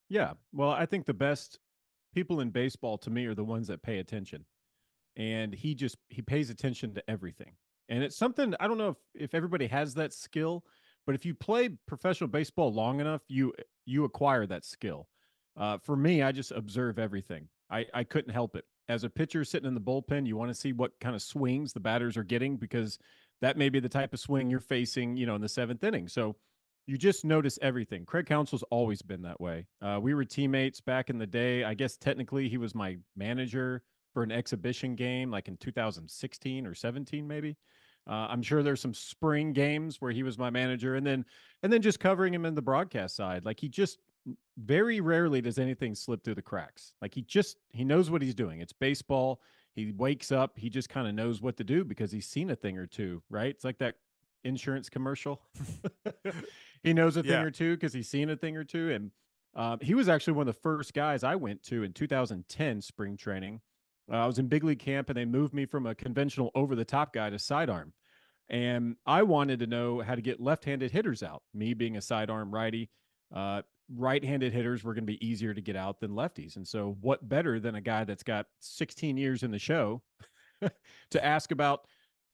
Yeah. 0.09 0.33
Well, 0.51 0.71
I 0.71 0.85
think 0.85 1.05
the 1.05 1.13
best 1.13 1.59
people 2.13 2.41
in 2.41 2.49
baseball 2.49 2.97
to 2.99 3.09
me 3.09 3.25
are 3.25 3.35
the 3.35 3.43
ones 3.43 3.67
that 3.67 3.83
pay 3.83 3.99
attention. 3.99 4.45
And 5.15 5.53
he 5.53 5.75
just 5.75 5.97
he 6.09 6.21
pays 6.21 6.49
attention 6.49 6.93
to 6.95 7.09
everything. 7.09 7.53
And 7.89 8.03
it's 8.03 8.17
something 8.17 8.53
I 8.59 8.67
don't 8.67 8.77
know 8.77 8.89
if, 8.89 8.97
if 9.15 9.35
everybody 9.35 9.67
has 9.67 9.93
that 9.95 10.13
skill, 10.13 10.63
but 11.05 11.15
if 11.15 11.25
you 11.25 11.33
play 11.33 11.69
professional 11.87 12.29
baseball 12.29 12.73
long 12.73 12.99
enough, 12.99 13.21
you 13.27 13.53
you 13.85 14.03
acquire 14.03 14.45
that 14.47 14.65
skill. 14.65 15.07
Uh, 15.57 15.77
for 15.77 15.95
me, 15.95 16.21
I 16.21 16.31
just 16.31 16.51
observe 16.51 16.99
everything. 16.99 17.47
I, 17.69 17.85
I 17.93 18.03
couldn't 18.03 18.33
help 18.33 18.55
it. 18.55 18.65
As 18.87 19.03
a 19.03 19.09
pitcher 19.09 19.43
sitting 19.43 19.67
in 19.67 19.73
the 19.73 19.81
bullpen, 19.81 20.25
you 20.25 20.37
want 20.37 20.49
to 20.49 20.55
see 20.55 20.71
what 20.71 20.91
kind 20.99 21.15
of 21.15 21.21
swings 21.21 21.73
the 21.73 21.79
batters 21.79 22.17
are 22.17 22.23
getting 22.23 22.57
because 22.57 22.97
that 23.41 23.57
may 23.57 23.69
be 23.69 23.79
the 23.79 23.89
type 23.89 24.13
of 24.13 24.19
swing 24.19 24.49
you're 24.49 24.59
facing, 24.59 25.17
you 25.17 25.25
know, 25.25 25.35
in 25.35 25.41
the 25.41 25.49
seventh 25.49 25.83
inning. 25.83 26.07
So 26.07 26.35
you 26.89 26.97
just 26.97 27.23
notice 27.23 27.59
everything. 27.61 28.03
Craig 28.03 28.25
Counsell's 28.25 28.63
always 28.71 29.03
been 29.03 29.21
that 29.21 29.39
way. 29.39 29.67
Uh, 29.79 29.99
we 30.01 30.15
were 30.15 30.25
teammates 30.25 30.81
back 30.81 31.11
in 31.11 31.19
the 31.19 31.27
day. 31.27 31.63
I 31.63 31.75
guess 31.75 31.95
technically 31.95 32.49
he 32.49 32.57
was 32.57 32.73
my 32.73 32.97
manager 33.15 33.83
for 34.11 34.23
an 34.23 34.31
exhibition 34.31 34.95
game, 34.95 35.29
like 35.29 35.47
in 35.47 35.55
2016 35.57 36.65
or 36.65 36.73
17, 36.73 37.27
maybe. 37.27 37.55
Uh, 38.09 38.25
I'm 38.27 38.41
sure 38.41 38.63
there's 38.63 38.81
some 38.81 38.95
spring 38.95 39.53
games 39.53 40.01
where 40.01 40.11
he 40.11 40.23
was 40.23 40.39
my 40.39 40.49
manager, 40.49 40.95
and 40.95 41.05
then 41.05 41.25
and 41.61 41.71
then 41.71 41.83
just 41.83 41.99
covering 41.99 42.33
him 42.33 42.43
in 42.43 42.55
the 42.55 42.61
broadcast 42.61 43.15
side. 43.15 43.45
Like 43.45 43.59
he 43.59 43.69
just 43.69 43.99
very 44.57 44.99
rarely 44.99 45.41
does 45.41 45.59
anything 45.59 45.93
slip 45.93 46.23
through 46.23 46.35
the 46.35 46.41
cracks. 46.41 46.93
Like 47.03 47.13
he 47.13 47.21
just 47.21 47.57
he 47.71 47.83
knows 47.83 48.09
what 48.09 48.23
he's 48.23 48.33
doing. 48.33 48.61
It's 48.61 48.73
baseball. 48.73 49.41
He 49.75 49.91
wakes 49.91 50.31
up. 50.31 50.57
He 50.57 50.71
just 50.71 50.89
kind 50.89 51.07
of 51.07 51.13
knows 51.13 51.39
what 51.39 51.55
to 51.57 51.63
do 51.63 51.83
because 51.83 52.11
he's 52.11 52.25
seen 52.25 52.49
a 52.49 52.55
thing 52.55 52.79
or 52.79 52.87
two. 52.87 53.21
Right? 53.29 53.51
It's 53.51 53.63
like 53.63 53.77
that 53.77 53.93
insurance 54.43 54.89
commercial. 54.89 55.39
he 56.83 56.93
knows 56.93 57.17
a 57.17 57.21
thing 57.23 57.31
Yeah. 57.31 57.43
or 57.43 57.51
two 57.51 57.75
because 57.75 57.93
he's 57.93 58.09
seen 58.09 58.29
a 58.29 58.35
thing 58.35 58.55
or 58.57 58.63
two. 58.63 58.91
And 58.91 59.11
uh, 59.55 59.77
he 59.81 59.93
was 59.95 60.07
actually 60.09 60.33
one 60.33 60.47
of 60.47 60.53
the 60.55 60.61
first 60.61 60.93
guys 60.93 61.23
I 61.23 61.35
went 61.35 61.63
to 61.63 61.83
in 61.83 61.93
2010 61.93 62.81
spring 62.81 63.17
training. 63.17 63.61
Uh, 64.11 64.15
I 64.17 64.25
was 64.25 64.39
in 64.39 64.47
big 64.47 64.63
league 64.63 64.79
camp 64.79 65.09
and 65.09 65.17
they 65.17 65.25
moved 65.25 65.53
me 65.53 65.65
from 65.65 65.85
a 65.85 65.95
conventional 65.95 66.51
over 66.55 66.75
the 66.75 66.85
top 66.85 67.13
guy 67.13 67.29
to 67.29 67.39
sidearm. 67.39 67.93
And 68.49 68.95
I 69.05 69.23
wanted 69.23 69.59
to 69.59 69.67
know 69.67 70.01
how 70.01 70.15
to 70.15 70.21
get 70.21 70.39
left 70.39 70.65
handed 70.65 70.91
hitters 70.91 71.21
out. 71.21 71.43
Me 71.53 71.73
being 71.73 71.97
a 71.97 72.01
sidearm 72.01 72.51
righty, 72.51 72.89
uh, 73.33 73.61
right 73.95 74.23
handed 74.23 74.53
hitters 74.53 74.83
were 74.83 74.93
going 74.95 75.03
to 75.05 75.11
be 75.11 75.23
easier 75.25 75.53
to 75.53 75.61
get 75.61 75.75
out 75.75 75.99
than 75.99 76.11
lefties. 76.11 76.55
And 76.55 76.67
so, 76.67 76.97
what 77.01 77.27
better 77.29 77.59
than 77.59 77.75
a 77.75 77.81
guy 77.81 78.05
that's 78.05 78.23
got 78.23 78.47
16 78.61 79.17
years 79.17 79.43
in 79.43 79.51
the 79.51 79.59
show 79.59 80.01
to 81.11 81.23
ask 81.25 81.51
about 81.51 81.85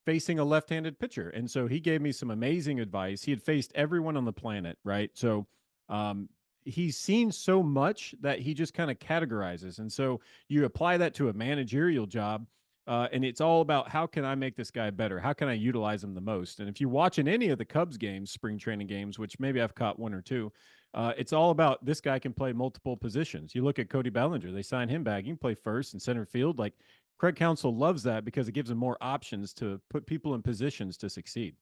facing 0.06 0.38
a 0.38 0.44
left-handed 0.44 0.98
pitcher, 0.98 1.28
and 1.30 1.50
so 1.50 1.66
he 1.66 1.80
gave 1.80 2.00
me 2.00 2.12
some 2.12 2.30
amazing 2.30 2.80
advice. 2.80 3.22
He 3.22 3.32
had 3.32 3.42
faced 3.42 3.72
everyone 3.74 4.16
on 4.16 4.24
the 4.24 4.32
planet, 4.32 4.78
right? 4.84 5.10
So 5.12 5.46
um, 5.90 6.28
he's 6.64 6.96
seen 6.96 7.30
so 7.30 7.62
much 7.62 8.14
that 8.22 8.38
he 8.38 8.54
just 8.54 8.72
kind 8.72 8.90
of 8.90 8.98
categorizes, 8.98 9.80
and 9.80 9.92
so 9.92 10.20
you 10.48 10.64
apply 10.64 10.96
that 10.96 11.12
to 11.16 11.28
a 11.28 11.32
managerial 11.34 12.06
job. 12.06 12.46
Uh, 12.88 13.08
and 13.12 13.24
it's 13.24 13.40
all 13.40 13.62
about 13.62 13.88
how 13.88 14.06
can 14.06 14.24
I 14.24 14.36
make 14.36 14.54
this 14.54 14.70
guy 14.70 14.90
better? 14.90 15.18
How 15.18 15.32
can 15.32 15.48
I 15.48 15.54
utilize 15.54 16.04
him 16.04 16.14
the 16.14 16.20
most? 16.20 16.60
And 16.60 16.68
if 16.68 16.80
you 16.80 16.88
watch 16.88 17.18
in 17.18 17.26
any 17.26 17.48
of 17.48 17.58
the 17.58 17.64
Cubs 17.64 17.96
games, 17.96 18.30
spring 18.30 18.58
training 18.58 18.86
games, 18.86 19.18
which 19.18 19.40
maybe 19.40 19.60
I've 19.60 19.74
caught 19.74 19.98
one 19.98 20.14
or 20.14 20.22
two, 20.22 20.52
uh, 20.94 21.12
it's 21.18 21.32
all 21.32 21.50
about 21.50 21.84
this 21.84 22.00
guy 22.00 22.20
can 22.20 22.32
play 22.32 22.52
multiple 22.52 22.96
positions. 22.96 23.56
You 23.56 23.64
look 23.64 23.80
at 23.80 23.90
Cody 23.90 24.08
Bellinger; 24.08 24.52
they 24.52 24.62
signed 24.62 24.90
him 24.90 25.02
back. 25.02 25.24
He 25.24 25.30
can 25.30 25.36
play 25.36 25.54
first 25.54 25.94
and 25.94 26.00
center 26.00 26.24
field. 26.24 26.60
Like 26.60 26.74
Craig 27.18 27.36
Counsell 27.36 27.74
loves 27.74 28.02
that 28.02 28.24
because 28.24 28.48
it 28.48 28.52
gives 28.52 28.70
him 28.70 28.78
more 28.78 28.96
options 29.00 29.52
to 29.54 29.80
put 29.90 30.06
people 30.06 30.34
in 30.34 30.42
positions 30.42 30.96
to 30.98 31.08
succeed. 31.08 31.56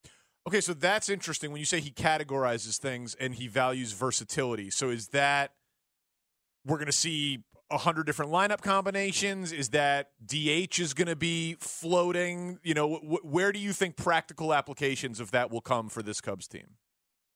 Okay, 0.46 0.60
so 0.60 0.74
that's 0.74 1.08
interesting 1.08 1.52
when 1.52 1.60
you 1.60 1.64
say 1.64 1.80
he 1.80 1.90
categorizes 1.90 2.78
things 2.78 3.14
and 3.14 3.34
he 3.34 3.46
values 3.46 3.92
versatility. 3.92 4.70
So 4.70 4.90
is 4.90 5.08
that 5.08 5.52
we're 6.66 6.76
going 6.76 6.86
to 6.86 6.92
see 6.92 7.44
a 7.70 7.78
hundred 7.78 8.04
different 8.04 8.30
lineup 8.30 8.60
combinations? 8.60 9.52
Is 9.52 9.70
that 9.70 10.10
DH 10.24 10.78
is 10.78 10.92
going 10.92 11.08
to 11.08 11.16
be 11.16 11.56
floating? 11.60 12.58
You 12.62 12.74
know, 12.74 12.96
wh- 12.96 13.24
where 13.24 13.52
do 13.52 13.58
you 13.58 13.72
think 13.72 13.96
practical 13.96 14.52
applications 14.52 15.18
of 15.18 15.30
that 15.30 15.50
will 15.50 15.62
come 15.62 15.88
for 15.88 16.02
this 16.02 16.20
Cubs 16.20 16.46
team? 16.46 16.76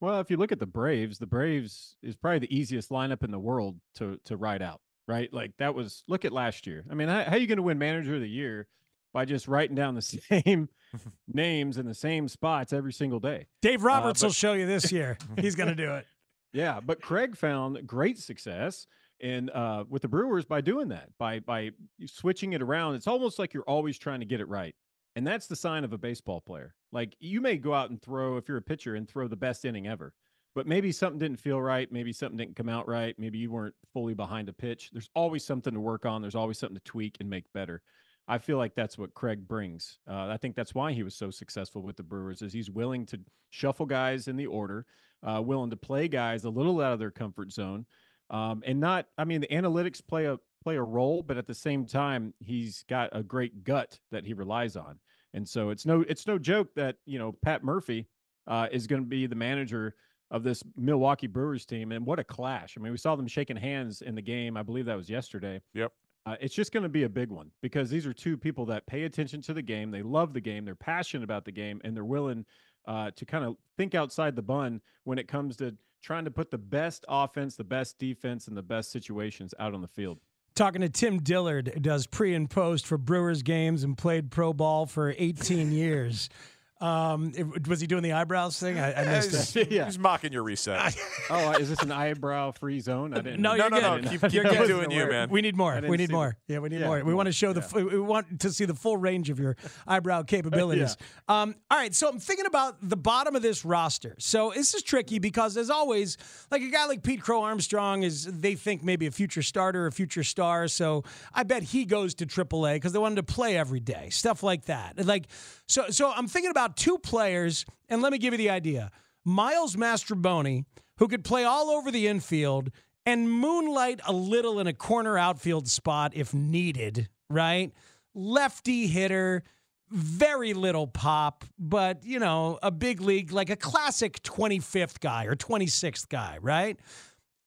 Well, 0.00 0.20
if 0.20 0.30
you 0.30 0.36
look 0.36 0.52
at 0.52 0.60
the 0.60 0.66
Braves, 0.66 1.18
the 1.18 1.26
Braves 1.26 1.96
is 2.02 2.14
probably 2.14 2.40
the 2.40 2.56
easiest 2.56 2.90
lineup 2.90 3.24
in 3.24 3.30
the 3.30 3.38
world 3.38 3.78
to 3.96 4.20
to 4.26 4.36
ride 4.36 4.62
out, 4.62 4.80
right? 5.08 5.32
Like 5.32 5.52
that 5.58 5.74
was 5.74 6.04
look 6.06 6.24
at 6.24 6.32
last 6.32 6.66
year. 6.66 6.84
I 6.88 6.94
mean, 6.94 7.08
how, 7.08 7.24
how 7.24 7.32
are 7.32 7.38
you 7.38 7.48
going 7.48 7.56
to 7.56 7.62
win 7.62 7.78
Manager 7.78 8.14
of 8.14 8.20
the 8.20 8.28
Year 8.28 8.68
by 9.12 9.24
just 9.24 9.48
writing 9.48 9.74
down 9.74 9.94
the 9.96 10.02
same 10.42 10.68
names 11.26 11.78
in 11.78 11.86
the 11.86 11.94
same 11.94 12.28
spots 12.28 12.72
every 12.72 12.92
single 12.92 13.18
day? 13.18 13.46
Dave 13.62 13.82
Roberts 13.82 14.22
Uh, 14.22 14.26
will 14.26 14.32
show 14.32 14.52
you 14.52 14.66
this 14.66 14.92
year. 14.92 15.18
He's 15.40 15.56
going 15.56 15.70
to 15.70 15.74
do 15.74 15.92
it. 15.94 16.06
Yeah, 16.52 16.78
but 16.80 17.00
Craig 17.02 17.36
found 17.36 17.86
great 17.86 18.18
success 18.18 18.86
in 19.20 19.50
uh, 19.50 19.84
with 19.88 20.02
the 20.02 20.08
Brewers 20.08 20.44
by 20.44 20.60
doing 20.60 20.88
that, 20.90 21.08
by 21.18 21.40
by 21.40 21.70
switching 22.06 22.52
it 22.52 22.62
around. 22.62 22.94
It's 22.94 23.06
almost 23.08 23.38
like 23.38 23.52
you're 23.52 23.64
always 23.64 23.98
trying 23.98 24.20
to 24.20 24.26
get 24.26 24.40
it 24.40 24.48
right, 24.48 24.74
and 25.16 25.26
that's 25.26 25.46
the 25.46 25.56
sign 25.56 25.84
of 25.84 25.92
a 25.92 25.98
baseball 25.98 26.40
player. 26.40 26.74
Like 26.92 27.16
you 27.18 27.40
may 27.42 27.56
go 27.58 27.74
out 27.74 27.90
and 27.90 28.00
throw 28.00 28.36
if 28.38 28.48
you're 28.48 28.56
a 28.56 28.62
pitcher 28.62 28.94
and 28.94 29.06
throw 29.08 29.28
the 29.28 29.36
best 29.36 29.64
inning 29.66 29.86
ever, 29.86 30.14
but 30.58 30.66
maybe 30.66 30.90
something 30.90 31.20
didn't 31.20 31.38
feel 31.38 31.62
right, 31.62 31.92
maybe 31.92 32.12
something 32.12 32.36
didn't 32.36 32.56
come 32.56 32.68
out 32.68 32.88
right, 32.88 33.14
maybe 33.16 33.38
you 33.38 33.48
weren't 33.48 33.76
fully 33.92 34.12
behind 34.12 34.48
a 34.48 34.52
pitch. 34.52 34.90
There's 34.92 35.08
always 35.14 35.44
something 35.44 35.72
to 35.72 35.78
work 35.78 36.04
on. 36.04 36.20
There's 36.20 36.34
always 36.34 36.58
something 36.58 36.74
to 36.74 36.82
tweak 36.82 37.18
and 37.20 37.30
make 37.30 37.44
better. 37.52 37.80
I 38.26 38.38
feel 38.38 38.58
like 38.58 38.74
that's 38.74 38.98
what 38.98 39.14
Craig 39.14 39.46
brings. 39.46 40.00
Uh, 40.10 40.26
I 40.26 40.36
think 40.36 40.56
that's 40.56 40.74
why 40.74 40.92
he 40.92 41.04
was 41.04 41.14
so 41.14 41.30
successful 41.30 41.82
with 41.82 41.96
the 41.96 42.02
Brewers, 42.02 42.42
is 42.42 42.52
he's 42.52 42.72
willing 42.72 43.06
to 43.06 43.20
shuffle 43.50 43.86
guys 43.86 44.26
in 44.26 44.34
the 44.34 44.46
order, 44.46 44.84
uh, 45.22 45.40
willing 45.40 45.70
to 45.70 45.76
play 45.76 46.08
guys 46.08 46.42
a 46.42 46.50
little 46.50 46.80
out 46.80 46.92
of 46.92 46.98
their 46.98 47.12
comfort 47.12 47.52
zone, 47.52 47.86
um, 48.28 48.64
and 48.66 48.80
not. 48.80 49.06
I 49.16 49.26
mean, 49.26 49.40
the 49.40 49.46
analytics 49.46 50.04
play 50.04 50.24
a 50.24 50.40
play 50.64 50.74
a 50.74 50.82
role, 50.82 51.22
but 51.22 51.36
at 51.36 51.46
the 51.46 51.54
same 51.54 51.86
time, 51.86 52.34
he's 52.40 52.84
got 52.88 53.10
a 53.12 53.22
great 53.22 53.62
gut 53.62 53.96
that 54.10 54.26
he 54.26 54.34
relies 54.34 54.74
on, 54.74 54.98
and 55.34 55.48
so 55.48 55.70
it's 55.70 55.86
no 55.86 56.00
it's 56.08 56.26
no 56.26 56.36
joke 56.36 56.74
that 56.74 56.96
you 57.06 57.20
know 57.20 57.30
Pat 57.30 57.62
Murphy 57.62 58.08
uh, 58.48 58.66
is 58.72 58.88
going 58.88 59.02
to 59.02 59.08
be 59.08 59.26
the 59.26 59.36
manager 59.36 59.94
of 60.30 60.42
this 60.42 60.62
Milwaukee 60.76 61.26
Brewers 61.26 61.64
team, 61.64 61.92
and 61.92 62.04
what 62.04 62.18
a 62.18 62.24
clash! 62.24 62.74
I 62.76 62.80
mean, 62.80 62.92
we 62.92 62.98
saw 62.98 63.16
them 63.16 63.26
shaking 63.26 63.56
hands 63.56 64.02
in 64.02 64.14
the 64.14 64.22
game. 64.22 64.56
I 64.56 64.62
believe 64.62 64.86
that 64.86 64.96
was 64.96 65.08
yesterday. 65.08 65.60
Yep. 65.74 65.92
Uh, 66.26 66.36
it's 66.40 66.54
just 66.54 66.72
going 66.72 66.82
to 66.82 66.90
be 66.90 67.04
a 67.04 67.08
big 67.08 67.30
one 67.30 67.50
because 67.62 67.88
these 67.88 68.06
are 68.06 68.12
two 68.12 68.36
people 68.36 68.66
that 68.66 68.86
pay 68.86 69.04
attention 69.04 69.40
to 69.40 69.54
the 69.54 69.62
game. 69.62 69.90
They 69.90 70.02
love 70.02 70.34
the 70.34 70.40
game. 70.40 70.66
They're 70.66 70.74
passionate 70.74 71.24
about 71.24 71.46
the 71.46 71.52
game, 71.52 71.80
and 71.84 71.96
they're 71.96 72.04
willing 72.04 72.44
uh, 72.86 73.12
to 73.16 73.24
kind 73.24 73.44
of 73.44 73.56
think 73.76 73.94
outside 73.94 74.36
the 74.36 74.42
bun 74.42 74.80
when 75.04 75.18
it 75.18 75.26
comes 75.26 75.56
to 75.56 75.74
trying 76.02 76.24
to 76.24 76.30
put 76.30 76.50
the 76.50 76.58
best 76.58 77.04
offense, 77.08 77.56
the 77.56 77.64
best 77.64 77.98
defense, 77.98 78.46
and 78.46 78.56
the 78.56 78.62
best 78.62 78.90
situations 78.90 79.54
out 79.58 79.74
on 79.74 79.80
the 79.80 79.88
field. 79.88 80.18
Talking 80.54 80.80
to 80.82 80.88
Tim 80.88 81.20
Dillard, 81.20 81.70
who 81.72 81.80
does 81.80 82.06
pre 82.06 82.34
and 82.34 82.50
post 82.50 82.86
for 82.86 82.98
Brewers 82.98 83.42
games 83.42 83.84
and 83.84 83.96
played 83.96 84.30
pro 84.30 84.52
ball 84.52 84.86
for 84.86 85.14
18 85.16 85.72
years. 85.72 86.28
Um, 86.80 87.32
it- 87.36 87.66
was 87.66 87.80
he 87.80 87.86
doing 87.86 88.02
the 88.04 88.12
eyebrows 88.12 88.58
thing? 88.58 88.78
I, 88.78 88.94
I 89.02 89.04
missed 89.04 89.56
it. 89.56 89.68
He's, 89.68 89.84
he's 89.84 89.98
mocking 89.98 90.32
your 90.32 90.42
reset. 90.44 90.96
Oh, 91.30 91.50
is 91.52 91.68
this 91.68 91.82
an 91.82 91.92
eyebrow 91.92 92.52
free 92.52 92.80
zone? 92.80 93.12
I 93.12 93.20
didn't. 93.20 93.42
No, 93.42 93.50
know. 93.50 93.56
you're 93.56 93.70
no, 93.70 93.80
good. 93.96 94.04
no, 94.04 94.10
keep- 94.10 94.20
keep 94.22 94.32
You're 94.32 94.44
good. 94.44 94.66
doing 94.68 94.90
you, 94.90 95.06
man. 95.06 95.28
We 95.28 95.42
need 95.42 95.56
more. 95.56 95.78
We 95.86 95.96
need 95.98 96.10
more. 96.10 96.36
the- 96.46 96.54
yeah, 96.54 96.60
we 96.60 96.68
need 96.70 96.80
Yeah, 96.80 96.86
more. 96.86 97.04
We 97.04 97.12
want 97.12 97.26
to 97.26 97.32
show 97.32 97.52
the. 97.52 97.60
f 97.60 97.74
We 97.74 97.98
want 98.00 98.40
to 98.40 98.50
see 98.50 98.64
the 98.64 98.74
full 98.74 98.96
range 98.96 99.28
of 99.28 99.38
your 99.38 99.56
eyebrow 99.86 100.22
capabilities. 100.22 100.96
um, 101.28 101.54
all 101.70 101.76
right, 101.78 101.94
so 101.94 102.08
I'm 102.08 102.18
thinking 102.18 102.46
about 102.46 102.76
the 102.88 102.96
bottom 102.96 103.36
of 103.36 103.42
this 103.42 103.64
roster. 103.64 104.14
So 104.18 104.52
this 104.54 104.72
is 104.74 104.82
tricky 104.82 105.18
because, 105.18 105.56
as 105.58 105.68
always, 105.68 106.16
like 106.50 106.62
a 106.62 106.70
guy 106.70 106.86
like 106.86 107.02
Pete 107.02 107.20
Crow 107.20 107.42
Armstrong 107.42 108.04
is. 108.04 108.24
They 108.24 108.54
think 108.54 108.82
maybe 108.82 109.06
a 109.06 109.10
future 109.10 109.42
starter, 109.42 109.86
a 109.86 109.92
future 109.92 110.22
star. 110.24 110.68
So 110.68 111.04
I 111.34 111.42
bet 111.42 111.62
he 111.64 111.84
goes 111.84 112.14
to 112.14 112.26
AAA 112.26 112.76
because 112.76 112.92
they 112.92 112.98
want 112.98 113.12
him 113.12 113.16
to 113.16 113.32
play 113.34 113.58
every 113.58 113.80
day, 113.80 114.08
stuff 114.10 114.42
like 114.42 114.66
that. 114.66 115.04
Like 115.04 115.26
so. 115.66 115.90
So 115.90 116.10
I'm 116.10 116.28
thinking 116.28 116.50
about 116.50 116.67
two 116.76 116.98
players, 116.98 117.64
and 117.88 118.02
let 118.02 118.12
me 118.12 118.18
give 118.18 118.34
you 118.34 118.38
the 118.38 118.50
idea. 118.50 118.90
Miles 119.24 119.76
Mastrobuoni, 119.76 120.64
who 120.98 121.08
could 121.08 121.24
play 121.24 121.44
all 121.44 121.70
over 121.70 121.90
the 121.90 122.06
infield 122.06 122.70
and 123.06 123.30
moonlight 123.30 124.00
a 124.06 124.12
little 124.12 124.60
in 124.60 124.66
a 124.66 124.72
corner 124.72 125.16
outfield 125.16 125.68
spot 125.68 126.12
if 126.14 126.34
needed, 126.34 127.08
right? 127.30 127.72
Lefty 128.14 128.86
hitter, 128.86 129.42
very 129.90 130.52
little 130.52 130.86
pop, 130.86 131.44
but, 131.58 132.04
you 132.04 132.18
know, 132.18 132.58
a 132.62 132.70
big 132.70 133.00
league, 133.00 133.32
like 133.32 133.48
a 133.48 133.56
classic 133.56 134.22
25th 134.22 135.00
guy 135.00 135.24
or 135.24 135.34
26th 135.34 136.08
guy, 136.08 136.38
right? 136.42 136.78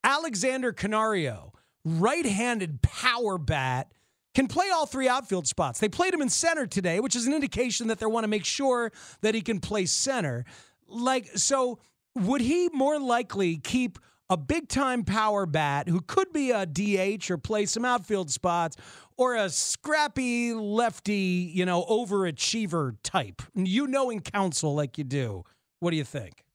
Alexander 0.04 0.72
Canario, 0.72 1.54
right 1.86 2.26
handed 2.26 2.82
power 2.82 3.38
bat, 3.38 3.92
can 4.34 4.48
play 4.48 4.70
all 4.70 4.86
three 4.86 5.08
outfield 5.08 5.48
spots. 5.48 5.80
They 5.80 5.90
played 5.90 6.14
him 6.14 6.22
in 6.22 6.30
center 6.30 6.66
today, 6.66 7.00
which 7.00 7.16
is 7.16 7.28
an 7.28 7.34
indication 7.34 7.88
that 7.88 8.00
they 8.00 8.06
want 8.06 8.24
to 8.24 8.28
make 8.28 8.46
sure 8.46 8.92
that 9.22 9.36
he 9.36 9.42
can 9.42 9.60
play 9.60 9.86
center. 9.86 10.46
Like, 10.88 11.28
so 11.36 11.80
would 12.16 12.42
he 12.42 12.70
more 12.74 13.00
likely 13.00 13.58
keep 13.58 14.00
a 14.30 14.38
big 14.38 14.70
time 14.70 15.04
power 15.04 15.46
bat 15.46 15.90
who 15.90 16.02
could 16.02 16.32
be 16.32 16.52
a 16.52 16.66
DH 16.66 17.30
or 17.30 17.38
play 17.38 17.66
some 17.66 17.84
outfield 17.84 18.32
spots 18.32 18.78
or 19.18 19.36
a 19.36 19.50
scrappy 19.50 20.54
lefty, 20.54 21.52
you 21.54 21.66
know, 21.66 21.84
overachiever 21.86 22.96
type? 23.04 23.42
You 23.56 23.88
know, 23.88 24.10
in 24.10 24.22
Counsell 24.22 24.74
like 24.74 24.98
you 24.98 25.04
do. 25.04 25.44
What 25.80 25.92
do 25.92 25.98
you 25.98 26.06
think? 26.06 26.46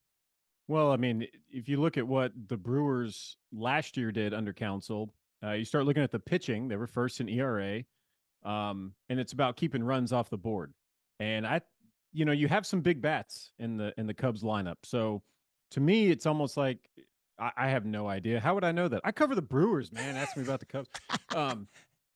Well, 0.68 0.90
I 0.90 0.96
mean, 0.96 1.26
if 1.50 1.68
you 1.68 1.80
look 1.80 1.96
at 1.96 2.06
what 2.06 2.32
the 2.48 2.56
Brewers 2.56 3.36
last 3.52 3.96
year 3.96 4.10
did 4.10 4.34
under 4.34 4.52
Counsell, 4.52 5.12
uh, 5.44 5.52
you 5.52 5.64
start 5.64 5.84
looking 5.84 6.02
at 6.02 6.10
the 6.10 6.18
pitching. 6.18 6.68
They 6.68 6.76
were 6.76 6.86
first 6.86 7.20
in 7.20 7.28
ERA, 7.28 7.82
um, 8.44 8.92
and 9.08 9.20
it's 9.20 9.32
about 9.32 9.56
keeping 9.56 9.82
runs 9.82 10.12
off 10.12 10.30
the 10.30 10.38
board. 10.38 10.72
And 11.20 11.46
I, 11.46 11.60
you 12.12 12.24
know, 12.24 12.32
you 12.32 12.48
have 12.48 12.66
some 12.66 12.80
big 12.80 13.00
bats 13.00 13.52
in 13.58 13.76
the 13.76 13.92
in 13.96 14.06
the 14.06 14.14
Cubs 14.14 14.42
lineup. 14.42 14.76
So 14.84 15.22
to 15.72 15.80
me, 15.80 16.08
it's 16.10 16.26
almost 16.26 16.56
like 16.56 16.78
I, 17.38 17.50
I 17.56 17.68
have 17.68 17.84
no 17.84 18.06
idea. 18.08 18.40
How 18.40 18.54
would 18.54 18.64
I 18.64 18.72
know 18.72 18.88
that? 18.88 19.02
I 19.04 19.12
cover 19.12 19.34
the 19.34 19.42
Brewers, 19.42 19.92
man. 19.92 20.16
Ask 20.16 20.36
me 20.36 20.42
about 20.42 20.60
the 20.60 20.66
Cubs. 20.66 20.88
Um, 21.34 21.68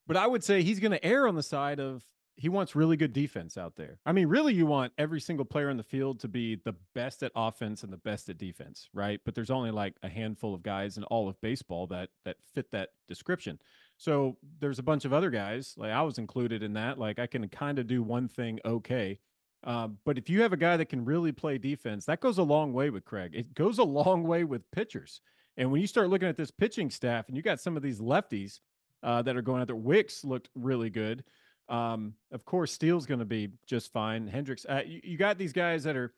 but 0.07 0.17
I 0.17 0.27
would 0.27 0.43
say 0.43 0.63
he's 0.63 0.81
going 0.81 0.93
to 0.93 1.05
err 1.05 1.29
on 1.29 1.35
the 1.35 1.43
side 1.43 1.79
of 1.79 2.03
he 2.37 2.49
wants 2.49 2.75
really 2.75 2.97
good 2.97 3.13
defense 3.13 3.59
out 3.59 3.77
there. 3.77 3.99
I 4.07 4.13
mean, 4.13 4.29
really, 4.29 4.55
you 4.55 4.65
want 4.67 4.93
every 4.97 5.21
single 5.21 5.45
player 5.45 5.69
in 5.69 5.77
the 5.77 5.83
field 5.83 6.21
to 6.21 6.29
be 6.29 6.57
the 6.65 6.75
best 6.95 7.23
at 7.23 7.33
offense 7.35 7.83
and 7.83 7.93
the 7.93 7.99
best 7.99 8.29
at 8.29 8.39
defense, 8.39 8.89
right? 8.95 9.21
But 9.25 9.35
there's 9.35 9.51
only 9.51 9.71
like 9.71 9.97
a 10.03 10.09
handful 10.09 10.55
of 10.55 10.63
guys 10.63 10.97
in 10.97 11.05
all 11.05 11.29
of 11.29 11.41
baseball 11.41 11.87
that 11.89 12.09
that 12.25 12.37
fit 12.55 12.71
that 12.73 12.91
description. 13.09 13.59
So 13.97 14.39
there's 14.61 14.79
a 14.79 14.83
bunch 14.83 15.05
of 15.05 15.13
other 15.13 15.29
guys, 15.29 15.75
like 15.77 15.91
I 15.91 16.01
was 16.01 16.17
included 16.17 16.63
in 16.63 16.73
that. 16.73 16.99
Like 16.99 17.19
I 17.19 17.27
can 17.27 17.47
kind 17.49 17.79
of 17.79 17.87
do 17.87 18.03
one 18.03 18.29
thing 18.29 18.59
okay. 18.65 19.19
Um, 19.65 19.99
but 20.07 20.17
if 20.17 20.31
you 20.31 20.41
have 20.41 20.55
a 20.55 20.57
guy 20.57 20.79
that 20.79 20.89
can 20.89 21.05
really 21.05 21.33
play 21.33 21.59
defense, 21.59 22.07
that 22.07 22.21
goes 22.21 22.39
a 22.39 22.43
long 22.43 22.73
way 22.73 22.89
with 22.89 23.05
Craig. 23.05 23.33
It 23.35 23.55
goes 23.55 23.79
a 23.79 23.85
long 23.85 24.23
way 24.23 24.45
with 24.45 24.71
pitchers. 24.71 25.21
And 25.59 25.71
when 25.71 25.83
you 25.83 25.87
start 25.87 26.09
looking 26.09 26.29
at 26.29 26.37
this 26.39 26.51
pitching 26.51 26.89
staff, 26.89 27.29
and 27.29 27.37
you 27.37 27.43
got 27.43 27.61
some 27.61 27.77
of 27.77 27.83
these 27.83 28.01
lefties 28.01 28.61
uh, 29.03 29.21
that 29.21 29.37
are 29.37 29.43
going 29.43 29.61
out 29.61 29.67
there, 29.67 29.77
Wicks 29.77 30.25
looked 30.25 30.49
really 30.55 30.89
good. 30.89 31.25
Um, 31.71 32.15
of 32.33 32.45
course, 32.45 32.73
Steele's 32.73 33.07
going 33.07 33.21
to 33.21 33.25
be 33.25 33.49
just 33.67 33.93
fine. 33.93 34.27
Hendricks, 34.27 34.67
uh, 34.69 34.83
you, 34.85 35.01
you 35.05 35.17
got 35.17 35.39
these 35.39 35.53
guys 35.53 35.85
that 35.85 35.97
are 35.97 36.13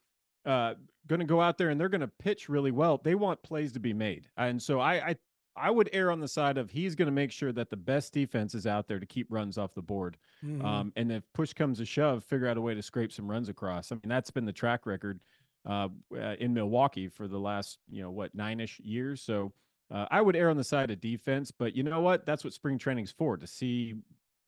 uh, 0.47 0.75
going 1.07 1.21
to 1.21 1.27
go 1.27 1.41
out 1.41 1.59
there 1.59 1.69
and 1.71 1.81
they're 1.81 1.89
going 1.89 2.01
to 2.01 2.09
pitch 2.09 2.49
really 2.49 2.71
well. 2.71 3.01
They 3.03 3.15
want 3.15 3.43
plays 3.43 3.73
to 3.73 3.81
be 3.81 3.93
made, 3.93 4.29
and 4.37 4.61
so 4.61 4.81
I, 4.81 5.11
I, 5.11 5.17
I 5.55 5.71
would 5.71 5.91
err 5.93 6.11
on 6.11 6.21
the 6.21 6.29
side 6.29 6.57
of 6.57 6.71
he's 6.71 6.95
going 6.95 7.07
to 7.07 7.13
make 7.13 7.31
sure 7.31 7.53
that 7.53 7.69
the 7.69 7.77
best 7.77 8.15
defense 8.15 8.55
is 8.55 8.67
out 8.67 8.89
there 8.89 8.99
to 8.99 9.07
keep 9.07 9.27
runs 9.31 9.59
off 9.59 9.75
the 9.75 9.83
board. 9.83 10.17
Mhm. 10.43 10.65
Um, 10.65 10.93
and 10.97 11.13
if 11.13 11.23
push 11.35 11.53
comes 11.53 11.79
to 11.79 11.85
shove, 11.85 12.25
figure 12.25 12.49
out 12.49 12.57
a 12.57 12.61
way 12.63 12.75
to 12.75 12.83
scrape 12.83 13.13
some 13.13 13.31
runs 13.31 13.51
across. 13.51 13.93
I 13.93 13.97
mean, 13.97 14.09
that's 14.09 14.31
been 14.31 14.47
the 14.47 14.53
track 14.53 14.87
record 14.87 15.21
uh, 15.69 15.89
uh, 16.17 16.37
in 16.41 16.55
Milwaukee 16.55 17.09
for 17.09 17.29
the 17.29 17.39
last, 17.39 17.79
you 17.91 18.03
know, 18.03 18.11
what 18.11 18.35
nine-ish 18.35 18.81
years. 18.81 19.21
So 19.21 19.53
uh, 19.91 20.07
I 20.11 20.23
would 20.23 20.35
err 20.35 20.49
on 20.49 20.57
the 20.57 20.65
side 20.65 20.91
of 20.91 21.01
defense, 21.01 21.51
but 21.51 21.77
you 21.77 21.83
know 21.83 22.01
what? 22.01 22.25
That's 22.25 22.43
what 22.45 22.55
spring 22.55 22.79
training's 22.79 23.13
for 23.13 23.37
to 23.37 23.47
see 23.47 23.95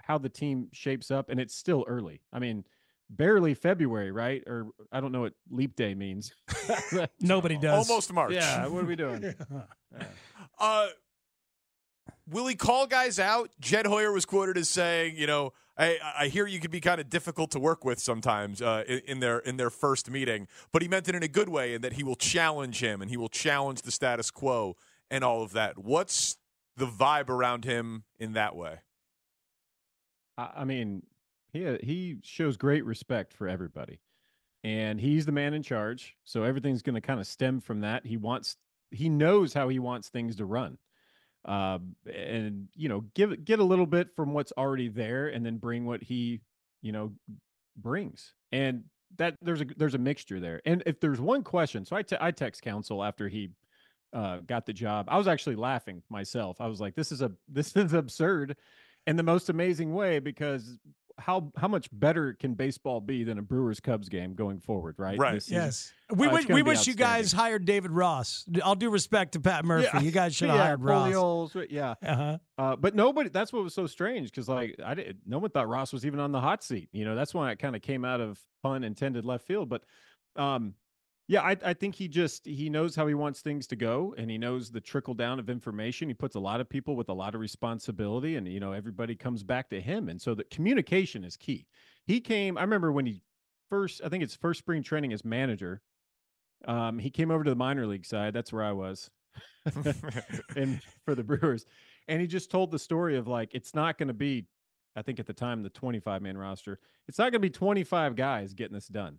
how 0.07 0.19
the 0.19 0.29
team 0.29 0.69
shapes 0.73 1.11
up. 1.11 1.29
And 1.29 1.41
it's 1.41 1.55
still 1.55 1.85
early. 1.89 2.21
I 2.33 2.39
mean, 2.39 2.65
barely 3.11 3.55
February, 3.55 4.11
right? 4.11 4.43
Or 4.47 4.69
I 4.93 5.01
don't 5.01 5.13
know 5.13 5.23
what 5.23 5.35
leap 5.51 5.77
day 5.77 5.95
means. 5.95 6.33
Nobody 7.21 7.57
does. 7.59 7.89
Almost 7.89 8.13
March. 8.13 8.33
Yeah, 8.33 8.67
what 8.67 8.85
are 8.85 8.87
we 8.87 8.97
doing? 8.97 9.35
Uh, 10.59 10.87
will 12.29 12.47
he 12.47 12.55
call 12.55 12.87
guys 12.87 13.19
out? 13.19 13.51
Jed 13.61 13.87
Hoyer 13.87 14.13
was 14.13 14.25
quoted 14.25 14.57
as 14.57 14.69
saying, 14.69 15.17
you 15.17 15.27
know, 15.27 15.53
I, 15.77 15.99
I 16.17 16.29
hear 16.29 16.47
you 16.47 16.61
can 16.61 16.71
be 16.71 16.81
kind 16.81 17.01
of 17.01 17.11
difficult 17.11 17.51
to 17.53 17.59
work 17.59 17.85
with 17.85 17.99
sometimes 17.99 18.63
uh, 18.63 18.85
in, 18.87 19.01
in 19.07 19.21
their 19.21 19.39
in 19.41 19.57
their 19.57 19.71
first 19.71 20.09
meeting, 20.11 20.47
but 20.73 20.83
he 20.83 20.89
meant 20.89 21.09
it 21.09 21.15
in 21.15 21.23
a 21.23 21.29
good 21.29 21.49
way, 21.49 21.75
and 21.75 21.83
that 21.83 21.95
he 21.95 22.05
will 22.05 22.15
challenge 22.15 22.81
him 22.81 23.03
and 23.03 23.11
he 23.11 23.17
will 23.17 23.29
challenge 23.29 23.83
the 23.83 23.91
status 23.91 24.31
quo 24.31 24.77
and 25.11 25.25
all 25.25 25.43
of 25.43 25.53
that. 25.53 25.79
What's 25.79 26.37
the 26.77 26.87
vibe 26.87 27.29
around 27.29 27.65
him 27.65 28.05
in 28.19 28.33
that 28.35 28.55
way? 28.55 28.79
I, 30.37 30.65
mean, 30.65 31.03
he 31.53 31.67
uh, 31.67 31.79
he 31.83 32.17
shows 32.23 32.57
great 32.57 32.85
respect 32.85 33.33
for 33.33 33.49
everybody, 33.49 34.01
and 34.63 35.01
he's 35.01 35.27
the 35.27 35.33
man 35.33 35.55
in 35.55 35.63
charge. 35.63 36.17
So 36.25 36.43
everything's 36.43 36.83
going 36.83 36.95
to 36.95 37.01
kind 37.01 37.21
of 37.21 37.27
stem 37.27 37.61
from 37.61 37.81
that. 37.81 38.07
He 38.07 38.17
wants 38.17 38.57
he 38.91 39.09
knows 39.09 39.53
how 39.53 39.69
he 39.69 39.79
wants 39.79 40.09
things 40.09 40.37
to 40.37 40.45
run, 40.45 40.79
um, 41.45 41.95
and 42.13 42.69
you 42.75 42.89
know, 42.89 43.05
give 43.15 43.45
get 43.45 43.61
a 43.61 43.65
little 43.65 43.87
bit 43.87 44.15
from 44.17 44.35
what's 44.35 44.53
already 44.57 44.89
there, 44.89 45.29
and 45.29 45.45
then 45.45 45.59
bring 45.59 45.85
what 45.85 46.03
he 46.03 46.41
you 46.83 46.93
know 46.93 47.13
brings. 47.77 48.35
And 48.53 48.85
that 49.17 49.37
there's 49.41 49.61
a 49.61 49.67
there's 49.77 49.95
a 49.95 49.99
mixture 49.99 50.41
there. 50.41 50.61
And 50.65 50.83
if 50.87 51.01
there's 51.01 51.21
one 51.21 51.45
question, 51.45 51.85
so 51.85 51.97
I 51.97 52.03
te- 52.03 52.17
I 52.21 52.31
text 52.31 52.63
Counsell 52.63 53.05
after 53.05 53.29
he 53.29 53.51
uh, 54.13 54.39
got 54.47 54.67
the 54.67 54.73
job. 54.73 55.07
I 55.09 55.19
was 55.19 55.29
actually 55.29 55.57
laughing 55.57 56.03
myself. 56.09 56.61
I 56.61 56.67
was 56.67 56.81
like, 56.81 56.95
this 56.95 57.13
is 57.13 57.23
a 57.23 57.33
this 57.49 57.77
is 57.77 57.93
absurd 57.93 58.57
in 59.07 59.17
the 59.17 59.23
most 59.23 59.49
amazing 59.51 59.95
way 59.95 60.19
because 60.19 60.79
how 61.19 61.53
how 61.57 61.69
much 61.69 61.89
better 61.93 62.33
can 62.33 62.55
baseball 62.55 63.01
be 63.01 63.23
than 63.25 63.39
a 63.39 63.43
Brewers 63.43 63.81
Cubs 63.81 64.09
game 64.09 64.35
going 64.35 64.59
forward, 64.59 64.97
right? 64.99 65.17
Right. 65.19 65.43
Yes. 65.47 65.93
We, 66.15 66.27
Uh, 66.27 66.33
wish, 66.33 66.49
we 66.49 66.63
wish 66.63 66.87
you 66.87 66.95
guys 66.95 67.33
hired 67.33 67.65
David 67.65 67.93
Ross. 67.93 68.45
I'll 68.63 68.75
do 68.75 68.91
respect 68.91 69.33
to 69.33 69.41
Pat 69.41 69.65
Murphy. 69.65 69.89
Yeah. 69.95 70.01
You 70.01 70.11
guys 70.11 70.35
should 70.37 70.49
have 70.49 70.59
yeah, 70.59 70.65
hired 70.65 70.83
Ross. 70.83 71.09
Polioles, 71.09 71.67
yeah. 71.71 71.95
Uh-huh. 72.03 72.39
Uh, 72.59 72.77
but 72.77 72.95
nobody. 72.95 73.31
That's 73.31 73.53
what 73.53 73.63
was 73.63 73.75
so 73.75 73.87
strange 73.87 74.31
because 74.31 74.49
like 74.49 74.77
I 74.85 74.95
did. 74.95 75.19
No 75.27 75.39
one 75.39 75.51
thought 75.51 75.69
Ross 75.69 75.93
was 75.93 76.05
even 76.05 76.19
on 76.21 76.33
the 76.33 76.41
hot 76.41 76.65
seat. 76.65 76.89
You 76.93 77.05
know, 77.05 77.15
that's 77.15 77.33
why 77.33 77.53
it 77.53 77.59
kind 77.59 77.77
of 77.77 77.83
came 77.83 78.05
out 78.05 78.21
of 78.21 78.41
pun 78.63 78.83
intended 78.83 79.25
left 79.25 79.47
field. 79.47 79.69
But 79.69 79.83
um, 80.37 80.75
yeah, 81.27 81.41
I, 81.41 81.57
I 81.65 81.73
think 81.73 81.95
he 81.95 82.07
just 82.07 82.45
he 82.47 82.69
knows 82.69 82.95
how 82.95 83.07
he 83.07 83.15
wants 83.15 83.41
things 83.41 83.67
to 83.69 83.77
go, 83.77 84.15
and 84.19 84.31
he 84.31 84.37
knows 84.37 84.71
the 84.71 84.81
trickle 84.81 85.15
down 85.15 85.39
of 85.39 85.49
information. 85.49 86.09
He 86.09 86.15
puts 86.15 86.35
a 86.35 86.41
lot 86.41 86.61
of 86.61 86.69
people 86.69 86.97
with 86.97 87.09
a 87.09 87.15
lot 87.15 87.35
of 87.35 87.41
responsibility, 87.41 88.37
and 88.37 88.47
you 88.47 88.61
know 88.61 88.73
everybody 88.73 89.15
comes 89.15 89.43
back 89.43 89.71
to 89.71 89.81
him, 89.81 90.11
and 90.11 90.21
so 90.21 90.35
the 90.35 90.45
communication 90.45 91.25
is 91.25 91.37
key. 91.37 91.67
He 92.07 92.21
came. 92.21 92.59
I 92.59 92.61
remember 92.61 92.93
when 92.93 93.07
he 93.07 93.23
first. 93.71 94.03
I 94.05 94.11
think 94.11 94.23
it's 94.23 94.37
first 94.37 94.59
spring 94.59 94.83
training 94.83 95.15
as 95.15 95.25
manager. 95.25 95.81
Um, 96.69 96.99
he 96.99 97.09
came 97.09 97.31
over 97.31 97.43
to 97.43 97.51
the 97.51 97.57
minor 97.57 97.87
league 97.87 98.07
side. 98.07 98.35
That's 98.35 98.53
where 98.53 98.65
I 98.65 98.73
was, 98.73 99.11
and 100.57 100.83
for 101.07 101.15
the 101.15 101.25
Brewers, 101.25 101.65
and 102.07 102.21
he 102.21 102.27
just 102.27 102.51
told 102.51 102.71
the 102.71 102.79
story 102.79 103.17
of 103.17 103.29
like 103.29 103.55
it's 103.55 103.75
not 103.75 103.97
going 103.97 104.09
to 104.09 104.15
be. 104.15 104.47
I 104.95 105.03
think 105.03 105.19
at 105.19 105.27
the 105.27 105.33
time 105.33 105.63
the 105.63 105.71
25 105.71 106.21
man 106.21 106.37
roster. 106.37 106.79
It's 107.09 107.19
not 107.19 107.25
going 107.25 107.33
to 107.33 107.39
be 107.41 107.51
25 107.51 108.15
guys 108.15 108.53
getting 108.53 108.75
this 108.75 108.87
done. 108.87 109.19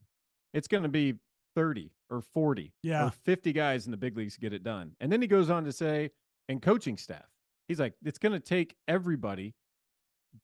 It's 0.53 0.69
going 0.69 0.83
to 0.83 0.89
be 0.89 1.15
30 1.55 1.91
or 2.09 2.21
40 2.21 2.73
Yeah. 2.83 3.07
or 3.07 3.11
50 3.11 3.51
guys 3.53 3.85
in 3.85 3.91
the 3.91 3.97
big 3.97 4.15
leagues 4.17 4.35
to 4.35 4.39
get 4.39 4.53
it 4.53 4.63
done. 4.63 4.91
And 4.99 5.11
then 5.11 5.21
he 5.21 5.27
goes 5.27 5.49
on 5.49 5.63
to 5.65 5.71
say, 5.71 6.11
and 6.47 6.61
coaching 6.61 6.97
staff. 6.97 7.25
He's 7.67 7.79
like, 7.79 7.93
it's 8.03 8.19
going 8.19 8.33
to 8.33 8.39
take 8.39 8.75
everybody 8.87 9.55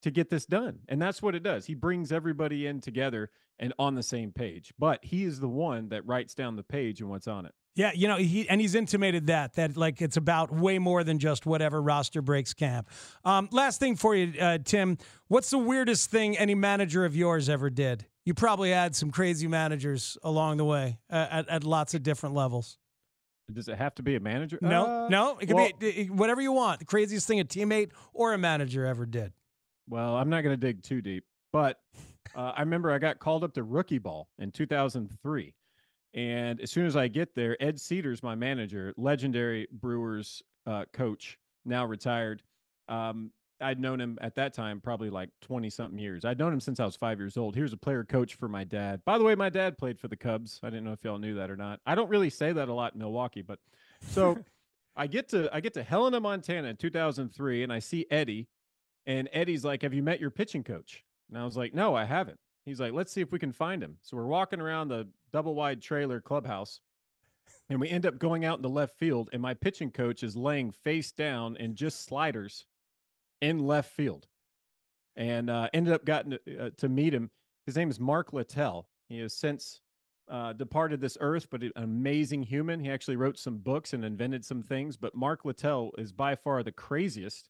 to 0.02 0.10
get 0.10 0.30
this 0.30 0.46
done. 0.46 0.80
And 0.88 1.00
that's 1.02 1.22
what 1.22 1.36
it 1.36 1.44
does. 1.44 1.66
He 1.68 1.76
brings 1.76 2.12
everybody 2.12 2.66
in 2.66 2.82
together 2.82 3.30
and 3.60 3.74
on 3.78 3.94
the 3.94 4.02
same 4.02 4.32
page. 4.32 4.74
But 4.80 5.04
he 5.04 5.24
is 5.26 5.40
the 5.40 5.48
one 5.50 5.90
that 5.90 6.06
writes 6.08 6.34
down 6.34 6.56
the 6.56 6.64
page 6.64 7.02
and 7.02 7.10
what's 7.10 7.28
on 7.28 7.46
it. 7.46 7.54
Yeah, 7.76 7.92
you 7.94 8.08
know, 8.10 8.18
he 8.18 8.50
and 8.50 8.60
he's 8.60 8.76
intimated 8.76 9.28
that 9.28 9.54
that 9.54 9.78
like 9.78 10.02
it's 10.02 10.18
about 10.18 10.52
way 10.52 10.78
more 10.78 11.06
than 11.06 11.20
just 11.20 11.46
whatever 11.46 11.82
roster 11.82 12.22
breaks 12.22 12.54
camp. 12.54 12.90
Um, 13.24 13.48
last 13.54 13.80
thing 13.80 13.96
for 13.96 14.14
you, 14.14 14.38
uh, 14.42 14.58
Tim, 14.58 14.98
what's 15.30 15.52
the 15.52 15.58
weirdest 15.58 16.12
thing 16.12 16.38
any 16.38 16.54
manager 16.54 17.06
of 17.06 17.16
yours 17.16 17.48
ever 17.48 17.70
did? 17.70 18.08
You 18.26 18.34
probably 18.34 18.70
had 18.72 18.96
some 18.96 19.10
crazy 19.12 19.48
managers 19.48 20.18
along 20.24 20.58
the 20.58 20.66
way 20.66 21.00
uh, 21.10 21.28
at, 21.30 21.50
at 21.50 21.64
lots 21.64 21.94
of 21.94 22.04
different 22.04 22.36
levels. 22.36 22.78
Does 23.52 23.68
it 23.68 23.78
have 23.78 23.96
to 23.96 24.04
be 24.04 24.16
a 24.16 24.20
manager? 24.20 24.60
No, 24.62 24.86
Uh, 24.86 25.08
no, 25.10 25.38
it 25.40 25.48
could 25.48 25.56
well- 25.56 25.70
be 25.80 26.06
whatever 26.06 26.42
you 26.42 26.52
want. 26.52 26.80
The 26.80 26.86
craziest 26.86 27.28
thing 27.28 27.40
a 27.40 27.44
teammate 27.46 27.92
or 28.14 28.34
a 28.34 28.38
manager 28.38 28.86
ever 28.86 29.06
did. 29.06 29.34
Well, 29.90 30.16
I'm 30.16 30.30
not 30.30 30.42
going 30.44 30.54
to 30.54 30.58
dig 30.68 30.84
too 30.84 31.02
deep, 31.02 31.26
but 31.52 31.80
uh, 32.36 32.54
I 32.56 32.62
remember 32.62 32.92
I 32.92 33.00
got 33.00 33.20
called 33.20 33.44
up 33.44 33.54
to 33.56 33.64
rookie 33.64 33.98
ball 33.98 34.30
in 34.40 34.52
2003. 34.52 35.54
And 36.14 36.62
as 36.62 36.72
soon 36.72 36.86
as 36.86 36.96
I 36.96 37.08
get 37.08 37.36
there, 37.36 37.62
Ed 37.62 37.78
Sedar, 37.80 38.16
my 38.22 38.36
manager, 38.36 38.94
legendary 38.98 39.68
Brewers 39.72 40.44
uh, 40.66 40.86
coach, 40.94 41.38
now 41.66 41.86
retired. 41.86 42.44
Um, 42.88 43.32
I'd 43.62 43.80
known 43.80 44.00
him 44.02 44.18
at 44.22 44.36
that 44.36 44.54
time 44.54 44.82
probably 44.82 45.10
like 45.10 45.30
20 45.42 45.70
something 45.70 46.00
years. 46.00 46.26
I'd 46.26 46.40
known 46.40 46.54
him 46.54 46.60
since 46.60 46.80
I 46.80 46.86
was 46.86 46.96
five 46.96 47.20
years 47.20 47.38
old. 47.38 47.56
He 47.56 47.62
was 47.62 47.74
a 47.74 47.78
player 47.78 48.04
coach 48.04 48.36
for 48.36 48.48
my 48.48 48.64
dad. 48.64 49.02
By 49.06 49.18
the 49.18 49.24
way, 49.24 49.36
my 49.36 49.50
dad 49.50 49.78
played 49.78 50.00
for 50.00 50.08
the 50.08 50.16
Cubs. 50.16 50.60
I 50.64 50.70
didn't 50.70 50.86
know 50.86 50.94
if 50.94 51.04
y'all 51.04 51.20
knew 51.20 51.36
that 51.36 51.50
or 51.52 51.56
not. 51.56 51.80
I 51.86 51.96
don't 51.96 52.10
really 52.10 52.30
say 52.30 52.52
that 52.54 52.70
a 52.70 52.74
lot 52.74 52.94
in 52.94 53.00
Milwaukee, 53.00 53.42
but 53.42 53.60
so 54.02 54.38
I 54.96 55.08
get 55.08 55.30
to 55.30 55.54
I 55.56 55.60
get 55.62 55.74
to 55.76 55.84
Helena, 55.84 56.20
Montana 56.20 56.68
in 56.68 56.78
2003, 56.78 57.64
and 57.64 57.72
I 57.72 57.80
see 57.80 58.06
Eddie, 58.12 58.48
and 59.06 59.30
Eddie's 59.32 59.64
like, 59.64 59.84
"Have 59.84 59.94
you 59.94 60.04
met 60.04 60.20
your 60.20 60.32
pitching 60.32 60.64
coach?" 60.64 61.04
And 61.30 61.38
I 61.38 61.46
was 61.46 61.56
like, 61.56 61.74
"No, 61.74 61.96
I 61.96 62.06
haven't." 62.06 62.40
He's 62.66 62.80
like, 62.80 62.94
"Let's 62.94 63.12
see 63.12 63.22
if 63.22 63.32
we 63.32 63.40
can 63.40 63.54
find 63.54 63.82
him." 63.82 63.98
So 64.02 64.18
we're 64.18 64.26
walking 64.26 64.60
around 64.60 64.90
the 64.90 65.08
double 65.32 65.56
wide 65.56 65.82
trailer 65.82 66.20
clubhouse, 66.20 66.82
and 67.70 67.80
we 67.80 67.90
end 67.90 68.06
up 68.06 68.20
going 68.20 68.44
out 68.44 68.58
in 68.58 68.64
the 68.64 68.70
left 68.70 68.98
field, 68.98 69.30
and 69.32 69.42
my 69.42 69.54
pitching 69.54 69.92
coach 69.92 70.24
is 70.24 70.36
laying 70.36 70.72
face 70.72 71.12
down 71.12 71.56
in 71.58 71.76
just 71.76 72.06
sliders 72.06 72.66
in 73.42 73.66
left 73.66 73.92
field, 73.92 74.28
and 75.16 75.50
uh, 75.50 75.68
ended 75.74 75.94
up 75.94 76.06
gotten 76.06 76.32
to, 76.46 76.66
uh, 76.66 76.70
to 76.78 76.90
meet 76.90 77.14
him. 77.14 77.30
His 77.66 77.76
name 77.76 77.90
is 77.90 78.00
Mark 78.00 78.34
Littell. 78.34 78.88
He 79.10 79.20
has 79.20 79.34
since 79.34 79.82
uh, 80.30 80.54
departed 80.54 81.02
this 81.02 81.18
earth, 81.20 81.48
but 81.52 81.64
an 81.64 81.72
amazing 81.76 82.44
human. 82.44 82.80
He 82.80 82.90
actually 82.90 83.18
wrote 83.18 83.38
some 83.38 83.58
books 83.58 83.94
and 83.94 84.06
invented 84.06 84.46
some 84.46 84.64
things. 84.64 84.96
But 84.98 85.16
Mark 85.16 85.44
Littell 85.46 85.92
is 85.98 86.12
by 86.12 86.36
far 86.36 86.64
the 86.64 86.72
craziest 86.72 87.50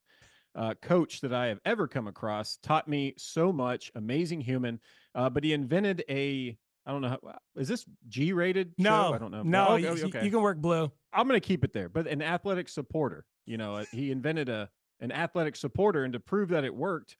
uh, 0.56 0.74
coach 0.82 1.22
that 1.22 1.34
I 1.34 1.48
have 1.48 1.60
ever 1.66 1.88
come 1.88 2.08
across. 2.08 2.58
Taught 2.64 2.88
me 2.88 3.14
so 3.18 3.54
much. 3.54 3.92
Amazing 3.96 4.42
human. 4.42 4.80
Uh, 5.14 5.30
but 5.30 5.44
he 5.44 5.54
invented 5.54 6.04
a. 6.10 6.58
I 6.84 6.92
don't 6.92 7.02
know. 7.04 7.10
How, 7.10 7.38
is 7.56 7.68
this 7.68 7.86
G 8.08 8.34
rated? 8.34 8.74
No, 8.80 9.14
I 9.14 9.20
don't 9.20 9.30
know. 9.32 9.44
No, 9.44 9.68
Oh, 9.70 9.76
you, 9.76 9.90
okay, 9.90 10.00
you- 10.00 10.08
okay. 10.08 10.26
you 10.26 10.32
can 10.32 10.42
work 10.42 10.58
blue. 10.58 10.92
I'm 11.14 11.28
going 11.28 11.40
to 11.40 11.46
keep 11.48 11.64
it 11.64 11.74
there. 11.74 11.90
But 11.90 12.08
an 12.08 12.24
athletic 12.24 12.68
supporter, 12.70 13.24
you 13.46 13.58
know, 13.58 13.76
uh, 13.76 13.86
he 13.92 14.10
invented 14.12 14.50
a 14.50 14.68
an 15.02 15.12
athletic 15.12 15.56
supporter, 15.56 16.04
and 16.04 16.14
to 16.14 16.20
prove 16.20 16.50
that 16.50 16.64
it 16.64 16.74
worked, 16.76 17.18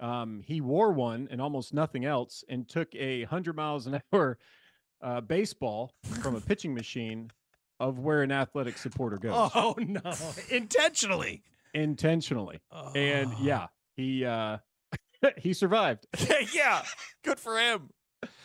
um, 0.00 0.40
he 0.44 0.60
wore 0.60 0.90
one 0.92 1.28
and 1.30 1.40
almost 1.40 1.72
nothing 1.74 2.04
else, 2.04 2.42
and 2.48 2.68
took 2.68 2.94
a 2.94 3.24
hundred 3.24 3.54
miles 3.56 3.86
an 3.86 4.00
hour 4.12 4.38
uh, 5.02 5.20
baseball 5.20 5.92
from 6.22 6.34
a 6.34 6.40
pitching 6.40 6.74
machine 6.74 7.30
of 7.78 7.98
where 7.98 8.22
an 8.22 8.32
athletic 8.32 8.76
supporter 8.78 9.16
goes 9.22 9.50
Oh 9.54 9.74
no, 9.78 10.00
intentionally. 10.50 11.42
intentionally. 11.74 12.58
And 12.94 13.32
yeah, 13.40 13.66
he 13.96 14.24
uh, 14.24 14.58
he 15.38 15.52
survived. 15.52 16.06
yeah, 16.54 16.82
good 17.24 17.38
for 17.38 17.58
him. 17.58 17.90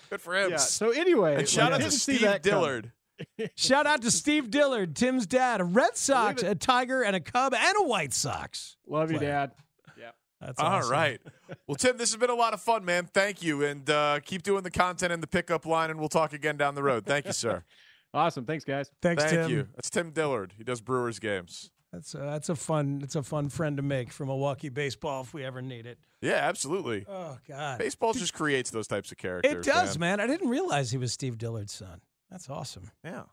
Good 0.09 0.21
for 0.21 0.35
him. 0.37 0.51
Yeah. 0.51 0.57
So 0.57 0.91
anyway, 0.91 1.35
and 1.35 1.49
shout 1.49 1.73
out 1.73 1.81
to 1.81 1.91
Steve 1.91 2.21
Dillard. 2.41 2.83
coming. 2.83 2.91
Dillard. 3.37 3.51
Shout 3.55 3.85
out 3.87 4.01
to 4.01 4.11
Steve 4.11 4.49
Dillard, 4.51 4.95
Tim's 4.95 5.25
dad, 5.25 5.61
a 5.61 5.63
Red 5.63 5.95
Sox, 5.97 6.43
a 6.43 6.55
Tiger, 6.55 7.01
and 7.03 7.15
a 7.15 7.19
Cub, 7.19 7.53
and 7.53 7.75
a 7.79 7.83
White 7.83 8.13
Sox. 8.13 8.77
Love 8.87 9.11
you, 9.11 9.17
player. 9.17 9.29
Dad. 9.31 9.51
Yeah. 9.97 10.11
That's 10.41 10.59
All 10.59 10.67
awesome. 10.67 10.91
right. 10.91 11.21
Well, 11.67 11.75
Tim, 11.75 11.97
this 11.97 12.11
has 12.11 12.19
been 12.19 12.29
a 12.29 12.35
lot 12.35 12.53
of 12.53 12.61
fun, 12.61 12.83
man. 12.85 13.05
Thank 13.13 13.41
you. 13.43 13.63
And 13.63 13.89
uh, 13.89 14.19
keep 14.23 14.43
doing 14.43 14.63
the 14.63 14.71
content 14.71 15.11
and 15.13 15.23
the 15.23 15.27
pickup 15.27 15.65
line, 15.65 15.89
and 15.91 15.99
we'll 15.99 16.09
talk 16.09 16.33
again 16.33 16.57
down 16.57 16.75
the 16.75 16.83
road. 16.83 17.05
Thank 17.05 17.25
you, 17.25 17.33
sir. 17.33 17.63
Awesome. 18.13 18.45
Thanks, 18.45 18.63
guys. 18.63 18.89
Thanks, 19.01 19.23
Thank 19.25 19.35
Tim. 19.41 19.51
you. 19.51 19.67
That's 19.75 19.89
Tim 19.89 20.11
Dillard. 20.11 20.53
He 20.57 20.63
does 20.63 20.79
Brewers 20.79 21.19
games. 21.19 21.69
That's 21.91 22.13
a, 22.13 22.19
that's 22.19 22.47
a 22.47 22.55
fun 22.55 23.01
it's 23.03 23.15
a 23.15 23.23
fun 23.23 23.49
friend 23.49 23.75
to 23.75 23.83
make 23.83 24.09
for 24.13 24.25
Milwaukee 24.25 24.69
baseball 24.69 25.23
if 25.23 25.33
we 25.33 25.43
ever 25.43 25.61
need 25.61 25.85
it. 25.85 25.97
Yeah, 26.21 26.35
absolutely. 26.35 27.05
Oh 27.09 27.37
God, 27.45 27.77
Baseball 27.77 28.13
just 28.13 28.33
creates 28.33 28.69
those 28.69 28.87
types 28.87 29.11
of 29.11 29.17
characters. 29.17 29.51
it 29.51 29.63
does, 29.69 29.99
man. 29.99 30.21
I 30.21 30.27
didn't 30.27 30.47
realize 30.47 30.91
he 30.91 30.97
was 30.97 31.11
Steve 31.11 31.37
Dillard's 31.37 31.73
son. 31.73 31.99
That's 32.29 32.49
awesome. 32.49 32.91
Yeah. 33.03 33.23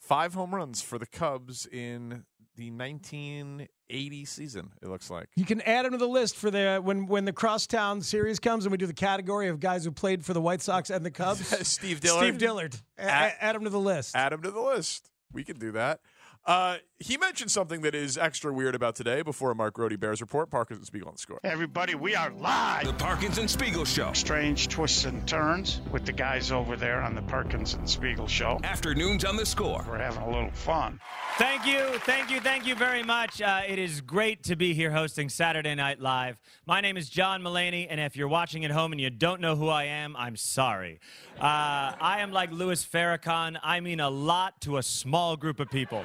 Five 0.00 0.34
home 0.34 0.54
runs 0.54 0.80
for 0.80 0.98
the 0.98 1.06
Cubs 1.06 1.66
in 1.66 2.24
the 2.56 2.70
1980 2.70 4.24
season, 4.24 4.72
it 4.82 4.88
looks 4.88 5.10
like. 5.10 5.28
You 5.36 5.44
can 5.44 5.60
add 5.62 5.84
him 5.86 5.92
to 5.92 5.98
the 5.98 6.08
list 6.08 6.36
for 6.36 6.50
the 6.50 6.80
when 6.82 7.06
when 7.06 7.24
the 7.24 7.32
crosstown 7.32 8.02
series 8.02 8.38
comes 8.38 8.64
and 8.64 8.72
we 8.72 8.78
do 8.78 8.86
the 8.86 8.92
category 8.92 9.48
of 9.48 9.60
guys 9.60 9.84
who 9.84 9.90
played 9.92 10.24
for 10.24 10.34
the 10.34 10.40
White 10.40 10.60
Sox 10.62 10.90
and 10.90 11.04
the 11.04 11.10
Cubs. 11.10 11.46
Steve 11.66 12.00
Dillard. 12.00 12.22
Steve 12.24 12.38
Dillard. 12.38 12.76
A- 12.98 13.02
Add- 13.02 13.34
add 13.40 13.56
him 13.56 13.64
to 13.64 13.70
the 13.70 13.78
list. 13.80 14.16
Add 14.16 14.32
him 14.32 14.42
to 14.42 14.50
the 14.50 14.60
list. 14.60 15.10
We 15.32 15.44
can 15.44 15.58
do 15.58 15.72
that. 15.72 16.00
Uh, 16.44 16.78
he 16.98 17.16
mentioned 17.16 17.50
something 17.50 17.82
that 17.82 17.94
is 17.94 18.18
extra 18.18 18.52
weird 18.52 18.74
about 18.74 18.94
today 18.94 19.22
before 19.22 19.50
a 19.50 19.54
Mark 19.54 19.74
Grote 19.74 20.00
Bears 20.00 20.20
report. 20.20 20.50
Parkins 20.50 20.78
and 20.78 20.86
Spiegel 20.86 21.08
on 21.08 21.14
the 21.14 21.18
score. 21.18 21.38
Everybody, 21.44 21.94
we 21.94 22.16
are 22.16 22.30
live. 22.30 22.86
The 22.86 22.92
Parkins 22.94 23.38
and 23.38 23.48
Spiegel 23.48 23.84
Show. 23.84 24.12
Strange 24.14 24.68
twists 24.68 25.04
and 25.04 25.26
turns 25.28 25.80
with 25.92 26.06
the 26.06 26.12
guys 26.12 26.50
over 26.50 26.74
there 26.74 27.02
on 27.02 27.14
the 27.14 27.22
Parkins 27.22 27.74
and 27.74 27.88
Spiegel 27.88 28.26
Show. 28.26 28.58
Afternoons 28.64 29.24
on 29.24 29.36
the 29.36 29.46
score. 29.46 29.84
We're 29.88 29.98
having 29.98 30.22
a 30.22 30.30
little 30.30 30.50
fun. 30.50 30.98
Thank 31.36 31.66
you, 31.66 31.98
thank 32.00 32.30
you, 32.30 32.40
thank 32.40 32.66
you 32.66 32.74
very 32.74 33.02
much. 33.04 33.40
Uh, 33.40 33.60
it 33.68 33.78
is 33.78 34.00
great 34.00 34.42
to 34.44 34.56
be 34.56 34.74
here 34.74 34.90
hosting 34.90 35.28
Saturday 35.28 35.74
Night 35.74 36.00
Live. 36.00 36.40
My 36.66 36.80
name 36.80 36.96
is 36.96 37.08
John 37.08 37.42
Mulaney, 37.42 37.86
and 37.88 38.00
if 38.00 38.16
you're 38.16 38.26
watching 38.26 38.64
at 38.64 38.72
home 38.72 38.90
and 38.90 39.00
you 39.00 39.10
don't 39.10 39.40
know 39.40 39.54
who 39.54 39.68
I 39.68 39.84
am, 39.84 40.16
I'm 40.16 40.34
sorry. 40.34 40.98
Uh, 41.38 41.94
I 42.00 42.16
am 42.20 42.32
like 42.32 42.50
Louis 42.50 42.84
Farrakhan. 42.84 43.58
I 43.62 43.78
mean 43.78 44.00
a 44.00 44.10
lot 44.10 44.60
to 44.62 44.78
a 44.78 44.82
small 44.82 45.36
group 45.36 45.60
of 45.60 45.70
people. 45.70 46.04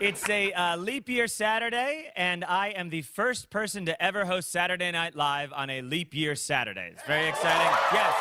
It's 0.00 0.28
a 0.28 0.52
uh, 0.52 0.76
leap 0.76 1.08
year 1.08 1.26
Saturday, 1.26 2.12
and 2.14 2.44
I 2.44 2.68
am 2.68 2.88
the 2.88 3.02
first 3.02 3.50
person 3.50 3.86
to 3.86 4.00
ever 4.00 4.24
host 4.24 4.52
Saturday 4.52 4.92
Night 4.92 5.16
Live 5.16 5.52
on 5.52 5.70
a 5.70 5.82
leap 5.82 6.14
year 6.14 6.36
Saturday. 6.36 6.90
It's 6.92 7.02
very 7.02 7.26
exciting. 7.26 7.66
Yes. 7.92 8.14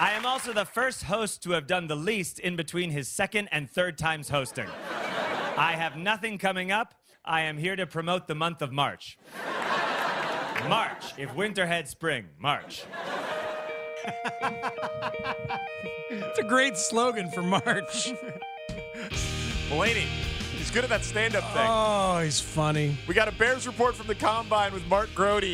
I 0.00 0.12
am 0.16 0.26
also 0.26 0.52
the 0.52 0.64
first 0.64 1.04
host 1.04 1.40
to 1.44 1.52
have 1.52 1.68
done 1.68 1.86
the 1.86 1.94
least 1.94 2.40
in 2.40 2.56
between 2.56 2.90
his 2.90 3.06
second 3.06 3.48
and 3.52 3.70
third 3.70 3.96
times 3.96 4.28
hosting. 4.28 4.66
I 5.56 5.76
have 5.76 5.96
nothing 5.96 6.36
coming 6.36 6.72
up. 6.72 6.94
I 7.24 7.42
am 7.42 7.58
here 7.58 7.76
to 7.76 7.86
promote 7.86 8.26
the 8.26 8.34
month 8.34 8.60
of 8.60 8.72
March. 8.72 9.18
March. 10.68 11.04
If 11.16 11.32
winter 11.36 11.64
had 11.64 11.86
spring, 11.86 12.26
March. 12.40 12.82
It's 16.10 16.38
a 16.40 16.44
great 16.44 16.76
slogan 16.76 17.30
for 17.30 17.42
March. 17.42 18.12
Mulaney, 19.70 20.06
he's 20.56 20.70
good 20.70 20.84
at 20.84 20.90
that 20.90 21.04
stand-up 21.04 21.44
thing. 21.52 21.64
Oh, 21.66 22.20
he's 22.22 22.40
funny. 22.40 22.96
We 23.06 23.14
got 23.14 23.28
a 23.28 23.32
Bears 23.32 23.66
report 23.66 23.94
from 23.94 24.06
the 24.08 24.14
combine 24.14 24.72
with 24.72 24.86
Mark 24.88 25.08
Grote 25.14 25.44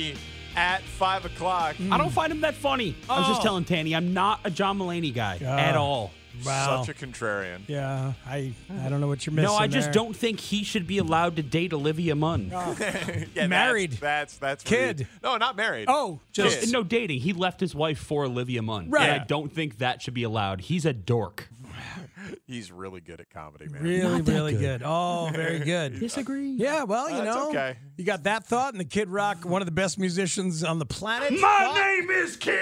at 0.56 0.82
five 0.82 1.24
o'clock. 1.26 1.76
I 1.90 1.98
don't 1.98 2.10
find 2.10 2.32
him 2.32 2.40
that 2.40 2.54
funny. 2.54 2.96
I 3.10 3.18
was 3.18 3.28
just 3.28 3.40
Oh. 3.40 3.44
telling 3.44 3.64
Tanny, 3.64 3.94
I'm 3.94 4.14
not 4.14 4.40
a 4.44 4.50
John 4.50 4.78
Mulaney 4.78 5.14
guy 5.14 5.36
at 5.36 5.76
all. 5.76 6.12
Wow. 6.44 6.82
Such 6.84 7.02
a 7.02 7.06
contrarian. 7.06 7.60
Yeah, 7.66 8.12
I 8.26 8.52
I 8.70 8.88
don't 8.90 9.00
know 9.00 9.06
what 9.08 9.24
you're 9.24 9.32
missing. 9.34 9.48
No, 9.50 9.56
I 9.56 9.66
just 9.68 9.86
there. 9.86 9.92
don't 9.94 10.14
think 10.14 10.38
he 10.38 10.64
should 10.64 10.86
be 10.86 10.98
allowed 10.98 11.36
to 11.36 11.42
date 11.42 11.72
Olivia 11.72 12.14
Munn. 12.14 12.50
Oh. 12.54 12.76
Yeah, 13.34 13.46
Married. 13.46 13.92
That's 13.92 14.36
that's, 14.36 14.62
that's 14.62 14.64
Kid. 14.64 14.98
rude. 15.00 15.08
No, 15.22 15.36
not 15.38 15.56
married. 15.56 15.86
Oh, 15.88 16.20
just 16.32 16.60
Kid. 16.60 16.72
No 16.72 16.82
dating. 16.82 17.20
He 17.20 17.32
left 17.32 17.58
his 17.60 17.74
wife 17.74 17.98
for 17.98 18.24
Olivia 18.24 18.60
Munn. 18.62 18.90
Right. 18.90 19.08
And 19.10 19.20
I 19.22 19.24
don't 19.24 19.50
think 19.52 19.78
that 19.78 20.02
should 20.02 20.12
be 20.14 20.24
allowed. 20.24 20.62
He's 20.62 20.84
a 20.84 20.92
dork. 20.92 21.48
He's 22.46 22.70
really 22.72 23.00
good 23.00 23.20
at 23.20 23.30
comedy, 23.30 23.68
man. 23.68 23.82
really, 23.82 24.18
Not 24.22 24.28
really 24.28 24.52
good. 24.52 24.80
good. 24.80 24.82
Oh, 24.84 25.30
very 25.32 25.58
good. 25.60 25.98
Disagree. 26.00 26.52
Uh, 26.54 26.62
yeah, 26.64 26.82
well, 26.84 27.08
you 27.10 27.16
That's 27.16 27.36
know, 27.36 27.48
okay. 27.50 27.76
you 27.96 28.04
got 28.04 28.22
that 28.24 28.46
thought, 28.46 28.72
and 28.74 28.80
the 28.80 28.84
Kid 28.84 29.08
Rock, 29.08 29.44
one 29.44 29.62
of 29.62 29.66
the 29.66 29.72
best 29.72 29.98
musicians 29.98 30.62
on 30.64 30.78
the 30.78 30.86
planet. 30.86 31.32
My 31.40 31.66
What? 31.68 31.74
name 31.74 32.10
is 32.10 32.36
Kid. 32.36 32.54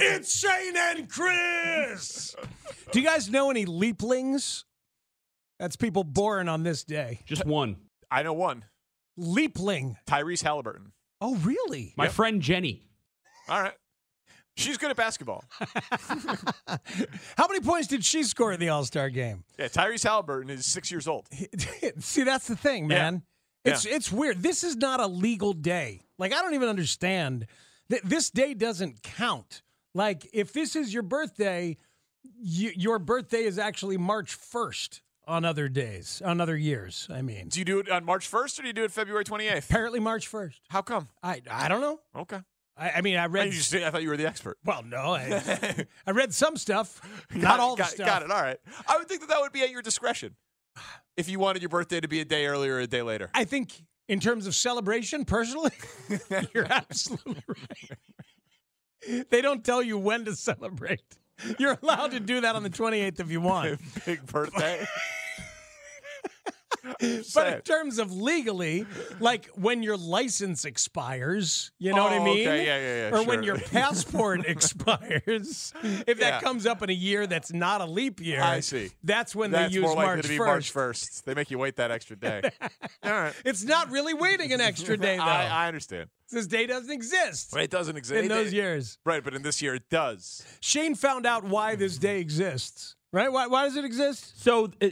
It's 0.00 0.38
Shane 0.38 0.74
and 0.76 1.08
Chris. 1.08 2.34
Do 2.92 3.00
you 3.00 3.06
guys 3.06 3.28
know 3.30 3.50
any 3.50 3.66
leaplings? 3.66 4.64
That's 5.58 5.76
people 5.76 6.04
born 6.04 6.48
on 6.48 6.62
this 6.62 6.84
day. 6.84 7.20
Just 7.26 7.44
one. 7.44 7.76
I 8.10 8.22
know 8.22 8.32
one. 8.32 8.64
Leapling. 9.18 9.96
Tyrese 10.06 10.42
Halliburton. 10.42 10.92
Oh, 11.20 11.34
really? 11.36 11.94
My 11.96 12.06
friend 12.08 12.40
Jenny. 12.40 12.82
All 13.48 13.60
right. 13.60 13.74
She's 14.58 14.76
good 14.76 14.90
at 14.90 14.96
basketball. 14.96 15.44
How 17.36 17.46
many 17.48 17.60
points 17.60 17.88
did 17.88 18.04
she 18.04 18.22
score 18.24 18.52
in 18.52 18.60
the 18.60 18.68
All 18.68 18.84
Star 18.84 19.08
game? 19.08 19.44
Yeah, 19.58 19.66
Tyrese 19.68 20.02
Halliburton 20.04 20.50
is 20.50 20.66
six 20.66 20.90
years 20.90 21.06
old. 21.06 21.26
See, 22.00 22.24
that's 22.24 22.48
the 22.48 22.56
thing, 22.56 22.90
Yeah. 22.90 22.98
man. 22.98 23.22
It's 23.64 23.84
Yeah. 23.84 23.94
it's 23.96 24.10
weird. 24.12 24.42
This 24.42 24.64
is 24.64 24.76
not 24.76 25.00
a 25.00 25.06
legal 25.06 25.52
day. 25.52 26.02
Like 26.18 26.32
I 26.32 26.42
don't 26.42 26.54
even 26.54 26.68
understand 26.68 27.46
that 27.88 28.02
this 28.04 28.30
day 28.30 28.54
doesn't 28.54 29.02
count. 29.02 29.62
Like 29.94 30.28
if 30.32 30.52
this 30.52 30.74
is 30.76 30.92
your 30.92 31.02
birthday, 31.02 31.76
your 32.40 32.98
birthday 32.98 33.44
is 33.44 33.58
actually 33.58 33.96
March 33.96 34.34
first 34.34 35.02
on 35.26 35.44
other 35.44 35.68
days, 35.68 36.22
on 36.24 36.40
other 36.40 36.56
years. 36.56 37.06
I 37.12 37.22
mean, 37.22 37.48
Do 37.48 37.58
you 37.60 37.64
do 37.64 37.78
it 37.80 37.90
on 37.90 38.04
March 38.04 38.30
1st 38.30 38.58
or 38.58 38.62
do 38.62 38.68
you 38.68 38.72
do 38.74 38.84
it 38.84 38.90
February 38.92 39.24
28th? 39.24 39.64
apparently 39.70 40.00
March 40.00 40.26
first. 40.26 40.60
How 40.68 40.82
come? 40.82 41.08
I 41.22 41.42
I 41.50 41.68
don't 41.68 41.80
know. 41.80 42.00
Okay. 42.16 42.40
I, 42.78 42.90
I 42.96 43.00
mean, 43.00 43.16
I 43.16 43.24
I, 43.24 43.26
read. 43.26 43.50
just, 43.52 43.74
I 43.74 43.90
thought 43.90 44.02
you 44.02 44.08
were 44.08 44.16
the 44.16 44.26
expert. 44.26 44.58
well, 44.64 44.82
no, 44.82 45.14
I, 45.14 45.86
I 46.06 46.10
read 46.12 46.32
some 46.32 46.56
stuff, 46.56 47.00
Got 47.32 47.42
not 47.42 47.60
all 47.60 47.76
the 47.76 47.84
stuff. 47.84 48.06
Got 48.06 48.22
it. 48.22 48.30
All 48.30 48.40
right. 48.40 48.58
I 48.86 48.96
would 48.98 49.08
think 49.08 49.20
that 49.20 49.28
that 49.30 49.40
would 49.40 49.52
be 49.52 49.62
at 49.62 49.70
your 49.70 49.82
discretion 49.82 50.36
if 51.16 51.28
you 51.28 51.38
wanted 51.38 51.62
your 51.62 51.68
birthday 51.68 52.00
to 52.00 52.08
be 52.08 52.20
a 52.20 52.24
day 52.24 52.46
earlier 52.46 52.76
or 52.76 52.80
a 52.80 52.86
day 52.86 53.02
later. 53.02 53.30
I 53.34 53.44
think 53.44 53.72
in 54.08 54.20
terms 54.20 54.46
of 54.46 54.54
celebration, 54.54 55.24
personally, 55.24 55.72
you're 56.54 56.66
absolutely 56.70 57.42
right. 57.48 59.26
They 59.30 59.42
don't 59.42 59.64
tell 59.64 59.82
you 59.82 59.98
when 59.98 60.24
to 60.24 60.34
celebrate. 60.34 61.00
You're 61.58 61.78
allowed 61.82 62.12
to 62.12 62.20
do 62.20 62.40
that 62.40 62.56
on 62.56 62.62
the 62.62 62.70
28th 62.70 63.20
if 63.20 63.30
you 63.30 63.40
want. 63.40 63.80
Big 64.06 64.24
birthday. 64.26 64.84
But 67.34 67.52
in 67.52 67.60
terms 67.62 67.98
of 67.98 68.12
legally, 68.12 68.86
like 69.20 69.46
when 69.54 69.82
your 69.82 69.96
license 69.96 70.64
expires, 70.64 71.70
you 71.78 71.92
know 71.94 72.02
what 72.04 72.12
I 72.12 72.18
Oh, 72.18 72.24
mean? 72.24 72.46
okay. 72.48 72.64
Yeah, 72.66 72.78
yeah, 72.78 73.10
yeah, 73.10 73.16
Or 73.16 73.24
when 73.24 73.42
your 73.42 73.58
passport 73.58 74.44
expires, 74.46 75.72
if 75.82 76.18
that 76.18 76.34
Yeah. 76.34 76.40
comes 76.40 76.66
up 76.66 76.82
in 76.82 76.90
a 76.90 76.94
year 76.94 77.26
that's 77.26 77.52
not 77.52 77.80
a 77.80 77.86
leap 77.86 78.20
year, 78.20 78.42
I 78.42 78.60
see. 78.60 78.90
That's 79.04 79.34
when 79.34 79.50
That's 79.50 79.70
they 79.72 79.76
use 79.80 79.82
more 79.82 79.94
likely 79.94 80.06
March 80.16 80.22
to 80.22 80.28
be 80.28 80.38
1st. 80.38 80.46
March 80.46 80.72
1st. 80.74 81.24
They 81.24 81.34
make 81.34 81.50
you 81.50 81.58
wait 81.58 81.76
that 81.76 81.90
extra 81.90 82.16
day. 82.16 82.42
All 83.02 83.12
right. 83.12 83.34
It's 83.44 83.64
not 83.64 83.90
really 83.90 84.14
waiting 84.14 84.52
an 84.52 84.60
extra 84.60 84.96
day, 84.96 85.16
though. 85.18 85.22
I, 85.22 85.44
I 85.46 85.66
understand. 85.68 86.10
this 86.30 86.46
day 86.46 86.66
doesn't 86.66 86.90
exist 86.92 87.50
But 87.52 87.62
it 87.62 87.70
doesn't 87.70 87.96
exist. 87.96 88.22
in 88.22 88.28
those 88.28 88.52
years. 88.52 88.98
Right, 89.04 89.22
but 89.22 89.34
in 89.34 89.42
this 89.42 89.62
year 89.62 89.74
it 89.74 89.88
does. 89.90 90.44
Shane 90.60 90.94
found 90.94 91.26
out 91.26 91.44
why 91.44 91.74
this 91.76 91.98
day 91.98 92.20
exists, 92.20 92.96
right? 93.12 93.30
Why, 93.32 93.46
why 93.46 93.64
does 93.64 93.76
it 93.76 93.84
exist? 93.84 94.42
So, 94.42 94.70
uh, 94.82 94.88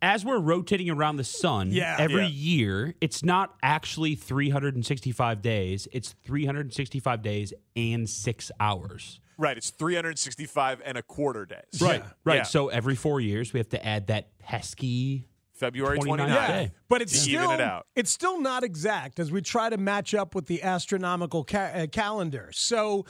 as 0.00 0.24
we're 0.24 0.38
rotating 0.38 0.90
around 0.90 1.16
the 1.16 1.24
sun 1.24 1.70
Yeah. 1.70 1.96
every 1.98 2.22
Yeah. 2.24 2.28
year, 2.28 2.94
it's 3.00 3.22
not 3.22 3.54
actually 3.62 4.14
365 4.14 5.40
days. 5.42 5.88
It's 5.92 6.14
365 6.24 7.22
days 7.22 7.52
and 7.74 8.08
six 8.08 8.50
hours. 8.60 9.20
Right, 9.38 9.56
it's 9.56 9.70
365 9.70 10.80
and 10.84 10.98
a 10.98 11.02
quarter 11.02 11.46
days. 11.46 11.80
Right. 11.80 12.04
Right. 12.24 12.36
Yeah. 12.36 12.42
So 12.42 12.68
every 12.68 12.94
four 12.94 13.20
years, 13.20 13.52
we 13.52 13.58
have 13.60 13.68
to 13.70 13.84
add 13.84 14.08
that 14.08 14.38
pesky. 14.38 15.26
February 15.54 15.98
29th 15.98 16.28
29th. 16.28 16.46
day. 16.48 16.72
But 16.88 17.02
it's 17.02 17.16
still 17.18 17.44
even 17.44 17.60
it 17.60 17.60
out. 17.60 17.86
it's 17.94 18.10
still 18.10 18.40
not 18.40 18.64
exact 18.64 19.18
as 19.20 19.30
we 19.30 19.40
try 19.42 19.70
to 19.70 19.76
match 19.76 20.12
up 20.12 20.34
with 20.34 20.46
the 20.46 20.62
astronomical 20.62 21.44
ca- 21.44 21.70
uh, 21.74 21.86
calendar. 21.86 22.50
So 22.52 23.06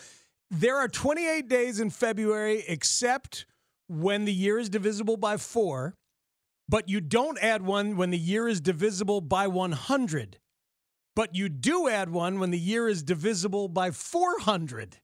there 0.50 0.76
are 0.76 0.86
28 0.88 1.48
days 1.48 1.80
in 1.80 1.88
February 1.90 2.62
except 2.68 3.46
when 3.88 4.26
the 4.26 4.32
year 4.34 4.58
is 4.58 4.68
divisible 4.68 5.16
by 5.16 5.38
4, 5.38 5.94
but 6.72 6.88
you 6.88 7.02
don't 7.02 7.38
add 7.42 7.60
one 7.60 7.98
when 7.98 8.08
the 8.08 8.18
year 8.18 8.48
is 8.48 8.58
divisible 8.58 9.20
by 9.20 9.46
100. 9.46 10.38
But 11.14 11.36
you 11.36 11.50
do 11.50 11.86
add 11.86 12.08
one 12.08 12.40
when 12.40 12.50
the 12.50 12.58
year 12.58 12.88
is 12.88 13.02
divisible 13.02 13.68
by 13.68 13.90
400. 13.90 14.96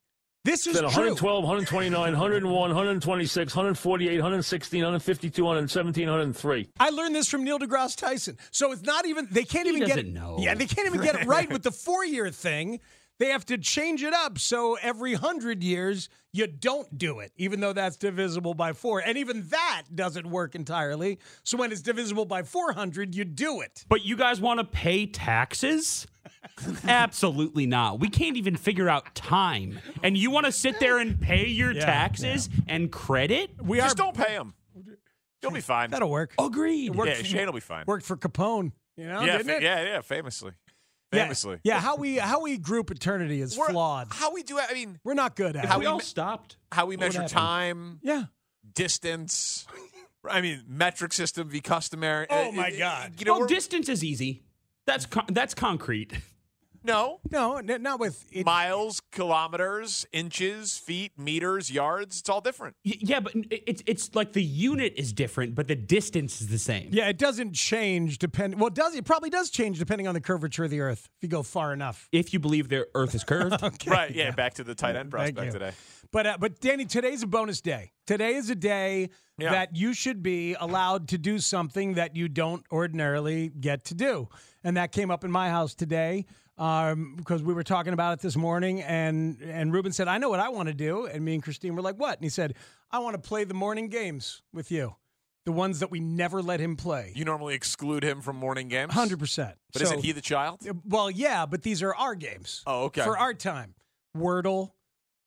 This 0.47 0.67
is 0.67 0.73
Then 0.73 0.85
true. 0.85 1.13
112, 1.13 1.45
129, 1.45 1.93
101, 1.93 2.51
126, 2.51 3.55
148, 3.55 4.13
116, 4.15 4.81
152, 4.81 5.45
117, 5.45 6.09
103. 6.09 6.71
I 6.81 6.89
learned 6.89 7.15
this 7.15 7.29
from 7.29 7.45
Neil 7.45 7.59
deGrasse 7.59 7.97
Tyson. 7.99 8.39
So 8.51 8.73
it's 8.73 8.81
not 8.81 9.05
even 9.05 9.29
they 9.31 9.45
can't 9.45 9.69
He 9.69 9.75
even 9.75 9.87
get 9.87 9.99
it. 9.99 10.07
know. 10.07 10.39
Yeah, 10.41 10.55
they 10.55 10.65
can't 10.65 10.87
even 10.87 11.03
get 11.03 11.17
it 11.17 11.27
right 11.27 11.53
with 11.53 11.65
the 11.65 11.73
four 11.73 12.03
year 12.03 12.31
thing. 12.31 12.81
They 13.19 13.27
have 13.31 13.45
to 13.47 13.59
change 13.59 14.03
it 14.03 14.15
up. 14.15 14.39
So 14.39 14.77
every 14.81 15.15
hundred 15.15 15.63
years 15.65 16.09
you 16.33 16.47
don't 16.47 16.97
do 16.97 17.19
it, 17.21 17.33
even 17.37 17.61
though 17.61 17.73
that's 17.73 17.97
divisible 17.97 18.55
by 18.55 18.73
four. 18.73 19.01
And 19.01 19.19
even 19.19 19.49
that 19.49 19.83
doesn't 19.95 20.29
work 20.31 20.55
entirely. 20.55 21.19
So 21.43 21.57
when 21.57 21.73
it's 21.73 21.81
divisible 21.83 22.27
by 22.27 22.43
four 22.45 22.73
hundred, 22.73 23.15
you 23.15 23.25
do 23.25 23.61
it. 23.61 23.85
But 23.89 24.05
you 24.05 24.17
guys 24.17 24.41
want 24.41 24.61
to 24.61 24.65
pay 24.65 25.07
taxes? 25.07 26.07
Absolutely 26.87 27.67
not. 27.67 28.01
We 28.01 28.09
can't 28.09 28.37
even 28.37 28.57
figure 28.57 28.89
out 28.89 29.15
time. 29.15 29.81
And 30.03 30.17
you 30.17 30.31
want 30.31 30.47
to 30.47 30.53
sit 30.53 30.79
there 30.81 30.99
and 30.99 31.21
pay 31.21 31.47
your 31.47 31.73
Yeah, 31.73 31.85
taxes 31.85 32.49
and 32.67 32.91
credit? 32.93 33.51
We 33.63 33.79
Just 33.79 33.99
are 33.99 34.05
don't 34.05 34.17
pay 34.17 34.35
them. 34.37 34.55
You'll 35.43 35.53
be 35.53 35.61
fine. 35.61 35.91
that'll 35.91 36.11
work. 36.11 36.35
Agreed. 36.39 36.87
It 36.87 36.97
worked 36.97 37.11
yeah, 37.11 37.17
for- 37.19 37.25
Shane 37.25 37.47
will 37.47 37.53
be 37.53 37.61
fine. 37.61 37.85
Worked 37.87 38.05
for 38.05 38.17
Capone, 38.17 38.73
you 38.97 39.07
know, 39.07 39.21
yeah, 39.21 39.39
didn't 39.39 39.47
fa- 39.47 39.57
it? 39.59 39.63
yeah, 39.63 39.83
yeah, 39.85 40.01
famously. 40.01 40.53
Yeah, 41.13 41.23
Famously. 41.23 41.59
Yeah, 41.65 41.81
how 41.81 41.97
we 41.97 42.17
how 42.19 42.43
we 42.43 42.59
group 42.59 42.91
eternity 42.91 43.41
is 43.41 43.57
We're- 43.57 43.73
flawed. 43.73 44.09
How 44.11 44.33
we 44.33 44.43
do 44.43 44.59
it, 44.59 44.67
I 44.69 44.75
mean, 44.75 44.99
We're 45.05 45.15
not 45.15 45.37
good 45.37 45.57
at 45.57 45.65
How 45.65 45.77
it. 45.77 45.79
we 45.79 45.83
we 45.85 45.87
all 45.87 46.01
stopped. 46.01 46.57
how 46.71 46.85
we 46.87 46.97
What 46.97 47.01
measure 47.07 47.21
happened? 47.23 47.31
time, 47.33 48.01
Yeah. 48.03 48.25
distance. 48.75 49.67
I 50.29 50.41
mean, 50.41 50.65
metric 50.69 51.13
system 51.15 51.49
v 51.49 51.61
customary. 51.61 52.27
Oh 52.29 52.49
Uh, 52.49 52.53
my 52.53 52.69
uh, 52.69 52.79
God. 52.79 53.13
You 53.19 53.25
know, 53.25 53.33
well, 53.33 53.41
we're- 53.43 53.55
distance 53.55 53.89
is 53.89 54.05
easy. 54.05 54.43
That's 54.87 55.07
con- 55.07 55.27
that's 55.29 55.55
concrete. 55.55 56.13
No. 56.85 57.21
No, 57.31 57.57
n- 57.57 57.83
not 57.83 58.01
with 58.01 58.25
it, 58.33 58.47
Miles, 58.47 59.01
kilometers, 59.13 60.07
inches, 60.13 60.79
feet, 60.79 61.13
meters, 61.19 61.71
yards. 61.71 62.21
It's 62.21 62.29
all 62.29 62.41
different. 62.41 62.77
Y- 62.85 62.95
Yeah, 63.01 63.21
but 63.21 63.33
it's 63.51 63.83
it's 63.87 64.15
like 64.15 64.33
the 64.33 64.43
unit 64.43 64.95
is 64.97 65.13
different, 65.13 65.55
but 65.55 65.69
the 65.69 65.77
distance 65.77 66.41
is 66.41 66.49
the 66.49 66.59
same. 66.59 66.89
Yeah, 66.93 67.09
it 67.09 67.19
doesn't 67.19 67.55
change 67.55 68.19
depending. 68.19 68.59
Well, 68.59 68.69
it 68.69 68.75
does 68.75 68.95
it 68.95 69.05
probably 69.05 69.31
does 69.31 69.51
change 69.51 69.79
depending 69.79 70.07
on 70.07 70.15
the 70.15 70.21
curvature 70.21 70.65
of 70.65 70.71
the 70.71 70.81
Earth 70.81 71.09
if 71.19 71.23
you 71.23 71.29
go 71.29 71.43
far 71.43 71.73
enough. 71.73 72.09
If 72.13 72.33
you 72.33 72.39
believe 72.39 72.69
the 72.69 72.87
Earth 72.95 73.15
is 73.15 73.25
curved, 73.25 73.63
Okay. 73.63 73.91
Right. 73.91 74.15
Yeah. 74.15 74.31
Back 74.31 74.55
to 74.55 74.65
the 74.65 74.75
tight 74.75 74.97
end 74.97 75.11
prospect 75.11 75.53
today. 75.53 75.73
But 76.11 76.27
uh, 76.27 76.37
but 76.41 76.61
Danny, 76.61 76.87
today's 76.87 77.23
a 77.23 77.27
bonus 77.27 77.61
day. 77.61 77.93
Today 78.07 78.35
is 78.37 78.49
a 78.49 78.55
day 78.55 79.11
Yeah. 79.37 79.51
that 79.53 79.77
you 79.77 79.93
should 79.93 80.23
be 80.23 80.55
allowed 80.55 81.09
to 81.09 81.19
do 81.19 81.39
something 81.39 81.95
that 81.95 82.17
you 82.17 82.29
don't 82.29 82.65
ordinarily 82.73 83.49
get 83.51 83.85
to 83.87 83.95
do, 83.95 84.29
and 84.65 84.77
that 84.79 84.91
came 84.93 85.11
up 85.11 85.23
in 85.25 85.31
my 85.31 85.51
house 85.51 85.75
today 85.75 86.25
um, 86.59 87.15
because 87.17 87.43
we 87.43 87.55
were 87.55 87.63
talking 87.65 87.93
about 87.93 88.15
it 88.15 88.21
this 88.21 88.37
morning, 88.37 88.83
and 88.83 89.41
and 89.43 89.73
Ruben 89.73 89.93
said, 89.93 90.09
"I 90.09 90.19
know 90.19 90.29
what 90.29 90.41
I 90.41 90.49
want 90.49 90.69
to 90.69 90.75
do," 90.75 91.07
and 91.07 91.25
me 91.25 91.35
and 91.35 91.43
Christine 91.43 91.75
were 91.77 91.83
like, 91.83 91.97
"What?" 91.97 92.19
And 92.19 92.25
he 92.25 92.31
said, 92.31 92.55
"I 92.91 92.99
want 92.99 93.15
to 93.15 93.21
play 93.29 93.45
the 93.45 93.55
morning 93.55 93.89
games 93.89 94.43
with 94.53 94.71
you, 94.71 94.97
the 95.45 95.53
ones 95.53 95.81
that 95.81 95.91
we 95.91 96.01
never 96.01 96.43
let 96.43 96.61
him 96.61 96.77
play." 96.77 97.13
You 97.15 97.25
normally 97.25 97.55
exclude 97.55 98.03
him 98.03 98.21
from 98.23 98.37
morning 98.37 98.69
games. 98.69 98.93
Hundred 98.93 99.19
percent. 99.19 99.57
But 99.73 99.83
isn't 99.83 100.05
he 100.05 100.13
the 100.13 100.21
child? 100.21 100.61
Well, 100.85 101.11
yeah, 101.11 101.47
but 101.47 101.63
these 101.63 101.83
are 101.83 101.95
our 101.95 102.15
games. 102.15 102.63
Oh, 102.67 102.85
okay. 102.85 103.03
For 103.05 103.17
our 103.19 103.35
time. 103.35 103.75
Wordle, 104.17 104.73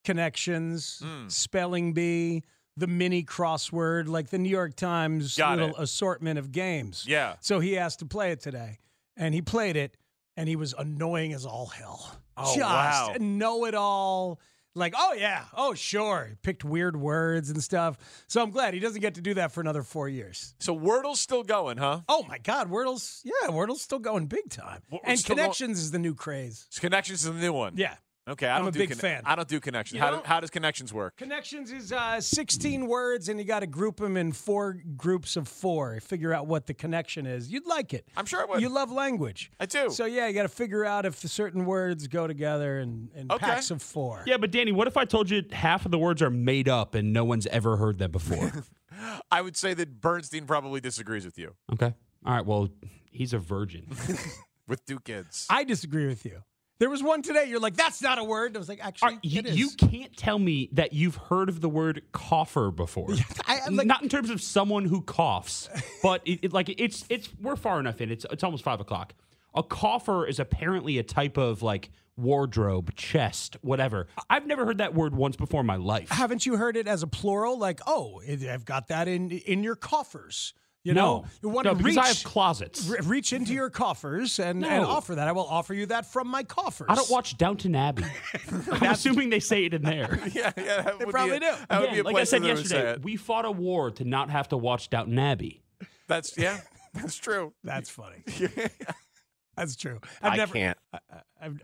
connections, 0.04 1.00
Hmm. 1.04 1.28
spelling 1.30 1.94
bee, 1.94 2.44
the 2.76 2.88
mini 2.88 3.24
crossword, 3.24 4.08
like 4.08 4.30
the 4.30 4.38
New 4.38 4.50
York 4.50 4.76
Times 4.76 5.38
Got 5.38 5.60
little 5.60 5.76
it. 5.76 5.82
assortment 5.84 6.40
of 6.40 6.52
games. 6.52 7.06
Yeah. 7.08 7.36
So 7.40 7.60
he 7.60 7.78
asked 7.78 8.00
to 8.00 8.06
play 8.06 8.32
it 8.32 8.42
today. 8.42 8.80
And 9.18 9.34
he 9.34 9.42
played 9.42 9.76
it, 9.76 9.98
and 10.42 10.50
he 10.50 10.56
was 10.56 10.74
annoying 10.76 11.34
as 11.34 11.46
all 11.46 11.68
hell. 11.68 12.18
Oh, 12.36 12.56
Just 12.56 12.60
wow. 12.60 13.14
know 13.20 13.66
it 13.66 13.76
all. 13.76 14.40
Like, 14.74 14.96
oh, 14.98 15.14
yeah. 15.14 15.44
Oh, 15.54 15.76
sure. 15.76 16.28
He 16.30 16.36
picked 16.42 16.64
weird 16.64 16.96
words 16.96 17.50
and 17.52 17.62
stuff. 17.62 17.98
So 18.28 18.42
I'm 18.42 18.50
glad 18.50 18.74
he 18.74 18.80
doesn't 18.80 19.02
get 19.02 19.16
to 19.16 19.22
do 19.22 19.36
that 19.36 19.52
for 19.52 19.62
another 19.62 19.84
four 19.84 20.10
years. 20.10 20.56
So 20.60 20.74
Wordle's 20.74 21.20
still 21.20 21.44
going, 21.44 21.78
huh? 21.78 22.02
Oh 22.10 22.24
my 22.28 22.40
God, 22.40 22.70
Wordle's 22.72 23.22
yeah, 23.24 23.50
Wordle's 23.52 23.82
still 23.82 24.00
going 24.00 24.26
big 24.26 24.50
time. 24.50 24.82
Wordle's 24.90 25.02
and 25.04 25.20
still 25.20 25.36
going- 25.36 25.46
connections 25.46 25.80
is 25.80 25.92
the 25.92 26.00
new 26.00 26.16
craze. 26.16 26.66
Connections 26.80 27.24
is 27.24 27.32
the 27.34 27.40
new 27.40 27.54
one. 27.54 27.74
Yeah. 27.76 27.96
Okay. 28.30 28.48
I 28.48 28.56
I'm 28.58 28.62
don't 28.62 28.70
a 28.70 28.72
do 28.72 28.80
big 28.88 28.96
fan. 28.96 29.24
I 29.26 29.36
don't 29.36 29.48
do 29.48 29.60
connections. 29.60 30.00
How, 30.00 30.12
don't? 30.12 30.24
do, 30.24 30.28
how 30.28 30.40
does 30.40 30.50
connections 30.52 30.94
work? 30.94 31.18
Connections 31.18 31.72
is 31.72 31.92
uh, 31.92 32.22
16 32.22 32.86
words, 32.86 33.30
and 33.30 33.40
you 33.40 33.46
got 33.46 33.62
to 33.62 33.68
group 33.68 33.98
them 33.98 34.16
in 34.16 34.32
four 34.32 34.78
groups 34.96 35.36
of 35.36 35.48
four. 35.48 36.00
Figure 36.02 36.32
out 36.34 36.46
what 36.46 36.68
the 36.68 36.74
connection 36.74 37.26
is. 37.26 37.52
You'd 37.52 37.66
like 37.66 37.94
it. 37.94 38.08
I'm 38.16 38.26
sure 38.28 38.42
I 38.42 38.46
would. 38.46 38.62
You 38.62 38.70
love 38.70 38.92
language. 38.92 39.52
I 39.60 39.66
do. 39.66 39.90
So 39.90 40.06
yeah, 40.06 40.28
you 40.28 40.34
got 40.34 40.44
to 40.44 40.50
figure 40.50 40.86
out 40.86 41.06
if 41.06 41.20
the 41.22 41.28
certain 41.28 41.66
words 41.66 42.08
go 42.08 42.28
together 42.28 42.80
in, 42.80 43.10
in 43.16 43.32
Okay. 43.32 43.44
packs 43.46 43.72
of 43.72 43.82
four. 43.82 44.24
yeah, 44.28 44.38
but 44.38 44.52
Danny, 44.52 44.72
what 44.72 44.88
if 44.88 44.98
I 44.98 45.06
told 45.06 45.30
you 45.30 45.44
half 45.52 45.86
of 45.86 45.92
the 45.92 45.98
words 46.00 46.22
are 46.22 46.30
made 46.30 46.70
up 46.70 46.94
and 46.94 47.12
no 47.14 47.26
one's 47.26 47.48
ever 47.48 47.78
heard 47.78 47.98
them 47.98 48.12
before? 48.12 48.52
I 49.32 49.42
would 49.42 49.58
say 49.58 49.74
that 49.74 50.00
Bernstein 50.00 50.46
probably 50.46 50.80
disagrees 50.80 51.26
with 51.26 51.40
you 51.40 51.56
okay. 51.74 51.94
All 52.24 52.34
right. 52.36 52.46
Well, 52.46 52.70
he's 53.10 53.34
a 53.34 53.40
virgin. 53.40 53.88
with 54.68 54.86
two 54.86 55.00
kids. 55.00 55.48
I 55.50 55.64
disagree 55.64 56.06
with 56.06 56.24
you. 56.24 56.44
There 56.82 56.90
was 56.90 57.04
one 57.04 57.22
today. 57.22 57.46
You're 57.46 57.60
like, 57.60 57.76
that's 57.78 58.02
not 58.02 58.18
a 58.18 58.24
word. 58.24 58.56
I 58.56 58.60
was 58.60 58.68
like, 58.68 58.82
All 58.82 58.88
actually, 58.88 59.14
right, 59.14 59.20
you, 59.24 59.40
it 59.42 59.46
is. 59.46 59.56
you 59.56 59.70
can't 59.78 60.18
tell 60.18 60.40
me 60.40 60.68
that 60.72 60.94
you've 60.94 61.16
heard 61.16 61.48
of 61.48 61.62
the 61.62 61.70
word 61.70 62.02
cougher 62.12 62.72
before. 62.72 63.08
I- 63.46 63.60
I'm 63.68 63.76
like- 63.76 63.86
Not 63.86 64.02
in 64.02 64.10
terms 64.10 64.32
of 64.32 64.42
someone 64.42 64.86
who 64.86 65.02
coughs, 65.04 65.70
but 66.02 66.24
it, 66.26 66.40
it- 66.42 66.54
like 66.54 66.70
it's 66.70 67.06
it's 67.08 67.30
we're 67.40 67.56
far 67.56 67.80
enough 67.80 68.02
in. 68.02 68.10
It's 68.10 68.26
it's 68.32 68.44
almost 68.44 68.64
five 68.64 68.80
o'clock. 68.80 69.14
A 69.54 69.62
cougher 69.62 70.26
is 70.26 70.40
apparently 70.40 70.98
a 70.98 71.04
type 71.04 71.38
of 71.38 71.62
like 71.62 71.92
wardrobe, 72.18 72.96
chest, 72.96 73.58
whatever. 73.62 74.08
I've 74.28 74.48
never 74.48 74.66
heard 74.66 74.80
that 74.80 74.96
word 74.96 75.14
once 75.14 75.36
before 75.36 75.60
in 75.62 75.68
my 75.68 75.76
life. 75.76 76.10
Haven't 76.10 76.48
you 76.48 76.58
heard 76.58 76.76
it 76.76 76.88
as 76.88 77.04
a 77.04 77.08
plural? 77.08 77.60
Like, 77.60 77.80
oh, 77.86 78.24
I've 78.28 78.66
got 78.66 78.88
that 78.88 79.08
in 79.08 79.30
in 79.30 79.62
your 79.62 79.76
coffers. 79.76 80.56
You 80.84 80.96
no, 80.96 81.02
know, 81.02 81.26
you 81.44 81.50
want 81.50 81.66
no, 81.66 81.72
to 81.72 81.76
because 81.76 81.96
reach, 81.96 81.98
I 82.04 82.08
have 82.08 82.24
closets. 82.24 82.88
re- 82.88 82.98
reach 83.04 83.34
into 83.34 83.54
your 83.54 83.70
coffers 83.70 84.40
and, 84.40 84.66
and 84.66 84.84
offer 84.84 85.14
that. 85.14 85.28
I 85.28 85.32
will 85.32 85.46
offer 85.46 85.76
you 85.76 85.86
that 85.88 86.08
from 86.08 86.28
my 86.28 86.42
coffers. 86.42 86.88
I 86.90 86.96
don't 86.96 87.10
watch 87.10 87.38
Downton 87.38 87.76
Abbey. 87.76 88.04
I'm 88.72 88.92
assuming 88.92 89.30
they 89.30 89.40
say 89.40 89.66
it 89.66 89.76
in 89.76 89.84
there. 89.84 90.20
yeah, 90.34 90.52
yeah. 90.58 90.82
That 90.82 90.98
They 90.98 91.06
probably 91.06 91.40
be 91.40 91.46
a, 91.46 91.52
do. 91.52 91.56
That 91.70 91.82
would 91.82 91.90
Again, 91.90 91.94
be 91.94 92.00
a 92.00 92.04
like 92.04 92.16
I 92.16 92.24
said 92.24 92.42
where 92.42 92.56
they 92.56 92.62
would 92.62 92.68
say 92.68 92.76
yesterday, 92.78 93.02
we 93.04 93.16
fought 93.16 93.46
a 93.46 93.52
war 93.52 93.92
to 93.92 94.04
not 94.04 94.32
have 94.32 94.50
to 94.50 94.58
watch 94.58 94.90
Downton 94.90 95.20
Abbey. 95.20 95.62
That's 96.08 96.36
yeah. 96.36 96.62
That's 96.96 97.16
true. 97.16 97.54
That's 97.64 97.90
funny. 97.92 98.24
That's 99.56 99.76
true. 99.76 100.00
I 100.22 100.30
I've 100.30 100.38
never. 100.38 100.54
can't. 100.54 100.78
I've, 101.40 101.62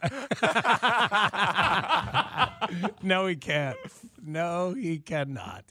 no, 3.03 3.26
he 3.26 3.36
can't. 3.36 3.78
No, 4.24 4.74
he 4.74 4.99
cannot. 4.99 5.63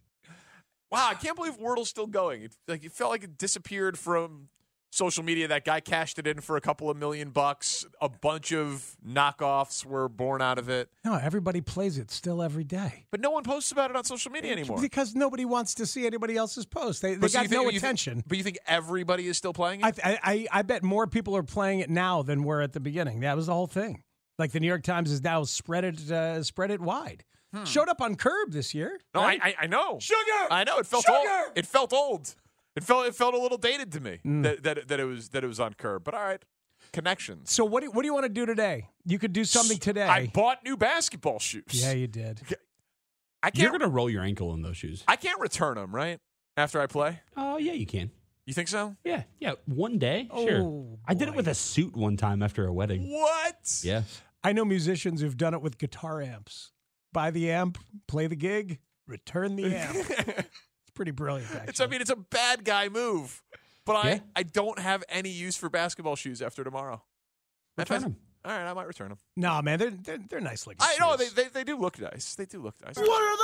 Wow, 0.90 1.08
I 1.10 1.14
can't 1.14 1.36
believe 1.36 1.58
Wordle's 1.58 1.88
still 1.88 2.06
going. 2.06 2.42
It, 2.42 2.56
like 2.68 2.84
it 2.84 2.92
felt 2.92 3.10
like 3.10 3.24
it 3.24 3.36
disappeared 3.38 3.98
from 3.98 4.48
social 4.92 5.24
media. 5.24 5.48
That 5.48 5.64
guy 5.64 5.80
cashed 5.80 6.18
it 6.18 6.26
in 6.26 6.40
for 6.40 6.56
a 6.56 6.60
couple 6.60 6.88
of 6.88 6.96
million 6.96 7.30
bucks. 7.30 7.84
A 8.00 8.08
bunch 8.08 8.52
of 8.52 8.96
knockoffs 9.06 9.84
were 9.84 10.08
born 10.08 10.40
out 10.40 10.58
of 10.58 10.68
it, 10.68 10.88
No, 11.04 11.16
everybody 11.16 11.60
plays 11.60 11.98
it 11.98 12.10
still 12.10 12.40
every 12.42 12.64
day. 12.64 13.06
but 13.10 13.20
no 13.20 13.30
one 13.30 13.42
posts 13.42 13.72
about 13.72 13.90
it 13.90 13.96
on 13.96 14.04
social 14.04 14.30
media 14.30 14.52
anymore. 14.52 14.80
Because 14.80 15.14
nobody 15.14 15.44
wants 15.44 15.74
to 15.74 15.86
see 15.86 16.06
anybody 16.06 16.36
else's 16.36 16.64
post. 16.64 17.02
They, 17.02 17.14
they 17.14 17.28
so 17.28 17.40
got 17.40 17.48
think- 17.48 17.52
no 17.52 17.62
you 17.64 17.70
think- 17.72 17.82
attention. 17.82 18.22
but 18.26 18.38
you 18.38 18.44
think 18.44 18.58
everybody 18.66 19.26
is 19.26 19.36
still 19.36 19.52
playing 19.52 19.80
it? 19.80 19.98
I, 20.02 20.12
I, 20.12 20.18
I 20.22 20.46
I 20.52 20.62
bet 20.62 20.82
more 20.82 21.06
people 21.06 21.36
are 21.36 21.42
playing 21.42 21.80
it 21.80 21.90
now 21.90 22.22
than 22.22 22.42
were 22.44 22.62
at 22.62 22.72
the 22.72 22.80
beginning. 22.80 23.20
That 23.20 23.36
was 23.36 23.46
the 23.46 23.54
whole 23.54 23.66
thing. 23.66 24.02
Like 24.38 24.52
the 24.52 24.60
New 24.60 24.66
York 24.68 24.82
Times 24.84 25.10
has 25.10 25.22
now 25.22 25.42
spread 25.44 25.84
it 25.84 26.10
uh, 26.10 26.42
spread 26.42 26.70
it 26.70 26.80
wide. 26.80 27.24
Showed 27.64 27.88
up 27.88 28.00
on 28.00 28.14
Curb 28.16 28.52
this 28.52 28.74
year. 28.74 28.98
Hmm. 29.14 29.18
no, 29.20 29.24
right? 29.26 29.40
I, 29.42 29.48
I 29.48 29.54
I 29.62 29.66
know. 29.66 29.98
Sugar. 30.00 30.18
I 30.50 30.64
know. 30.64 30.78
It 30.78 30.86
felt 30.86 31.04
Sugar! 31.04 31.16
old. 31.18 31.52
It 31.56 31.66
felt 31.66 31.92
old. 31.92 32.34
It 32.76 32.84
felt 32.84 33.06
it 33.06 33.14
felt 33.14 33.34
a 33.34 33.38
little 33.38 33.58
dated 33.58 33.92
to 33.92 34.00
me 34.00 34.18
Mm. 34.24 34.42
that, 34.42 34.62
that 34.64 34.88
that 34.88 35.00
it 35.00 35.04
was 35.04 35.30
that 35.30 35.42
it 35.42 35.46
was 35.46 35.58
on 35.60 35.74
curb. 35.74 36.04
But 36.04 36.14
all 36.14 36.22
right, 36.22 36.42
connections. 36.92 37.50
So 37.50 37.64
what 37.64 37.82
do, 37.82 37.90
what 37.90 38.02
do 38.02 38.06
you 38.06 38.14
want 38.14 38.24
to 38.24 38.28
do 38.28 38.44
today? 38.46 38.88
You 39.04 39.18
could 39.18 39.32
do 39.32 39.44
something 39.44 39.78
today. 39.78 40.02
I 40.06 40.26
bought 40.26 40.62
new 40.64 40.76
basketball 40.76 41.38
shoes. 41.38 41.64
yeah, 41.72 41.92
you 41.92 42.06
did. 42.06 42.40
I 43.42 43.50
You're 43.54 43.70
gonna 43.70 43.88
roll 43.88 44.10
your 44.10 44.22
ankle 44.22 44.52
in 44.54 44.62
those 44.62 44.76
shoes. 44.76 45.04
I 45.06 45.16
can't 45.16 45.40
return 45.40 45.76
them 45.76 45.94
right 45.94 46.18
after 46.56 46.80
I 46.80 46.86
play. 46.86 47.20
Oh 47.36 47.58
yeah, 47.58 47.72
you 47.72 47.86
can. 47.86 48.10
You 48.44 48.52
think 48.54 48.68
so? 48.68 48.94
Yeah, 49.04 49.24
yeah. 49.40 49.54
One 49.66 49.98
day, 49.98 50.28
sure. 50.32 50.60
Oh, 50.62 50.98
I 51.06 51.14
did 51.14 51.28
it 51.28 51.34
with 51.34 51.48
a 51.48 51.54
suit 51.54 51.96
one 51.96 52.16
time 52.16 52.42
after 52.42 52.66
a 52.66 52.72
wedding. 52.72 53.10
What? 53.10 53.80
Yeah. 53.82 54.02
I 54.44 54.52
know 54.52 54.64
musicians 54.64 55.20
who've 55.20 55.36
done 55.36 55.52
it 55.54 55.62
with 55.62 55.78
guitar 55.78 56.22
amps. 56.22 56.70
Buy 57.16 57.30
the 57.30 57.50
amp, 57.50 57.78
play 58.06 58.26
the 58.26 58.36
gig, 58.36 58.78
return 59.08 59.56
the 59.56 59.74
amp. 59.74 59.96
it's 60.10 60.90
pretty 60.94 61.12
brilliant, 61.12 61.50
actually. 61.50 61.68
It's. 61.70 61.80
I 61.80 61.86
mean, 61.86 62.02
it's 62.02 62.10
a 62.10 62.16
bad 62.16 62.62
guy 62.62 62.90
move, 62.90 63.42
but 63.86 64.04
Yeah. 64.04 64.10
I 64.36 64.40
I 64.40 64.42
don't 64.42 64.78
have 64.78 65.02
any 65.08 65.30
use 65.30 65.56
for 65.56 65.70
basketball 65.70 66.14
shoes 66.16 66.42
after 66.42 66.62
tomorrow. 66.62 67.02
Return 67.78 68.02
I- 68.02 68.04
'em. 68.04 68.16
All 68.44 68.52
right, 68.52 68.66
I 68.68 68.72
might 68.74 68.86
return 68.86 69.08
them. 69.08 69.18
no, 69.34 69.62
man, 69.62 69.78
they're 69.78 69.90
they're, 69.92 70.18
they're 70.28 70.40
nice 70.40 70.66
looking. 70.66 70.80
I 70.82 70.98
know 71.00 71.16
they, 71.16 71.28
they 71.28 71.48
they 71.48 71.64
do 71.64 71.78
look 71.78 71.98
nice. 71.98 72.34
They 72.34 72.44
do 72.44 72.60
look 72.60 72.74
nice. 72.84 72.96
What 72.98 73.08
are 73.08 73.36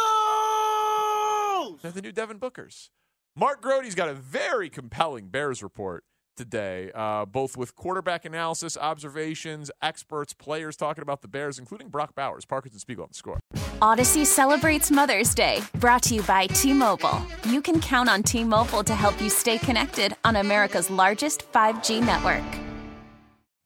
those? 1.71 1.81
They're 1.81 1.93
the 1.93 2.03
new 2.03 2.13
Devin 2.13 2.39
Bookers. 2.41 2.91
Mark 3.35 3.63
Grote's 3.63 3.95
got 3.95 4.11
a 4.11 4.15
very 4.15 4.69
compelling 4.69 5.29
Bears 5.29 5.63
report 5.63 6.05
today, 6.37 6.91
uh, 6.95 7.25
both 7.25 7.57
with 7.57 7.75
quarterback 7.75 8.25
analysis, 8.25 8.77
observations, 8.77 9.71
experts, 9.81 10.33
players 10.33 10.77
talking 10.77 11.03
about 11.03 11.23
the 11.23 11.29
Bears, 11.29 11.59
including 11.59 11.89
Brock 11.89 12.15
Bowers, 12.15 12.45
Parkins 12.45 12.75
and 12.75 12.81
Spiegel 12.81 13.05
on 13.05 13.09
the 13.11 13.15
score. 13.15 13.41
Audacy 13.81 14.25
celebrates 14.25 14.91
Mother's 14.91 15.35
Day, 15.35 15.61
brought 15.75 16.03
to 16.05 16.15
you 16.15 16.23
by 16.23 16.47
T 16.47 16.73
Mobile. 16.73 17.21
You 17.45 17.61
can 17.61 17.81
count 17.81 18.09
on 18.09 18.23
T 18.23 18.45
Mobile 18.45 18.85
to 18.85 18.95
help 18.95 19.21
you 19.21 19.31
stay 19.31 19.59
connected 19.59 20.17
on 20.25 20.37
America's 20.37 20.91
largest 20.91 21.51
5G 21.53 22.05
network. 22.05 22.45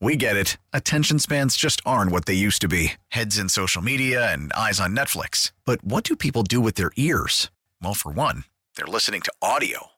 We 0.01 0.17
get 0.17 0.37
it. 0.37 0.59
Attention 0.73 1.19
spans 1.19 1.57
just 1.57 1.81
aren't 1.87 2.12
what 2.12 2.27
they 2.27 2.35
used 2.35 2.61
to 2.61 2.69
be 2.69 2.93
heads 3.09 3.39
in 3.39 3.49
social 3.49 3.83
media 3.83 4.31
and 4.33 4.53
eyes 4.53 4.79
on 4.79 4.95
Netflix. 4.95 5.53
But 5.64 5.83
what 5.83 6.05
do 6.05 6.17
people 6.17 6.43
do 6.43 6.61
with 6.61 6.75
their 6.75 6.93
ears? 6.97 7.51
Well, 7.83 7.95
for 7.95 8.12
one, 8.12 8.45
they're 8.77 8.87
listening 8.87 9.23
to 9.23 9.33
audio. 9.41 9.87